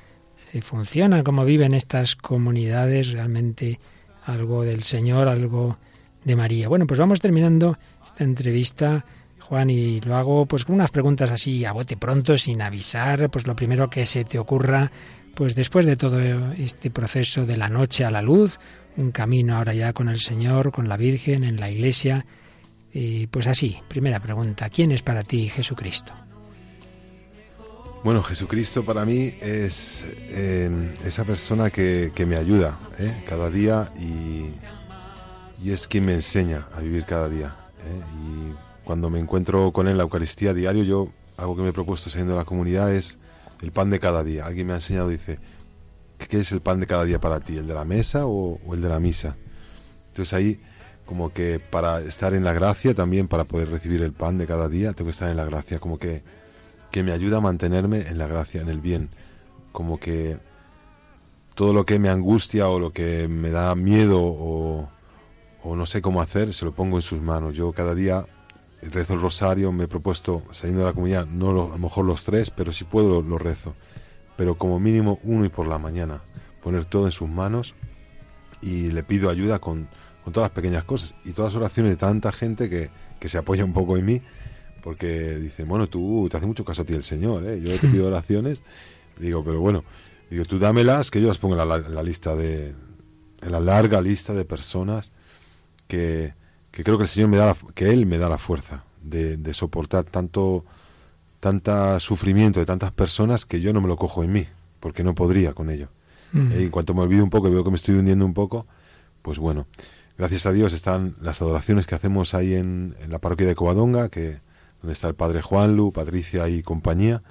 se 0.50 0.62
funciona, 0.62 1.22
cómo 1.22 1.44
viven 1.44 1.74
estas 1.74 2.16
comunidades, 2.16 3.12
realmente 3.12 3.80
algo 4.24 4.62
del 4.62 4.82
Señor, 4.82 5.28
algo 5.28 5.76
de 6.24 6.34
María. 6.34 6.68
Bueno, 6.68 6.86
pues 6.86 6.98
vamos 6.98 7.20
terminando 7.20 7.78
esta 8.02 8.24
entrevista, 8.24 9.04
Juan, 9.40 9.68
y 9.68 10.00
lo 10.00 10.16
hago 10.16 10.46
pues 10.46 10.64
con 10.64 10.76
unas 10.76 10.90
preguntas 10.90 11.30
así 11.30 11.66
a 11.66 11.72
bote 11.72 11.98
pronto, 11.98 12.38
sin 12.38 12.62
avisar, 12.62 13.28
pues 13.28 13.46
lo 13.46 13.54
primero 13.54 13.90
que 13.90 14.06
se 14.06 14.24
te 14.24 14.38
ocurra, 14.38 14.90
pues 15.34 15.54
después 15.54 15.84
de 15.84 15.96
todo 15.96 16.18
este 16.52 16.90
proceso 16.90 17.44
de 17.44 17.58
la 17.58 17.68
noche 17.68 18.06
a 18.06 18.10
la 18.10 18.22
luz, 18.22 18.58
un 18.96 19.10
camino 19.12 19.58
ahora 19.58 19.74
ya 19.74 19.92
con 19.92 20.08
el 20.08 20.20
Señor, 20.20 20.72
con 20.72 20.88
la 20.88 20.96
Virgen, 20.96 21.44
en 21.44 21.60
la 21.60 21.70
Iglesia, 21.70 22.24
y 22.90 23.26
pues 23.26 23.46
así, 23.46 23.76
primera 23.86 24.18
pregunta, 24.18 24.70
¿quién 24.70 24.92
es 24.92 25.02
para 25.02 25.22
ti 25.24 25.50
Jesucristo? 25.50 26.27
Bueno, 28.04 28.22
Jesucristo 28.22 28.84
para 28.84 29.04
mí 29.04 29.34
es 29.40 30.06
eh, 30.08 30.94
esa 31.04 31.24
persona 31.24 31.70
que, 31.70 32.12
que 32.14 32.26
me 32.26 32.36
ayuda 32.36 32.78
¿eh? 32.98 33.24
cada 33.28 33.50
día 33.50 33.92
y, 33.98 34.50
y 35.62 35.72
es 35.72 35.88
quien 35.88 36.06
me 36.06 36.14
enseña 36.14 36.68
a 36.72 36.80
vivir 36.80 37.04
cada 37.04 37.28
día. 37.28 37.56
¿eh? 37.80 38.00
Y 38.24 38.84
cuando 38.84 39.10
me 39.10 39.18
encuentro 39.18 39.72
con 39.72 39.86
él 39.86 39.92
en 39.92 39.98
la 39.98 40.04
Eucaristía 40.04 40.54
diario, 40.54 40.84
yo 40.84 41.08
algo 41.36 41.56
que 41.56 41.62
me 41.62 41.70
he 41.70 41.72
propuesto 41.72 42.08
saliendo 42.08 42.34
de 42.34 42.38
la 42.38 42.44
comunidad 42.44 42.94
es 42.94 43.18
el 43.60 43.72
pan 43.72 43.90
de 43.90 43.98
cada 43.98 44.22
día. 44.22 44.46
Alguien 44.46 44.68
me 44.68 44.74
ha 44.74 44.76
enseñado, 44.76 45.08
dice, 45.08 45.40
¿qué 46.18 46.38
es 46.38 46.52
el 46.52 46.60
pan 46.60 46.78
de 46.78 46.86
cada 46.86 47.04
día 47.04 47.20
para 47.20 47.40
ti? 47.40 47.56
¿El 47.56 47.66
de 47.66 47.74
la 47.74 47.84
mesa 47.84 48.26
o, 48.26 48.60
o 48.64 48.74
el 48.74 48.80
de 48.80 48.88
la 48.88 49.00
misa? 49.00 49.36
Entonces 50.10 50.32
ahí 50.34 50.60
como 51.04 51.32
que 51.32 51.58
para 51.58 52.00
estar 52.00 52.32
en 52.32 52.44
la 52.44 52.52
gracia 52.52 52.94
también, 52.94 53.26
para 53.26 53.44
poder 53.44 53.70
recibir 53.70 54.02
el 54.02 54.12
pan 54.12 54.38
de 54.38 54.46
cada 54.46 54.68
día, 54.68 54.92
tengo 54.92 55.06
que 55.06 55.12
estar 55.12 55.30
en 55.30 55.36
la 55.36 55.44
gracia, 55.44 55.80
como 55.80 55.98
que 55.98 56.22
que 56.90 57.02
me 57.02 57.12
ayuda 57.12 57.38
a 57.38 57.40
mantenerme 57.40 58.08
en 58.08 58.18
la 58.18 58.26
gracia, 58.26 58.60
en 58.60 58.68
el 58.68 58.80
bien. 58.80 59.10
Como 59.72 59.98
que 59.98 60.38
todo 61.54 61.72
lo 61.72 61.84
que 61.84 61.98
me 61.98 62.08
angustia 62.08 62.68
o 62.68 62.78
lo 62.78 62.92
que 62.92 63.28
me 63.28 63.50
da 63.50 63.74
miedo 63.74 64.20
o, 64.20 64.88
o 65.62 65.76
no 65.76 65.86
sé 65.86 66.00
cómo 66.00 66.20
hacer, 66.20 66.52
se 66.52 66.64
lo 66.64 66.72
pongo 66.72 66.96
en 66.96 67.02
sus 67.02 67.20
manos. 67.20 67.54
Yo 67.54 67.72
cada 67.72 67.94
día 67.94 68.24
rezo 68.82 69.14
el 69.14 69.20
rosario, 69.20 69.72
me 69.72 69.84
he 69.84 69.88
propuesto, 69.88 70.42
saliendo 70.50 70.82
de 70.82 70.86
la 70.86 70.92
comunidad, 70.92 71.26
no 71.26 71.50
a 71.50 71.52
lo 71.52 71.78
mejor 71.78 72.04
los 72.04 72.24
tres, 72.24 72.50
pero 72.50 72.72
si 72.72 72.84
puedo 72.84 73.22
lo 73.22 73.38
rezo. 73.38 73.74
Pero 74.36 74.56
como 74.56 74.78
mínimo 74.78 75.18
uno 75.24 75.44
y 75.44 75.48
por 75.48 75.66
la 75.66 75.78
mañana, 75.78 76.22
poner 76.62 76.84
todo 76.84 77.06
en 77.06 77.12
sus 77.12 77.28
manos 77.28 77.74
y 78.60 78.90
le 78.90 79.02
pido 79.02 79.30
ayuda 79.30 79.58
con, 79.58 79.88
con 80.22 80.32
todas 80.32 80.50
las 80.50 80.54
pequeñas 80.54 80.84
cosas 80.84 81.16
y 81.24 81.32
todas 81.32 81.54
las 81.54 81.60
oraciones 81.60 81.92
de 81.92 81.96
tanta 81.96 82.32
gente 82.32 82.70
que, 82.70 82.90
que 83.18 83.28
se 83.28 83.38
apoya 83.38 83.64
un 83.64 83.72
poco 83.72 83.96
en 83.96 84.06
mí, 84.06 84.22
porque 84.82 85.36
dicen, 85.36 85.68
bueno, 85.68 85.86
tú 85.88 86.28
te 86.30 86.36
hace 86.36 86.46
mucho 86.46 86.64
caso 86.64 86.82
a 86.82 86.84
ti 86.84 86.94
el 86.94 87.02
Señor, 87.04 87.44
¿eh? 87.46 87.60
yo 87.60 87.76
te 87.78 87.88
pido 87.88 88.06
oraciones, 88.08 88.62
digo, 89.18 89.42
pero 89.44 89.60
bueno, 89.60 89.84
digo, 90.30 90.44
tú 90.44 90.58
dámelas, 90.58 91.10
que 91.10 91.20
yo 91.20 91.28
las 91.28 91.38
pongo 91.38 91.60
en 91.60 91.68
la, 91.94 92.02
lista 92.02 92.34
de, 92.36 92.74
en 93.42 93.52
la 93.52 93.60
larga 93.60 94.00
lista 94.00 94.34
de 94.34 94.44
personas 94.44 95.12
que, 95.86 96.34
que 96.70 96.84
creo 96.84 96.96
que 96.98 97.04
el 97.04 97.08
Señor 97.08 97.28
me 97.28 97.36
da, 97.36 97.46
la- 97.46 97.56
que 97.74 97.90
Él 97.90 98.06
me 98.06 98.18
da 98.18 98.28
la 98.28 98.38
fuerza 98.38 98.84
de, 99.02 99.36
de 99.36 99.54
soportar 99.54 100.04
tanto, 100.04 100.64
tanta 101.40 101.98
sufrimiento 102.00 102.60
de 102.60 102.66
tantas 102.66 102.92
personas 102.92 103.46
que 103.46 103.60
yo 103.60 103.72
no 103.72 103.80
me 103.80 103.88
lo 103.88 103.96
cojo 103.96 104.22
en 104.22 104.32
mí, 104.32 104.46
porque 104.80 105.02
no 105.02 105.14
podría 105.14 105.52
con 105.54 105.70
ello. 105.70 105.88
Mm. 106.32 106.52
Eh, 106.52 106.62
en 106.64 106.70
cuanto 106.70 106.94
me 106.94 107.00
olvido 107.02 107.24
un 107.24 107.30
poco 107.30 107.48
y 107.48 107.50
veo 107.50 107.64
que 107.64 107.70
me 107.70 107.76
estoy 107.76 107.94
hundiendo 107.96 108.24
un 108.24 108.34
poco, 108.34 108.66
pues 109.22 109.38
bueno, 109.38 109.66
gracias 110.18 110.46
a 110.46 110.52
Dios 110.52 110.72
están 110.72 111.16
las 111.20 111.40
adoraciones 111.42 111.86
que 111.86 111.94
hacemos 111.94 112.34
ahí 112.34 112.54
en, 112.54 112.94
en 113.00 113.10
la 113.10 113.18
parroquia 113.18 113.46
de 113.46 113.54
Covadonga, 113.54 114.08
que 114.08 114.40
donde 114.80 114.92
está 114.92 115.08
el 115.08 115.14
padre 115.14 115.42
Juanlu, 115.42 115.92
Patricia 115.92 116.48
y 116.48 116.62
compañía, 116.62 117.22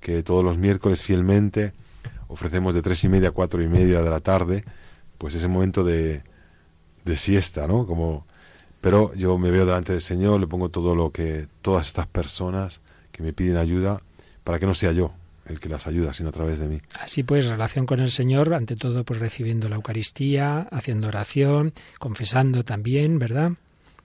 que 0.00 0.22
todos 0.22 0.44
los 0.44 0.58
miércoles 0.58 1.02
fielmente 1.02 1.72
ofrecemos 2.28 2.74
de 2.74 2.82
tres 2.82 3.02
y 3.04 3.08
media 3.08 3.28
a 3.28 3.32
cuatro 3.32 3.62
y 3.62 3.68
media 3.68 4.02
de 4.02 4.10
la 4.10 4.20
tarde, 4.20 4.64
pues 5.16 5.34
ese 5.34 5.48
momento 5.48 5.82
de, 5.84 6.22
de 7.04 7.16
siesta, 7.16 7.66
¿no? 7.66 7.86
Como, 7.86 8.26
pero 8.80 9.12
yo 9.14 9.38
me 9.38 9.50
veo 9.50 9.66
delante 9.66 9.92
del 9.92 10.02
Señor, 10.02 10.40
le 10.40 10.46
pongo 10.46 10.68
todo 10.68 10.94
lo 10.94 11.10
que 11.10 11.46
todas 11.62 11.86
estas 11.86 12.06
personas 12.06 12.80
que 13.10 13.22
me 13.22 13.32
piden 13.32 13.56
ayuda, 13.56 14.00
para 14.44 14.58
que 14.58 14.66
no 14.66 14.74
sea 14.74 14.92
yo 14.92 15.12
el 15.48 15.60
que 15.60 15.68
las 15.68 15.86
ayuda, 15.86 16.12
sino 16.12 16.28
a 16.28 16.32
través 16.32 16.58
de 16.58 16.68
mí. 16.68 16.80
Así 17.00 17.22
pues, 17.22 17.46
relación 17.46 17.86
con 17.86 18.00
el 18.00 18.10
Señor, 18.10 18.52
ante 18.54 18.76
todo, 18.76 19.04
pues 19.04 19.18
recibiendo 19.18 19.68
la 19.68 19.76
Eucaristía, 19.76 20.68
haciendo 20.70 21.08
oración, 21.08 21.72
confesando 21.98 22.64
también, 22.64 23.18
¿verdad? 23.18 23.52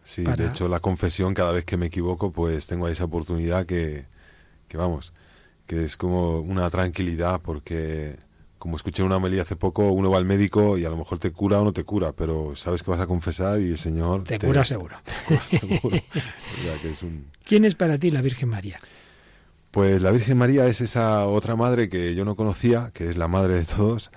Sí, 0.03 0.23
Para- 0.23 0.35
de 0.37 0.47
hecho 0.47 0.67
la 0.67 0.79
confesión 0.79 1.33
cada 1.33 1.51
vez 1.51 1.65
que 1.65 1.77
me 1.77 1.85
equivoco 1.87 2.31
pues 2.31 2.67
tengo 2.67 2.87
esa 2.87 3.05
oportunidad 3.05 3.65
que, 3.65 4.05
que 4.67 4.77
vamos, 4.77 5.13
que 5.67 5.83
es 5.85 5.95
como 5.97 6.39
una 6.39 6.69
tranquilidad 6.69 7.41
porque 7.41 8.17
como 8.59 8.77
escuché 8.77 9.01
en 9.01 9.07
una 9.07 9.17
homilía 9.17 9.41
hace 9.41 9.55
poco, 9.57 9.91
uno 9.91 10.09
va 10.09 10.17
al 10.17 10.25
médico 10.25 10.77
y 10.77 10.85
a 10.85 10.89
lo 10.89 10.95
mejor 10.95 11.19
te 11.19 11.31
cura 11.31 11.59
o 11.59 11.65
no 11.65 11.73
te 11.73 11.83
cura, 11.83 12.13
pero 12.13 12.55
sabes 12.55 12.81
que 12.81 12.91
vas 12.91 12.99
a 13.01 13.07
confesar 13.07 13.59
y 13.59 13.71
el 13.71 13.77
Señor 13.77 14.23
Te 14.23 14.39
cura 14.39 14.63
seguro. 14.63 14.95
te 15.03 15.11
cura 15.27 15.47
seguro. 15.47 15.97
O 15.97 16.63
sea, 16.63 16.81
que 16.81 16.91
es 16.91 17.03
un- 17.03 17.25
¿Quién 17.45 17.65
es 17.65 17.75
para 17.75 17.97
ti 17.97 18.09
la 18.11 18.21
Virgen 18.21 18.47
María? 18.49 18.79
Pues 19.71 20.01
la 20.01 20.11
Virgen 20.11 20.37
María 20.37 20.65
es 20.67 20.79
esa 20.81 21.25
otra 21.27 21.55
madre 21.57 21.89
que 21.89 22.15
yo 22.15 22.23
no 22.25 22.35
conocía, 22.35 22.91
que 22.93 23.09
es 23.09 23.17
la 23.17 23.27
madre 23.27 23.55
de 23.55 23.65
todos, 23.65 24.11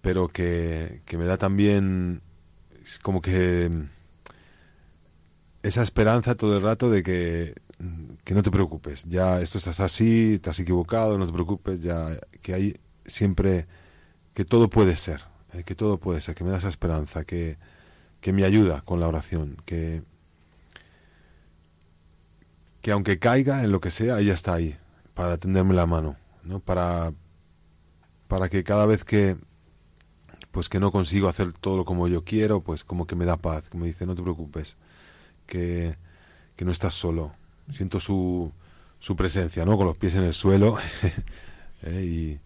pero 0.00 0.28
que, 0.28 1.02
que 1.04 1.18
me 1.18 1.26
da 1.26 1.36
también 1.36 2.22
como 3.02 3.20
que 3.20 3.70
esa 5.62 5.82
esperanza 5.82 6.34
todo 6.34 6.56
el 6.56 6.62
rato 6.62 6.90
de 6.90 7.02
que, 7.02 7.54
mm, 7.78 8.14
que 8.24 8.34
no 8.34 8.42
te 8.42 8.50
preocupes, 8.50 9.04
ya 9.04 9.40
esto 9.40 9.58
estás 9.58 9.80
así, 9.80 10.40
has 10.44 10.60
equivocado, 10.60 11.18
no 11.18 11.26
te 11.26 11.32
preocupes, 11.32 11.80
ya 11.80 12.16
que 12.42 12.54
hay 12.54 12.76
siempre 13.06 13.66
que 14.34 14.44
todo 14.44 14.68
puede 14.70 14.96
ser, 14.96 15.22
eh, 15.52 15.64
que 15.64 15.74
todo 15.74 15.98
puede 15.98 16.20
ser, 16.20 16.34
que 16.34 16.44
me 16.44 16.50
da 16.50 16.58
esa 16.58 16.68
esperanza, 16.68 17.24
que, 17.24 17.58
que 18.20 18.32
me 18.32 18.44
ayuda 18.44 18.82
con 18.82 19.00
la 19.00 19.08
oración, 19.08 19.56
que, 19.64 20.02
que 22.80 22.92
aunque 22.92 23.18
caiga 23.18 23.64
en 23.64 23.72
lo 23.72 23.80
que 23.80 23.90
sea, 23.90 24.18
ella 24.20 24.34
está 24.34 24.54
ahí 24.54 24.76
para 25.14 25.36
tenderme 25.38 25.74
la 25.74 25.86
mano, 25.86 26.16
¿no? 26.44 26.60
Para, 26.60 27.12
para 28.28 28.48
que 28.48 28.64
cada 28.64 28.86
vez 28.86 29.04
que 29.04 29.36
pues 30.52 30.68
que 30.68 30.80
no 30.80 30.92
consigo 30.92 31.28
hacer 31.28 31.52
todo 31.54 31.84
como 31.84 32.08
yo 32.08 32.24
quiero, 32.24 32.60
pues 32.60 32.84
como 32.84 33.06
que 33.06 33.16
me 33.16 33.24
da 33.24 33.38
paz, 33.38 33.70
que 33.70 33.78
me 33.78 33.86
dice, 33.86 34.06
no 34.06 34.14
te 34.14 34.22
preocupes, 34.22 34.76
que, 35.52 36.64
no 36.64 36.70
estás 36.70 36.94
solo. 36.94 37.32
Siento 37.72 37.98
su, 37.98 38.52
su 39.00 39.16
presencia, 39.16 39.64
¿no? 39.64 39.76
Con 39.76 39.86
los 39.86 39.96
pies 39.96 40.14
en 40.14 40.22
el 40.22 40.32
suelo. 40.32 40.78
¿eh? 41.82 42.38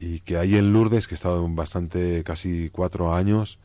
y, 0.00 0.04
y 0.04 0.20
que 0.20 0.36
ahí 0.36 0.54
en 0.54 0.72
Lourdes, 0.72 1.08
que 1.08 1.14
he 1.14 1.16
estado 1.16 1.46
bastante, 1.48 2.22
casi 2.22 2.70
cuatro 2.70 3.12
años, 3.12 3.58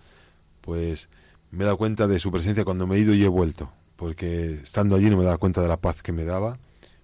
pues 0.62 1.10
me 1.52 1.64
he 1.64 1.66
dado 1.66 1.78
cuenta 1.78 2.08
de 2.08 2.20
su 2.20 2.32
presencia 2.32 2.66
cuando 2.66 2.88
me 2.88 2.96
he 2.96 3.00
ido 3.00 3.14
y 3.14 3.24
he 3.24 3.28
vuelto. 3.28 3.72
Porque 3.96 4.54
estando 4.54 4.96
allí 4.96 5.10
no 5.10 5.18
me 5.18 5.24
daba 5.24 5.38
cuenta 5.38 5.62
de 5.62 5.68
la 5.68 5.78
paz 5.78 6.02
que 6.02 6.12
me 6.12 6.24
daba, 6.24 6.58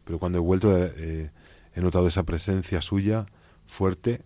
pero 0.04 0.18
cuando 0.18 0.40
he 0.40 0.42
vuelto 0.42 0.76
eh, 0.76 1.30
he 1.76 1.82
notado 1.82 2.08
esa 2.08 2.24
presencia 2.24 2.82
suya 2.82 3.28
fuerte 3.68 4.24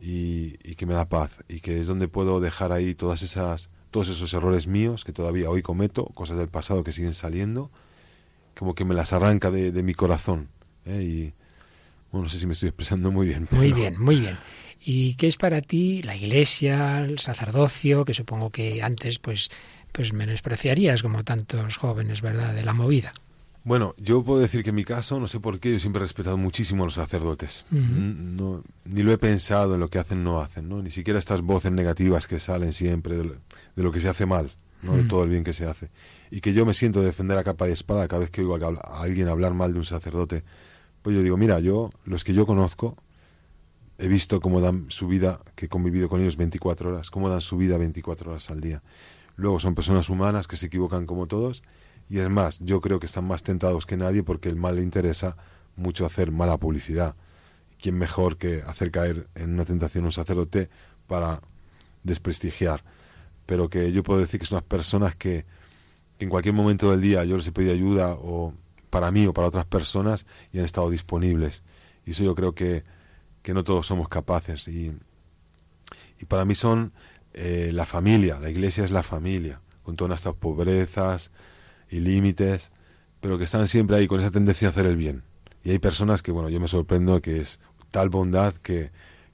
y, 0.00 0.56
y, 0.68 0.74
que 0.74 0.84
me 0.84 0.94
da 0.94 1.08
paz 1.08 1.38
y 1.48 1.60
que 1.60 1.80
es 1.80 1.86
donde 1.86 2.08
puedo 2.08 2.40
dejar 2.40 2.72
ahí 2.72 2.94
todas 2.96 3.22
esas 3.22 3.70
todos 3.92 4.08
esos 4.08 4.34
errores 4.34 4.66
míos 4.66 5.04
que 5.04 5.12
todavía 5.12 5.50
hoy 5.50 5.62
cometo 5.62 6.06
cosas 6.06 6.38
del 6.38 6.48
pasado 6.48 6.82
que 6.82 6.90
siguen 6.90 7.14
saliendo 7.14 7.70
como 8.58 8.74
que 8.74 8.84
me 8.84 8.94
las 8.94 9.12
arranca 9.12 9.50
de, 9.52 9.70
de 9.70 9.82
mi 9.84 9.94
corazón 9.94 10.48
¿eh? 10.86 11.02
y 11.02 11.32
bueno 12.10 12.24
no 12.24 12.28
sé 12.28 12.38
si 12.38 12.46
me 12.46 12.54
estoy 12.54 12.70
expresando 12.70 13.12
muy 13.12 13.28
bien 13.28 13.46
muy 13.52 13.72
bien 13.72 14.00
muy 14.00 14.18
bien 14.18 14.38
y 14.84 15.14
qué 15.14 15.28
es 15.28 15.36
para 15.36 15.60
ti 15.60 16.02
la 16.02 16.16
iglesia 16.16 17.04
el 17.04 17.20
sacerdocio 17.20 18.04
que 18.04 18.14
supongo 18.14 18.50
que 18.50 18.82
antes 18.82 19.20
pues 19.20 19.50
pues 19.92 20.12
menospreciarías 20.12 21.02
como 21.02 21.22
tantos 21.22 21.76
jóvenes 21.76 22.22
verdad 22.22 22.54
de 22.54 22.64
la 22.64 22.72
movida 22.72 23.12
bueno, 23.64 23.94
yo 23.96 24.24
puedo 24.24 24.40
decir 24.40 24.64
que 24.64 24.70
en 24.70 24.74
mi 24.74 24.84
caso, 24.84 25.20
no 25.20 25.28
sé 25.28 25.38
por 25.38 25.60
qué, 25.60 25.70
yo 25.70 25.78
siempre 25.78 26.00
he 26.00 26.02
respetado 26.02 26.36
muchísimo 26.36 26.82
a 26.82 26.86
los 26.86 26.94
sacerdotes. 26.94 27.64
Uh 27.70 27.76
-huh. 27.76 28.14
no, 28.36 28.64
ni 28.84 29.02
lo 29.02 29.12
he 29.12 29.18
pensado 29.18 29.74
en 29.74 29.80
lo 29.80 29.88
que 29.88 30.00
hacen, 30.00 30.24
no 30.24 30.40
hacen, 30.40 30.68
¿no? 30.68 30.82
Ni 30.82 30.90
siquiera 30.90 31.18
estas 31.18 31.42
voces 31.42 31.70
negativas 31.70 32.26
que 32.26 32.40
salen 32.40 32.72
siempre 32.72 33.16
de 33.16 33.24
de 33.76 33.82
lo 33.82 33.92
que 33.92 34.00
se 34.00 34.08
hace 34.08 34.26
mal, 34.26 34.52
¿no? 34.82 34.96
De 34.96 35.04
todo 35.04 35.24
el 35.24 35.30
bien 35.30 35.44
que 35.44 35.52
se 35.52 35.66
hace. 35.66 35.90
Y 36.30 36.40
que 36.40 36.52
yo 36.52 36.66
me 36.66 36.74
siento 36.74 37.00
de 37.00 37.06
defender 37.06 37.38
a 37.38 37.44
capa 37.44 37.68
y 37.68 37.72
espada 37.72 38.08
cada 38.08 38.20
vez 38.20 38.30
que 38.30 38.42
oigo 38.42 38.54
a 38.54 39.02
alguien 39.02 39.28
hablar 39.28 39.54
mal 39.54 39.72
de 39.72 39.78
un 39.78 39.84
sacerdote. 39.84 40.44
Pues 41.02 41.16
yo 41.16 41.22
digo, 41.22 41.36
mira, 41.36 41.60
yo, 41.60 41.90
los 42.04 42.24
que 42.24 42.32
yo 42.34 42.46
conozco, 42.46 42.96
he 43.98 44.08
visto 44.08 44.40
cómo 44.40 44.60
dan 44.60 44.86
su 44.90 45.08
vida, 45.08 45.40
que 45.54 45.66
he 45.66 45.68
convivido 45.68 46.08
con 46.08 46.20
ellos 46.20 46.36
24 46.36 46.90
horas, 46.90 47.10
cómo 47.10 47.28
dan 47.28 47.40
su 47.40 47.56
vida 47.56 47.76
24 47.76 48.30
horas 48.30 48.50
al 48.50 48.60
día. 48.60 48.82
Luego 49.36 49.60
son 49.60 49.74
personas 49.74 50.08
humanas 50.08 50.46
que 50.46 50.56
se 50.56 50.66
equivocan 50.66 51.06
como 51.06 51.26
todos 51.26 51.62
y 52.08 52.18
es 52.18 52.28
más, 52.28 52.58
yo 52.60 52.80
creo 52.80 53.00
que 53.00 53.06
están 53.06 53.26
más 53.26 53.42
tentados 53.42 53.86
que 53.86 53.96
nadie 53.96 54.22
porque 54.22 54.48
el 54.48 54.56
mal 54.56 54.76
le 54.76 54.82
interesa 54.82 55.36
mucho 55.76 56.04
hacer 56.04 56.30
mala 56.30 56.58
publicidad. 56.58 57.16
¿Quién 57.80 57.98
mejor 57.98 58.36
que 58.36 58.62
hacer 58.66 58.90
caer 58.90 59.28
en 59.34 59.54
una 59.54 59.64
tentación 59.64 60.04
a 60.04 60.08
un 60.08 60.12
sacerdote 60.12 60.68
para 61.06 61.40
desprestigiar? 62.02 62.84
Pero 63.46 63.68
que 63.68 63.92
yo 63.92 64.02
puedo 64.02 64.20
decir 64.20 64.40
que 64.40 64.46
son 64.46 64.56
unas 64.56 64.68
personas 64.68 65.16
que, 65.16 65.44
que 66.18 66.24
en 66.24 66.30
cualquier 66.30 66.54
momento 66.54 66.90
del 66.90 67.00
día 67.00 67.24
yo 67.24 67.36
les 67.36 67.46
he 67.46 67.52
pedido 67.52 67.72
ayuda 67.72 68.14
o 68.14 68.54
para 68.90 69.10
mí 69.10 69.26
o 69.26 69.32
para 69.32 69.48
otras 69.48 69.64
personas 69.66 70.26
y 70.52 70.58
han 70.58 70.64
estado 70.64 70.90
disponibles. 70.90 71.62
Y 72.06 72.12
eso 72.12 72.24
yo 72.24 72.34
creo 72.34 72.54
que, 72.54 72.84
que 73.42 73.54
no 73.54 73.64
todos 73.64 73.86
somos 73.86 74.08
capaces. 74.08 74.68
Y, 74.68 74.92
y 76.20 76.24
para 76.26 76.44
mí 76.44 76.54
son 76.54 76.92
eh, 77.34 77.70
la 77.72 77.86
familia, 77.86 78.38
la 78.38 78.50
iglesia 78.50 78.84
es 78.84 78.90
la 78.90 79.02
familia, 79.02 79.60
con 79.82 79.96
todas 79.96 80.20
estas 80.20 80.34
pobrezas, 80.34 81.30
y 81.92 82.00
límites, 82.00 82.72
pero 83.20 83.38
que 83.38 83.44
están 83.44 83.68
siempre 83.68 83.96
ahí 83.96 84.08
con 84.08 84.18
esa 84.18 84.30
tendencia 84.30 84.68
a 84.68 84.70
hacer 84.70 84.86
el 84.86 84.96
bien. 84.96 85.22
Y 85.62 85.70
hay 85.70 85.78
personas 85.78 86.22
que, 86.22 86.32
bueno, 86.32 86.48
yo 86.48 86.58
me 86.58 86.66
sorprendo 86.66 87.20
que 87.20 87.40
es 87.40 87.60
tal 87.90 88.08
bondad 88.08 88.54
que, 88.54 88.90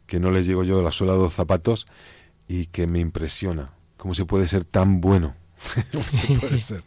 que 0.06 0.20
no 0.20 0.30
les 0.30 0.46
llego 0.46 0.64
yo 0.64 0.80
a 0.80 0.82
la 0.82 0.90
suela 0.90 1.14
de 1.14 1.20
los 1.20 1.32
zapatos 1.32 1.86
y 2.48 2.66
que 2.66 2.86
me 2.86 2.98
impresiona. 2.98 3.72
¿Cómo 3.98 4.14
se 4.14 4.24
puede 4.24 4.48
ser 4.48 4.64
tan 4.64 5.02
bueno? 5.02 5.34
¿Cómo 5.92 6.04
se 6.04 6.34
puede 6.34 6.60
ser? 6.60 6.82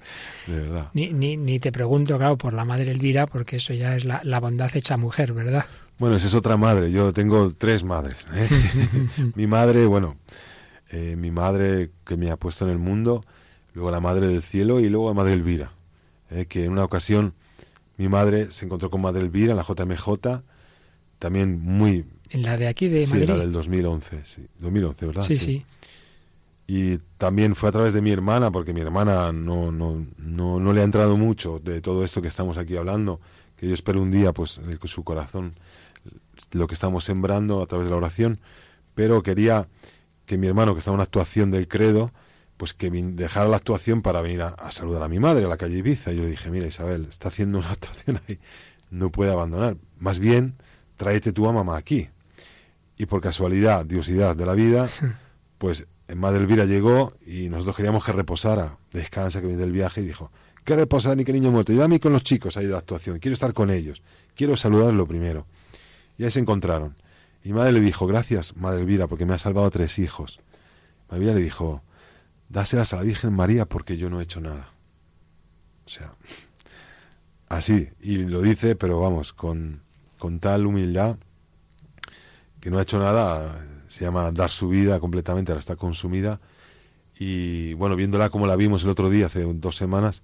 De 0.47 0.59
verdad. 0.59 0.89
Ni, 0.93 1.13
ni, 1.13 1.37
ni, 1.37 1.59
te 1.59 1.71
pregunto, 1.71 2.17
claro, 2.17 2.37
por 2.37 2.53
la 2.53 2.65
madre 2.65 2.89
Elvira, 2.91 3.27
porque 3.27 3.57
eso 3.57 3.73
ya 3.73 3.95
es 3.95 4.05
la, 4.05 4.21
la 4.23 4.39
bondad 4.39 4.75
hecha 4.75 4.97
mujer, 4.97 5.33
¿verdad? 5.33 5.65
Bueno, 5.99 6.15
esa 6.15 6.25
es 6.25 6.33
otra 6.33 6.57
madre. 6.57 6.91
Yo 6.91 7.13
tengo 7.13 7.53
tres 7.53 7.83
madres. 7.83 8.25
¿eh? 8.33 8.49
mi 9.35 9.45
madre, 9.45 9.85
bueno, 9.85 10.15
eh, 10.89 11.15
mi 11.15 11.31
madre 11.31 11.91
que 12.05 12.17
me 12.17 12.31
ha 12.31 12.37
puesto 12.37 12.65
en 12.65 12.71
el 12.71 12.79
mundo, 12.79 13.23
luego 13.73 13.91
la 13.91 13.99
Madre 13.99 14.27
del 14.27 14.41
Cielo 14.41 14.79
y 14.79 14.89
luego 14.89 15.09
la 15.09 15.13
Madre 15.13 15.33
Elvira, 15.33 15.71
eh, 16.31 16.47
que 16.47 16.65
en 16.65 16.71
una 16.71 16.83
ocasión 16.83 17.33
mi 17.97 18.09
madre 18.09 18.51
se 18.51 18.65
encontró 18.65 18.89
con 18.89 19.01
Madre 19.01 19.21
Elvira 19.21 19.51
en 19.51 19.57
la 19.57 19.63
JMJ, 19.63 20.41
también 21.19 21.59
muy... 21.61 22.05
En 22.29 22.41
la 22.41 22.57
de 22.57 22.67
aquí 22.67 22.87
de 22.87 23.05
sí, 23.05 23.13
Madrid. 23.13 23.27
la 23.27 23.37
del 23.37 23.51
2011, 23.51 24.21
sí, 24.23 24.47
2011, 24.59 25.05
¿verdad? 25.05 25.21
Sí, 25.21 25.35
sí, 25.35 25.45
sí. 25.45 25.65
Y 26.73 26.99
también 27.17 27.53
fue 27.53 27.67
a 27.67 27.73
través 27.73 27.91
de 27.91 28.01
mi 28.01 28.11
hermana, 28.11 28.49
porque 28.49 28.73
mi 28.73 28.79
hermana 28.79 29.33
no, 29.33 29.73
no, 29.73 30.05
no, 30.17 30.57
no 30.57 30.71
le 30.71 30.79
ha 30.79 30.85
entrado 30.85 31.17
mucho 31.17 31.59
de 31.59 31.81
todo 31.81 32.05
esto 32.05 32.21
que 32.21 32.29
estamos 32.29 32.57
aquí 32.57 32.77
hablando, 32.77 33.19
que 33.57 33.67
yo 33.67 33.73
espero 33.73 34.01
un 34.01 34.09
día, 34.09 34.31
pues, 34.31 34.61
de 34.65 34.79
su 34.87 35.03
corazón, 35.03 35.55
lo 36.53 36.67
que 36.67 36.73
estamos 36.73 37.03
sembrando 37.03 37.61
a 37.61 37.65
través 37.65 37.87
de 37.87 37.91
la 37.91 37.97
oración, 37.97 38.39
pero 38.95 39.21
quería 39.21 39.67
que 40.25 40.37
mi 40.37 40.47
hermano, 40.47 40.71
que 40.71 40.79
estaba 40.79 40.93
en 40.93 40.99
una 40.99 41.03
actuación 41.03 41.51
del 41.51 41.67
credo, 41.67 42.13
pues 42.55 42.73
que 42.73 42.89
dejara 42.89 43.49
la 43.49 43.57
actuación 43.57 44.01
para 44.01 44.21
venir 44.21 44.41
a, 44.41 44.71
saludar 44.71 45.03
a 45.03 45.09
mi 45.09 45.19
madre 45.19 45.43
a 45.43 45.49
la 45.49 45.57
calle 45.57 45.79
Ibiza. 45.79 46.13
Y 46.13 46.15
yo 46.15 46.23
le 46.23 46.29
dije, 46.29 46.49
mira 46.49 46.67
Isabel, 46.67 47.07
está 47.09 47.27
haciendo 47.27 47.59
una 47.59 47.69
actuación 47.71 48.21
ahí, 48.29 48.39
no 48.89 49.11
puede 49.11 49.33
abandonar. 49.33 49.75
Más 49.99 50.19
bien, 50.19 50.55
tráete 50.95 51.33
tu 51.33 51.49
a 51.49 51.51
mamá 51.51 51.75
aquí. 51.75 52.07
Y 52.95 53.07
por 53.07 53.19
casualidad, 53.19 53.85
diosidad 53.85 54.37
de 54.37 54.45
la 54.45 54.53
vida, 54.53 54.87
pues 55.57 55.85
Madre 56.15 56.39
Elvira 56.39 56.65
llegó 56.65 57.13
y 57.25 57.49
nosotros 57.49 57.75
queríamos 57.75 58.03
que 58.03 58.11
reposara, 58.11 58.77
descansa, 58.91 59.39
que 59.39 59.47
viene 59.47 59.61
del 59.61 59.71
viaje, 59.71 60.01
y 60.01 60.05
dijo, 60.05 60.31
¿qué 60.63 60.75
reposar 60.75 61.15
ni 61.15 61.23
qué 61.23 61.33
niño 61.33 61.51
muerto? 61.51 61.71
Mí 61.87 61.99
con 61.99 62.13
los 62.13 62.23
chicos 62.23 62.57
ahí 62.57 62.65
de 62.65 62.71
la 62.71 62.79
actuación, 62.79 63.19
quiero 63.19 63.33
estar 63.33 63.53
con 63.53 63.69
ellos, 63.69 64.01
quiero 64.35 64.57
saludarlo 64.57 65.05
primero. 65.07 65.45
Y 66.17 66.23
ahí 66.23 66.31
se 66.31 66.39
encontraron. 66.39 66.95
Y 67.43 67.53
madre 67.53 67.71
le 67.71 67.79
dijo, 67.79 68.05
gracias, 68.05 68.55
Madre 68.57 68.81
Elvira, 68.81 69.07
porque 69.07 69.25
me 69.25 69.33
ha 69.33 69.37
salvado 69.39 69.69
tres 69.71 69.97
hijos. 69.99 70.39
Madre 71.09 71.23
Elvira 71.23 71.33
le 71.35 71.43
dijo, 71.43 71.81
dáselas 72.49 72.93
a 72.93 72.97
la 72.97 73.03
Virgen 73.03 73.33
María 73.33 73.65
porque 73.65 73.97
yo 73.97 74.09
no 74.09 74.19
he 74.19 74.23
hecho 74.23 74.41
nada. 74.41 74.69
O 75.85 75.89
sea, 75.89 76.13
así, 77.49 77.89
y 78.01 78.17
lo 78.17 78.41
dice, 78.41 78.75
pero 78.75 78.99
vamos, 78.99 79.33
con, 79.33 79.81
con 80.19 80.39
tal 80.39 80.65
humildad 80.65 81.17
que 82.59 82.69
no 82.69 82.77
ha 82.77 82.83
hecho 82.83 82.99
nada, 82.99 83.65
se 83.91 84.05
llama 84.05 84.31
Dar 84.31 84.49
su 84.49 84.69
vida 84.69 85.01
completamente, 85.01 85.51
ahora 85.51 85.59
está 85.59 85.75
consumida. 85.75 86.39
Y 87.19 87.73
bueno, 87.73 87.97
viéndola 87.97 88.29
como 88.29 88.47
la 88.47 88.55
vimos 88.55 88.85
el 88.85 88.89
otro 88.89 89.09
día, 89.09 89.25
hace 89.25 89.43
dos 89.43 89.75
semanas, 89.75 90.23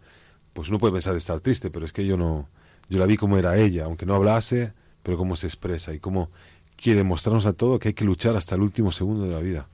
pues 0.54 0.70
uno 0.70 0.80
puede 0.80 0.94
pensar 0.94 1.12
de 1.12 1.20
estar 1.20 1.42
triste, 1.42 1.70
pero 1.70 1.86
es 1.86 1.92
que 1.92 2.06
yo 2.06 2.16
no, 2.16 2.48
yo 2.90 2.98
la 2.98 3.06
vi 3.06 3.18
como 3.18 3.38
era 3.38 3.58
ella, 3.58 3.84
aunque 3.84 4.06
no 4.06 4.16
hablase, 4.16 4.74
pero 5.04 5.18
cómo 5.18 5.36
se 5.36 5.48
expresa 5.48 5.94
y 5.94 6.00
cómo 6.00 6.32
quiere 6.78 7.04
mostrarnos 7.04 7.46
a 7.46 7.52
todo 7.52 7.78
que 7.78 7.90
hay 7.90 7.94
que 7.94 8.06
luchar 8.06 8.38
hasta 8.38 8.56
el 8.56 8.62
último 8.62 8.94
segundo 8.94 9.26
de 9.26 9.34
la 9.34 9.42
vida. 9.42 9.68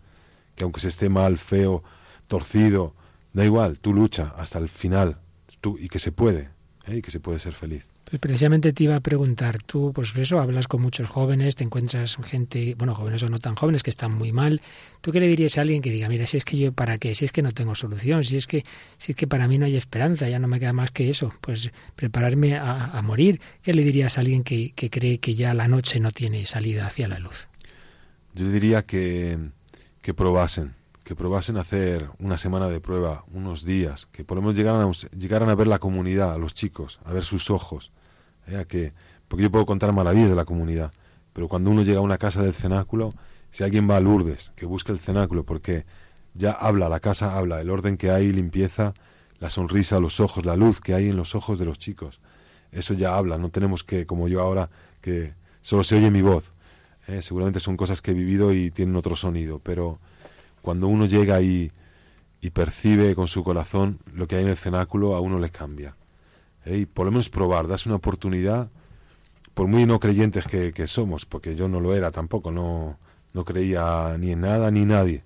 Que 0.56 0.64
aunque 0.64 0.82
se 0.82 0.88
esté 0.88 1.08
mal, 1.10 1.38
feo, 1.38 1.84
torcido, 2.28 2.96
da 3.32 3.46
igual, 3.46 3.78
tú 3.78 3.94
lucha 3.94 4.34
hasta 4.38 4.58
el 4.58 4.70
final 4.70 5.20
tú, 5.62 5.78
y 5.80 5.88
que 5.88 6.00
se 6.00 6.12
puede, 6.12 6.50
¿eh? 6.88 6.98
y 6.98 7.02
que 7.04 7.12
se 7.12 7.20
puede 7.20 7.38
ser 7.38 7.54
feliz. 7.54 7.93
Pues 8.14 8.22
precisamente 8.22 8.74
te 8.74 8.84
iba 8.84 8.96
a 8.96 9.00
preguntar, 9.00 9.64
tú, 9.64 9.92
pues 9.92 10.16
eso, 10.16 10.40
hablas 10.40 10.68
con 10.68 10.84
muchos 10.84 11.10
jóvenes, 11.10 11.56
te 11.56 11.64
encuentras 11.64 12.16
gente, 12.24 12.76
bueno, 12.78 12.94
jóvenes 12.94 13.24
o 13.24 13.28
no 13.28 13.40
tan 13.40 13.56
jóvenes, 13.56 13.82
que 13.82 13.90
están 13.90 14.12
muy 14.12 14.32
mal. 14.32 14.62
¿Tú 15.02 15.12
qué 15.12 15.20
le 15.20 15.26
dirías 15.26 15.58
a 15.58 15.62
alguien 15.62 15.82
que 15.82 15.90
diga, 15.90 16.08
mira, 16.10 16.28
si 16.28 16.38
es 16.38 16.46
que 16.46 16.56
yo, 16.56 16.72
¿para 16.74 17.00
qué? 17.00 17.16
Si 17.16 17.26
es 17.26 17.32
que 17.32 17.42
no 17.42 17.52
tengo 17.54 17.74
solución, 17.74 18.24
si 18.24 18.38
es 18.38 18.46
que, 18.46 18.66
si 19.00 19.14
es 19.14 19.16
que 19.16 19.26
para 19.26 19.48
mí 19.48 19.58
no 19.58 19.66
hay 19.66 19.76
esperanza, 19.76 20.30
ya 20.30 20.38
no 20.38 20.48
me 20.48 20.60
queda 20.60 20.74
más 20.74 20.92
que 20.92 21.10
eso, 21.10 21.34
pues 21.42 21.72
prepararme 21.96 22.56
a, 22.56 23.02
morir. 23.02 23.42
¿Qué 23.64 23.74
le 23.74 23.84
dirías 23.84 24.20
a 24.20 24.22
alguien 24.22 24.44
que, 24.44 24.74
que 24.74 24.92
cree 24.92 25.18
que 25.18 25.34
ya 25.34 25.56
la 25.56 25.68
noche 25.68 26.00
no 26.00 26.12
tiene 26.12 26.46
salida 26.46 26.86
hacia 26.86 27.08
la 27.08 27.18
luz? 27.18 27.48
Yo 28.36 28.48
diría 28.52 28.84
que, 28.84 29.40
que 30.04 30.14
probasen, 30.14 30.76
que 31.04 31.16
probasen 31.16 31.58
hacer 31.58 32.12
una 32.20 32.38
semana 32.38 32.68
de 32.68 32.80
prueba, 32.80 33.26
unos 33.34 33.66
días, 33.66 34.06
que 34.06 34.24
por 34.24 34.36
lo 34.36 34.44
menos 34.44 34.56
llegaran 34.56 34.88
a, 34.88 34.92
llegaran 35.18 35.50
a 35.50 35.56
ver 35.56 35.66
la 35.66 35.80
comunidad, 35.80 36.32
a 36.32 36.38
los 36.38 36.54
chicos, 36.54 37.00
a 37.06 37.12
ver 37.12 37.24
sus 37.24 37.50
ojos, 37.50 37.92
que, 38.68 38.94
porque 39.28 39.44
yo 39.44 39.52
puedo 39.52 39.66
contar 39.66 39.92
maravillas 39.94 40.30
de 40.30 40.36
la 40.36 40.46
comunidad, 40.46 40.92
pero 41.34 41.48
cuando 41.48 41.70
uno 41.70 41.84
llega 41.84 42.00
a 42.00 42.04
una 42.04 42.18
casa 42.18 42.42
del 42.44 42.54
cenáculo, 42.54 43.14
si 43.52 43.64
alguien 43.64 43.90
va 43.90 43.98
a 43.98 44.00
Lourdes, 44.00 44.52
que 44.56 44.66
busque 44.66 44.92
el 44.92 45.00
cenáculo, 45.00 45.44
porque 45.44 45.86
ya 46.34 46.52
habla, 46.52 46.90
la 46.90 47.00
casa 47.00 47.38
habla, 47.38 47.62
el 47.62 47.70
orden 47.70 47.98
que 47.98 48.12
hay, 48.12 48.32
limpieza, 48.32 48.94
la 49.40 49.50
sonrisa, 49.50 50.00
los 50.00 50.20
ojos, 50.20 50.46
la 50.46 50.56
luz 50.56 50.80
que 50.80 50.94
hay 50.94 51.10
en 51.10 51.18
los 51.18 51.36
ojos 51.36 51.60
de 51.60 51.66
los 51.66 51.78
chicos, 51.80 52.20
eso 52.72 52.94
ya 52.94 53.18
habla, 53.18 53.38
no 53.38 53.50
tenemos 53.50 53.84
que, 53.84 54.06
como 54.06 54.28
yo 54.28 54.42
ahora, 54.42 54.70
que 55.02 55.34
solo 55.62 55.84
se 55.84 55.96
oye 55.96 56.10
mi 56.10 56.22
voz, 56.22 56.54
¿eh? 57.08 57.22
seguramente 57.22 57.60
son 57.60 57.78
cosas 57.78 58.02
que 58.02 58.12
he 58.12 58.14
vivido 58.16 58.54
y 58.54 58.72
tienen 58.72 58.96
otro 58.96 59.16
sonido, 59.16 59.60
pero 59.60 60.00
cuando 60.62 60.88
uno 60.88 61.06
llega 61.06 61.42
y, 61.42 61.72
y 62.42 62.50
percibe 62.50 63.16
con 63.16 63.28
su 63.28 63.44
corazón 63.44 64.00
lo 64.14 64.28
que 64.28 64.38
hay 64.38 64.44
en 64.44 64.50
el 64.50 64.58
cenáculo, 64.58 65.16
a 65.16 65.20
uno 65.20 65.40
le 65.40 65.50
cambia. 65.50 65.96
Y 66.66 66.86
por 66.86 67.06
lo 67.06 67.12
menos 67.12 67.30
probar, 67.30 67.68
darse 67.68 67.90
una 67.90 67.98
oportunidad, 67.98 68.70
por 69.54 69.68
muy 69.68 69.86
no 69.86 70.00
creyentes 70.00 70.46
que, 70.46 70.74
que, 70.74 70.88
somos, 70.88 71.26
porque 71.26 71.56
yo 71.56 71.68
no 71.68 71.80
lo 71.80 71.94
era 71.94 72.12
tampoco, 72.12 72.52
no, 72.52 72.98
no 73.34 73.46
creía 73.46 74.16
ni 74.18 74.32
en 74.32 74.42
nada 74.42 74.72
ni 74.72 74.86
nadie. 74.86 75.24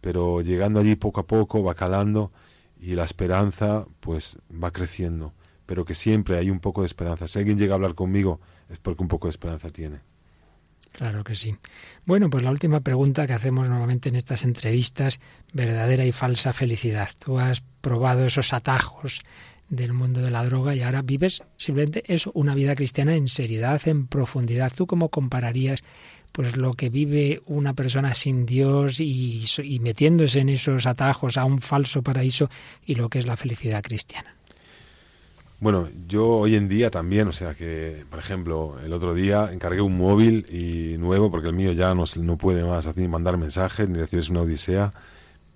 Pero 0.00 0.40
llegando 0.40 0.80
allí 0.80 0.96
poco 0.96 1.20
a 1.20 1.26
poco 1.26 1.62
va 1.62 1.74
calando 1.74 2.32
y 2.80 2.94
la 2.94 3.04
esperanza 3.04 3.86
pues 4.00 4.38
va 4.50 4.70
creciendo. 4.70 5.34
Pero 5.66 5.84
que 5.84 5.94
siempre 5.94 6.38
hay 6.38 6.50
un 6.50 6.60
poco 6.60 6.80
de 6.82 6.86
esperanza. 6.86 7.28
Si 7.28 7.38
alguien 7.38 7.58
llega 7.58 7.74
a 7.74 7.76
hablar 7.76 7.94
conmigo 7.94 8.40
es 8.68 8.78
porque 8.78 9.02
un 9.02 9.08
poco 9.08 9.26
de 9.26 9.30
esperanza 9.30 9.70
tiene. 9.70 10.00
Claro 10.92 11.22
que 11.22 11.36
sí. 11.36 11.56
Bueno, 12.04 12.30
pues 12.30 12.42
la 12.42 12.50
última 12.50 12.80
pregunta 12.80 13.26
que 13.26 13.32
hacemos 13.32 13.68
normalmente 13.68 14.08
en 14.08 14.16
estas 14.16 14.42
entrevistas, 14.42 15.20
verdadera 15.52 16.04
y 16.04 16.12
falsa 16.12 16.52
felicidad. 16.52 17.10
Tú 17.24 17.38
has 17.38 17.62
probado 17.80 18.24
esos 18.24 18.52
atajos 18.52 19.22
del 19.70 19.92
mundo 19.94 20.20
de 20.20 20.30
la 20.30 20.44
droga 20.44 20.74
y 20.74 20.82
ahora 20.82 21.00
vives 21.00 21.42
simplemente 21.56 22.02
eso, 22.12 22.30
una 22.34 22.54
vida 22.54 22.74
cristiana 22.74 23.14
en 23.14 23.28
seriedad, 23.28 23.80
en 23.86 24.06
profundidad. 24.06 24.72
¿Tú 24.74 24.86
cómo 24.86 25.08
compararías 25.08 25.82
pues 26.32 26.56
lo 26.56 26.74
que 26.74 26.90
vive 26.90 27.40
una 27.46 27.74
persona 27.74 28.14
sin 28.14 28.46
Dios 28.46 29.00
y, 29.00 29.44
y 29.64 29.80
metiéndose 29.80 30.40
en 30.40 30.50
esos 30.50 30.86
atajos 30.86 31.36
a 31.36 31.44
un 31.44 31.60
falso 31.60 32.02
paraíso 32.02 32.50
y 32.84 32.94
lo 32.96 33.08
que 33.08 33.20
es 33.20 33.26
la 33.26 33.36
felicidad 33.36 33.82
cristiana? 33.82 34.34
Bueno, 35.60 35.88
yo 36.08 36.26
hoy 36.26 36.56
en 36.56 36.68
día 36.68 36.90
también, 36.90 37.28
o 37.28 37.32
sea 37.32 37.54
que, 37.54 38.04
por 38.08 38.18
ejemplo, 38.18 38.78
el 38.82 38.92
otro 38.94 39.12
día 39.12 39.50
encargué 39.52 39.82
un 39.82 39.96
móvil 39.96 40.46
y 40.50 40.96
nuevo, 40.96 41.30
porque 41.30 41.48
el 41.48 41.54
mío 41.54 41.72
ya 41.72 41.94
no, 41.94 42.04
no 42.16 42.38
puede 42.38 42.64
más 42.64 42.96
ni 42.96 43.08
mandar 43.08 43.36
mensajes 43.36 43.86
ni 43.86 43.98
recibes 43.98 44.30
una 44.30 44.40
odisea, 44.40 44.92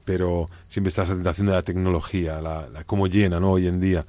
pero 0.04 0.48
siempre 0.68 0.88
está 0.88 1.02
esa 1.04 1.14
tentación 1.14 1.46
de 1.46 1.54
la 1.54 1.62
tecnología, 1.62 2.40
la, 2.40 2.68
cómo 2.86 3.06
llena, 3.06 3.40
¿no? 3.40 3.52
Hoy 3.52 3.66
en 3.66 3.80
día. 3.80 4.06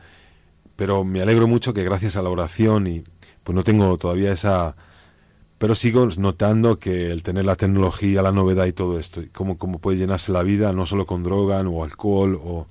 Pero 0.75 1.03
me 1.03 1.21
alegro 1.21 1.47
mucho 1.47 1.73
que 1.73 1.83
gracias 1.83 2.17
a 2.17 2.21
la 2.21 2.29
oración 2.29 2.87
y 2.87 3.03
pues 3.43 3.55
no 3.55 3.63
tengo 3.63 3.97
todavía 3.97 4.31
esa... 4.31 4.75
Pero 5.57 5.73
sigo 5.73 6.05
notando 6.17 6.79
que 6.79 7.11
el 7.11 7.23
tener 7.23 7.45
la 7.45 7.55
tecnología, 7.55 8.21
la 8.21 8.33
novedad 8.33 8.65
y 8.65 8.73
todo 8.73 8.99
esto, 8.99 9.21
y 9.21 9.27
cómo, 9.27 9.57
cómo 9.57 9.79
puede 9.79 9.97
llenarse 9.97 10.33
la 10.33 10.43
vida 10.43 10.73
no 10.73 10.85
solo 10.85 11.05
con 11.05 11.23
droga 11.23 11.61
o 11.61 11.83
alcohol 11.83 12.39
o, 12.43 12.67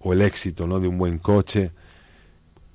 o 0.00 0.12
el 0.14 0.22
éxito, 0.22 0.66
¿no? 0.66 0.80
De 0.80 0.88
un 0.88 0.96
buen 0.96 1.18
coche 1.18 1.72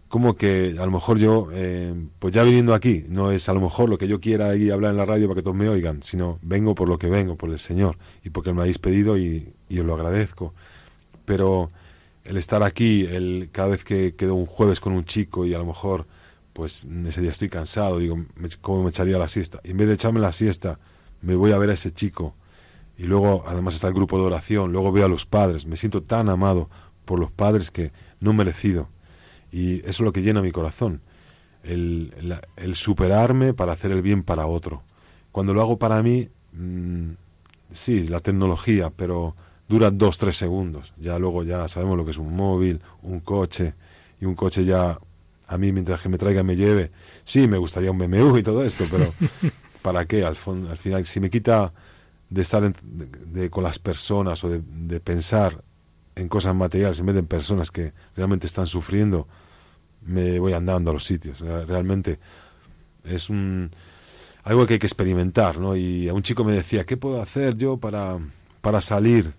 como 0.09 0.35
que 0.35 0.75
a 0.79 0.85
lo 0.85 0.91
mejor 0.91 1.19
yo, 1.19 1.47
eh, 1.53 1.93
pues 2.17 2.33
ya 2.33 2.43
viniendo 2.43 2.73
aquí, 2.73 3.05
no 3.07 3.31
es 3.31 3.47
a 3.47 3.53
lo 3.53 3.61
mejor 3.61 3.89
lo 3.89 3.97
que 3.99 4.07
yo 4.07 4.19
quiera 4.19 4.55
ir 4.55 4.73
hablar 4.73 4.91
en 4.91 4.97
la 4.97 5.05
radio 5.05 5.27
para 5.27 5.37
que 5.37 5.43
todos 5.43 5.55
me 5.55 5.69
oigan, 5.69 6.01
sino 6.01 6.39
vengo 6.41 6.73
por 6.73 6.89
lo 6.89 6.97
que 6.97 7.07
vengo, 7.07 7.35
por 7.35 7.51
el 7.51 7.59
Señor, 7.59 7.97
y 8.23 8.31
porque 8.31 8.51
me 8.51 8.61
habéis 8.61 8.79
pedido 8.79 9.17
y, 9.17 9.53
os 9.78 9.86
lo 9.86 9.93
agradezco. 9.93 10.53
Pero 11.26 11.70
el 12.24 12.38
estar 12.38 12.63
aquí, 12.63 13.05
el, 13.05 13.49
cada 13.51 13.70
vez 13.70 13.84
que 13.84 14.15
quedo 14.15 14.34
un 14.34 14.47
jueves 14.47 14.80
con 14.80 14.93
un 14.93 15.05
chico 15.05 15.45
y 15.45 15.53
a 15.53 15.59
lo 15.59 15.65
mejor, 15.65 16.07
pues 16.53 16.88
ese 17.05 17.22
día 17.22 17.30
estoy 17.30 17.49
cansado, 17.49 17.99
digo, 17.99 18.17
¿cómo 18.61 18.84
me 18.84 18.89
echaría 18.89 19.17
la 19.17 19.30
siesta? 19.30 19.59
Y 19.63 19.72
en 19.72 19.78
vez 19.78 19.88
de 19.88 19.93
echarme 19.93 20.20
la 20.20 20.32
siesta, 20.32 20.80
me 21.22 21.36
voy 21.36 21.51
a 21.51 21.57
ver 21.59 21.70
a 21.70 21.74
ese 21.74 21.91
chico. 21.93 22.34
Y 22.97 23.03
luego, 23.03 23.43
además, 23.45 23.76
está 23.76 23.88
el 23.88 23.93
grupo 23.93 24.17
de 24.17 24.24
oración, 24.24 24.72
luego 24.72 24.91
veo 24.91 25.05
a 25.05 25.09
los 25.09 25.26
padres, 25.26 25.65
me 25.65 25.78
siento 25.78 26.01
tan 26.01 26.30
amado 26.30 26.70
por 27.05 27.20
los 27.20 27.32
padres 27.32 27.70
que 27.70 27.91
no 28.20 28.34
merecido 28.34 28.89
y 29.51 29.80
eso 29.80 29.89
es 29.89 29.99
lo 30.01 30.13
que 30.13 30.22
llena 30.22 30.41
mi 30.41 30.51
corazón, 30.51 31.01
el, 31.63 32.13
el, 32.55 32.76
superarme 32.76 33.53
para 33.53 33.74
hacer 33.74 33.91
el 33.91 34.01
bien 34.01 34.24
para 34.24 34.45
otro. 34.45 34.84
Cuando 35.32 35.53
lo 35.53 35.61
hago 35.61 35.78
para 35.78 36.01
mí, 36.03 36.30
mm, 36.53 37.11
sí, 37.72 38.07
la 38.07 38.20
tecnología, 38.20 38.91
pero 38.95 39.36
dura 39.70 39.91
dos, 39.91 40.17
tres 40.17 40.36
segundos. 40.36 40.93
Ya 40.97 41.17
luego 41.20 41.43
ya 41.43 41.67
sabemos 41.67 41.95
lo 41.95 42.03
que 42.03 42.11
es 42.11 42.17
un 42.17 42.36
móvil, 42.36 42.82
un 43.03 43.22
coche, 43.22 43.76
y 44.20 44.26
un 44.26 44.36
coche 44.36 44.65
ya, 44.65 44.99
a 45.47 45.57
mí 45.57 45.72
mientras 45.72 46.01
que 46.01 46.09
me 46.09 46.17
traiga 46.17 46.43
me 46.43 46.55
lleve, 46.55 46.91
sí, 47.24 47.47
me 47.47 47.57
gustaría 47.57 47.91
un 47.91 47.97
BMW 47.97 48.38
y 48.38 48.43
todo 48.43 48.63
esto, 48.63 48.86
pero 48.91 49.13
¿para 49.82 50.05
qué? 50.05 50.26
Al, 50.26 50.36
al 50.70 50.78
final, 50.78 51.05
si 51.05 51.20
me 51.20 51.30
quita 51.30 51.72
de 52.30 52.41
estar 52.41 52.74
con 53.49 53.63
las 53.63 53.80
personas 53.80 54.43
o 54.43 54.49
de, 54.49 54.61
de 54.61 54.99
pensar 54.99 55.63
en 56.15 56.28
cosas 56.28 56.53
materiales 56.53 56.99
en 56.99 57.05
vez 57.05 57.15
de 57.15 57.22
en 57.22 57.28
personas 57.28 57.72
que 57.72 57.93
realmente 58.15 58.45
están 58.45 58.67
sufriendo, 58.67 59.28
me 60.05 60.39
voy 60.39 60.53
andando 60.53 60.91
a 60.91 60.93
los 60.93 61.05
sitios. 61.05 61.39
Realmente 61.39 62.20
es 63.03 63.30
un 63.30 63.72
algo 64.43 64.65
que 64.65 64.74
hay 64.74 64.80
que 64.80 64.88
experimentar, 64.88 65.57
¿no? 65.57 65.76
Y 65.76 66.07
a 66.07 66.13
un 66.13 66.24
chico 66.24 66.43
me 66.43 66.53
decía, 66.53 66.86
¿qué 66.86 66.97
puedo 66.97 67.22
hacer 67.22 67.55
yo 67.55 67.78
para, 67.78 68.17
para 68.61 68.82
salir? 68.82 69.34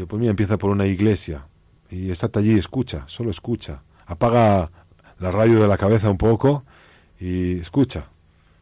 Yo, 0.00 0.06
pues 0.06 0.18
mira, 0.18 0.30
empieza 0.30 0.56
por 0.56 0.70
una 0.70 0.86
iglesia 0.86 1.44
y 1.90 2.10
estate 2.10 2.38
allí, 2.38 2.58
escucha, 2.58 3.04
solo 3.06 3.30
escucha. 3.30 3.82
Apaga 4.06 4.70
la 5.18 5.30
radio 5.30 5.60
de 5.60 5.68
la 5.68 5.76
cabeza 5.76 6.08
un 6.08 6.16
poco 6.16 6.64
y 7.20 7.58
escucha, 7.58 8.08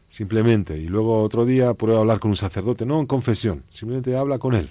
simplemente. 0.09 0.77
Y 0.77 0.87
luego 0.87 1.23
otro 1.23 1.45
día 1.45 1.73
prueba 1.75 1.99
a 1.99 2.01
hablar 2.01 2.19
con 2.19 2.31
un 2.31 2.35
sacerdote, 2.35 2.85
no 2.85 2.99
en 2.99 3.05
confesión, 3.05 3.63
simplemente 3.71 4.17
habla 4.17 4.37
con 4.37 4.53
él. 4.53 4.69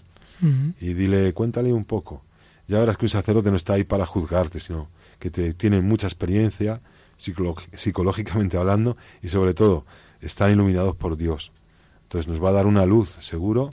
Y 0.79 0.93
dile, 0.93 1.33
cuéntale 1.33 1.73
un 1.73 1.87
poco. 1.87 2.21
Ya 2.67 2.79
verás 2.81 2.99
que 2.99 3.07
un 3.07 3.09
sacerdote 3.09 3.49
no 3.51 3.57
está 3.57 3.73
ahí 3.73 3.85
para 3.85 4.05
juzgarte, 4.05 4.61
sino 4.61 4.89
que 5.19 5.31
te, 5.31 5.55
tienen 5.55 5.89
mucha 5.89 6.07
experiencia 6.07 6.83
psicológicamente 7.17 8.59
hablando 8.59 8.99
y 9.23 9.29
sobre 9.29 9.55
todo 9.55 9.87
están 10.21 10.53
iluminados 10.53 10.95
por 10.97 11.17
Dios. 11.17 11.51
Entonces 12.03 12.31
nos 12.31 12.45
va 12.45 12.51
a 12.51 12.53
dar 12.53 12.67
una 12.67 12.85
luz 12.85 13.09
seguro 13.21 13.73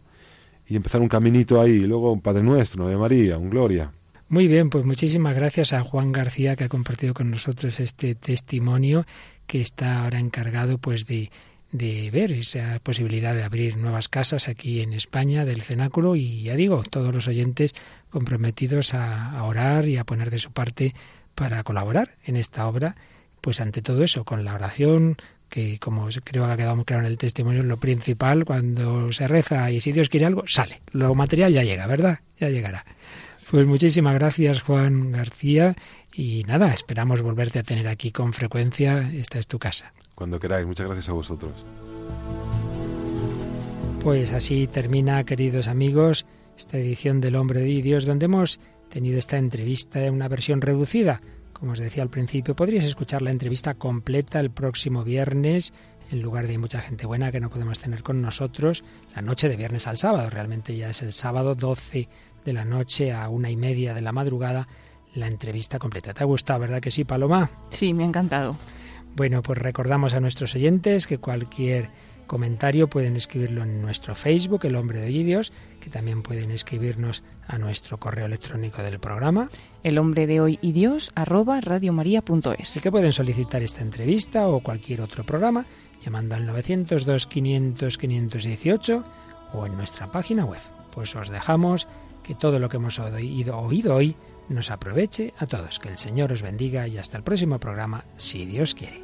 y 0.68 0.76
empezar 0.76 1.02
un 1.02 1.08
caminito 1.08 1.62
ahí, 1.62 1.72
y 1.72 1.88
luego 1.88 2.12
un 2.12 2.22
Padre 2.22 2.44
Nuestro, 2.44 2.86
un 2.86 3.00
María, 3.00 3.38
un 3.38 3.50
Gloria. 3.50 3.92
Muy 4.28 4.48
bien, 4.48 4.70
pues 4.72 4.86
muchísimas 4.86 5.36
gracias 5.36 5.72
a 5.74 5.84
Juan 5.84 6.12
García 6.12 6.56
que 6.56 6.64
ha 6.64 6.70
compartido 6.70 7.14
con 7.14 7.30
nosotros 7.30 7.80
este 7.80 8.16
testimonio 8.16 9.06
que 9.46 9.62
está 9.62 10.04
ahora 10.04 10.20
encargado 10.20 10.80
pues 10.80 11.06
de, 11.06 11.30
de 11.72 12.10
ver 12.10 12.32
esa 12.32 12.80
posibilidad 12.82 13.36
de 13.36 13.44
abrir 13.44 13.78
nuevas 13.78 14.10
casas 14.10 14.48
aquí 14.48 14.82
en 14.82 14.94
España 14.94 15.46
del 15.46 15.62
cenáculo 15.62 16.16
y 16.16 16.42
ya 16.42 16.56
digo, 16.56 16.84
todos 16.90 17.14
los 17.14 17.28
oyentes 17.28 17.74
comprometidos 18.10 18.96
a, 18.96 19.30
a 19.38 19.44
orar 19.44 19.88
y 19.88 19.98
a 19.98 20.06
poner 20.06 20.32
de 20.32 20.40
su 20.40 20.52
parte 20.52 20.96
para 21.36 21.64
colaborar 21.64 22.16
en 22.24 22.36
esta 22.36 22.68
obra, 22.68 22.96
pues 23.42 23.62
ante 23.62 23.84
todo 23.84 24.04
eso, 24.04 24.24
con 24.24 24.44
la 24.44 24.56
oración, 24.56 25.18
que 25.50 25.80
como 25.80 26.08
creo 26.24 26.46
que 26.46 26.52
ha 26.52 26.58
quedado 26.58 26.76
muy 26.76 26.86
claro 26.86 27.04
en 27.04 27.12
el 27.12 27.18
testimonio, 27.18 27.64
lo 27.64 27.78
principal, 27.78 28.46
cuando 28.46 29.12
se 29.12 29.28
reza 29.28 29.72
y 29.72 29.82
si 29.82 29.92
Dios 29.92 30.10
quiere 30.10 30.26
algo, 30.26 30.44
sale. 30.48 30.82
Lo 30.92 31.14
material 31.16 31.54
ya 31.54 31.64
llega, 31.64 31.88
¿verdad? 31.88 32.20
Ya 32.40 32.50
llegará. 32.50 32.86
Pues 33.50 33.68
muchísimas 33.68 34.16
gracias, 34.16 34.62
Juan 34.62 35.12
García. 35.12 35.76
Y 36.14 36.44
nada, 36.48 36.74
esperamos 36.74 37.22
volverte 37.22 37.60
a 37.60 37.64
tener 37.64 37.88
aquí 37.88 38.12
con 38.12 38.34
frecuencia. 38.34 39.12
Esta 39.14 39.38
es 39.38 39.48
tu 39.48 39.60
casa. 39.60 39.94
Cuando 40.16 40.40
queráis, 40.40 40.66
muchas 40.66 40.88
gracias 40.88 41.10
a 41.10 41.14
vosotros. 41.14 41.66
Pues 44.02 44.34
así 44.34 44.68
termina, 44.68 45.24
queridos 45.24 45.68
amigos, 45.68 46.26
esta 46.58 46.78
edición 46.78 47.22
del 47.22 47.36
Hombre 47.36 47.62
de 47.62 47.82
Dios, 47.82 48.06
donde 48.06 48.26
hemos 48.26 48.60
tenido 48.90 49.20
esta 49.20 49.38
entrevista 49.38 50.04
en 50.04 50.14
una 50.14 50.28
versión 50.28 50.62
reducida. 50.62 51.22
Como 51.58 51.72
os 51.72 51.80
decía 51.80 52.04
al 52.04 52.10
principio, 52.10 52.54
podrías 52.54 52.84
escuchar 52.84 53.22
la 53.22 53.32
entrevista 53.32 53.76
completa 53.76 54.42
el 54.42 54.52
próximo 54.52 55.06
viernes, 55.06 55.74
en 56.12 56.22
lugar 56.22 56.48
de 56.48 56.58
mucha 56.58 56.82
gente 56.82 57.06
buena 57.06 57.32
que 57.32 57.40
no 57.40 57.50
podemos 57.50 57.80
tener 57.80 58.04
con 58.04 58.22
nosotros, 58.22 58.84
la 59.16 59.22
noche 59.22 59.48
de 59.48 59.56
viernes 59.56 59.88
al 59.88 59.96
sábado. 59.96 60.30
Realmente 60.30 60.76
ya 60.76 60.90
es 60.90 61.02
el 61.02 61.14
sábado 61.14 61.56
12 61.56 62.10
de 62.44 62.54
la 62.54 62.66
noche 62.66 63.14
a 63.14 63.30
una 63.30 63.50
y 63.50 63.56
media 63.56 63.94
de 63.94 64.02
la 64.02 64.12
madrugada 64.12 64.68
la 65.14 65.28
entrevista 65.28 65.80
completa. 65.80 66.14
¿Te 66.14 66.24
ha 66.24 66.28
gustado, 66.28 66.60
verdad 66.60 66.82
que 66.82 66.92
sí, 66.92 67.06
Paloma? 67.06 67.50
Sí, 67.70 67.94
me 67.94 68.04
ha 68.04 68.08
encantado. 68.08 68.58
Bueno, 69.16 69.42
pues 69.42 69.58
recordamos 69.58 70.14
a 70.14 70.20
nuestros 70.20 70.56
oyentes 70.56 71.08
que 71.08 71.20
cualquier 71.20 71.90
comentario 72.28 72.90
pueden 72.90 73.16
escribirlo 73.16 73.64
en 73.64 73.82
nuestro 73.82 74.14
Facebook, 74.14 74.66
El 74.66 74.76
Hombre 74.76 75.00
de 75.00 75.06
Hoy 75.06 75.20
y 75.20 75.24
Dios, 75.24 75.54
que 75.80 75.90
también 75.90 76.22
pueden 76.22 76.52
escribirnos 76.52 77.24
a 77.48 77.58
nuestro 77.58 77.98
correo 77.98 78.26
electrónico 78.26 78.84
del 78.84 79.00
programa. 79.00 79.50
El 79.86 80.00
Hombre 80.00 80.26
de 80.26 80.42
Hoy 80.42 80.58
y 80.64 80.72
Dios, 80.72 81.12
arroba 81.14 81.62
radiomaria.es. 81.62 82.60
Así 82.60 82.80
que 82.80 82.90
pueden 82.90 83.12
solicitar 83.12 83.62
esta 83.62 83.82
entrevista 83.82 84.48
o 84.48 84.62
cualquier 84.62 85.00
otro 85.00 85.24
programa 85.24 85.68
llamando 86.04 86.34
al 86.34 86.48
902 86.48 87.28
500 87.28 87.96
518 88.00 89.04
o 89.54 89.66
en 89.68 89.78
nuestra 89.78 90.12
página 90.12 90.44
web. 90.44 90.62
Pues 90.92 91.16
os 91.16 91.30
dejamos 91.30 91.88
que 92.24 92.34
todo 92.34 92.58
lo 92.58 92.68
que 92.68 92.78
hemos 92.78 92.98
oído 92.98 93.96
hoy 93.96 94.16
nos 94.50 94.72
aproveche 94.72 95.36
a 95.38 95.46
todos. 95.46 95.78
Que 95.78 95.90
el 95.90 95.98
Señor 96.00 96.34
os 96.34 96.42
bendiga 96.42 96.88
y 96.88 96.98
hasta 96.98 97.18
el 97.18 97.24
próximo 97.24 97.60
programa, 97.60 98.06
si 98.18 98.44
Dios 98.44 98.74
quiere. 98.74 99.04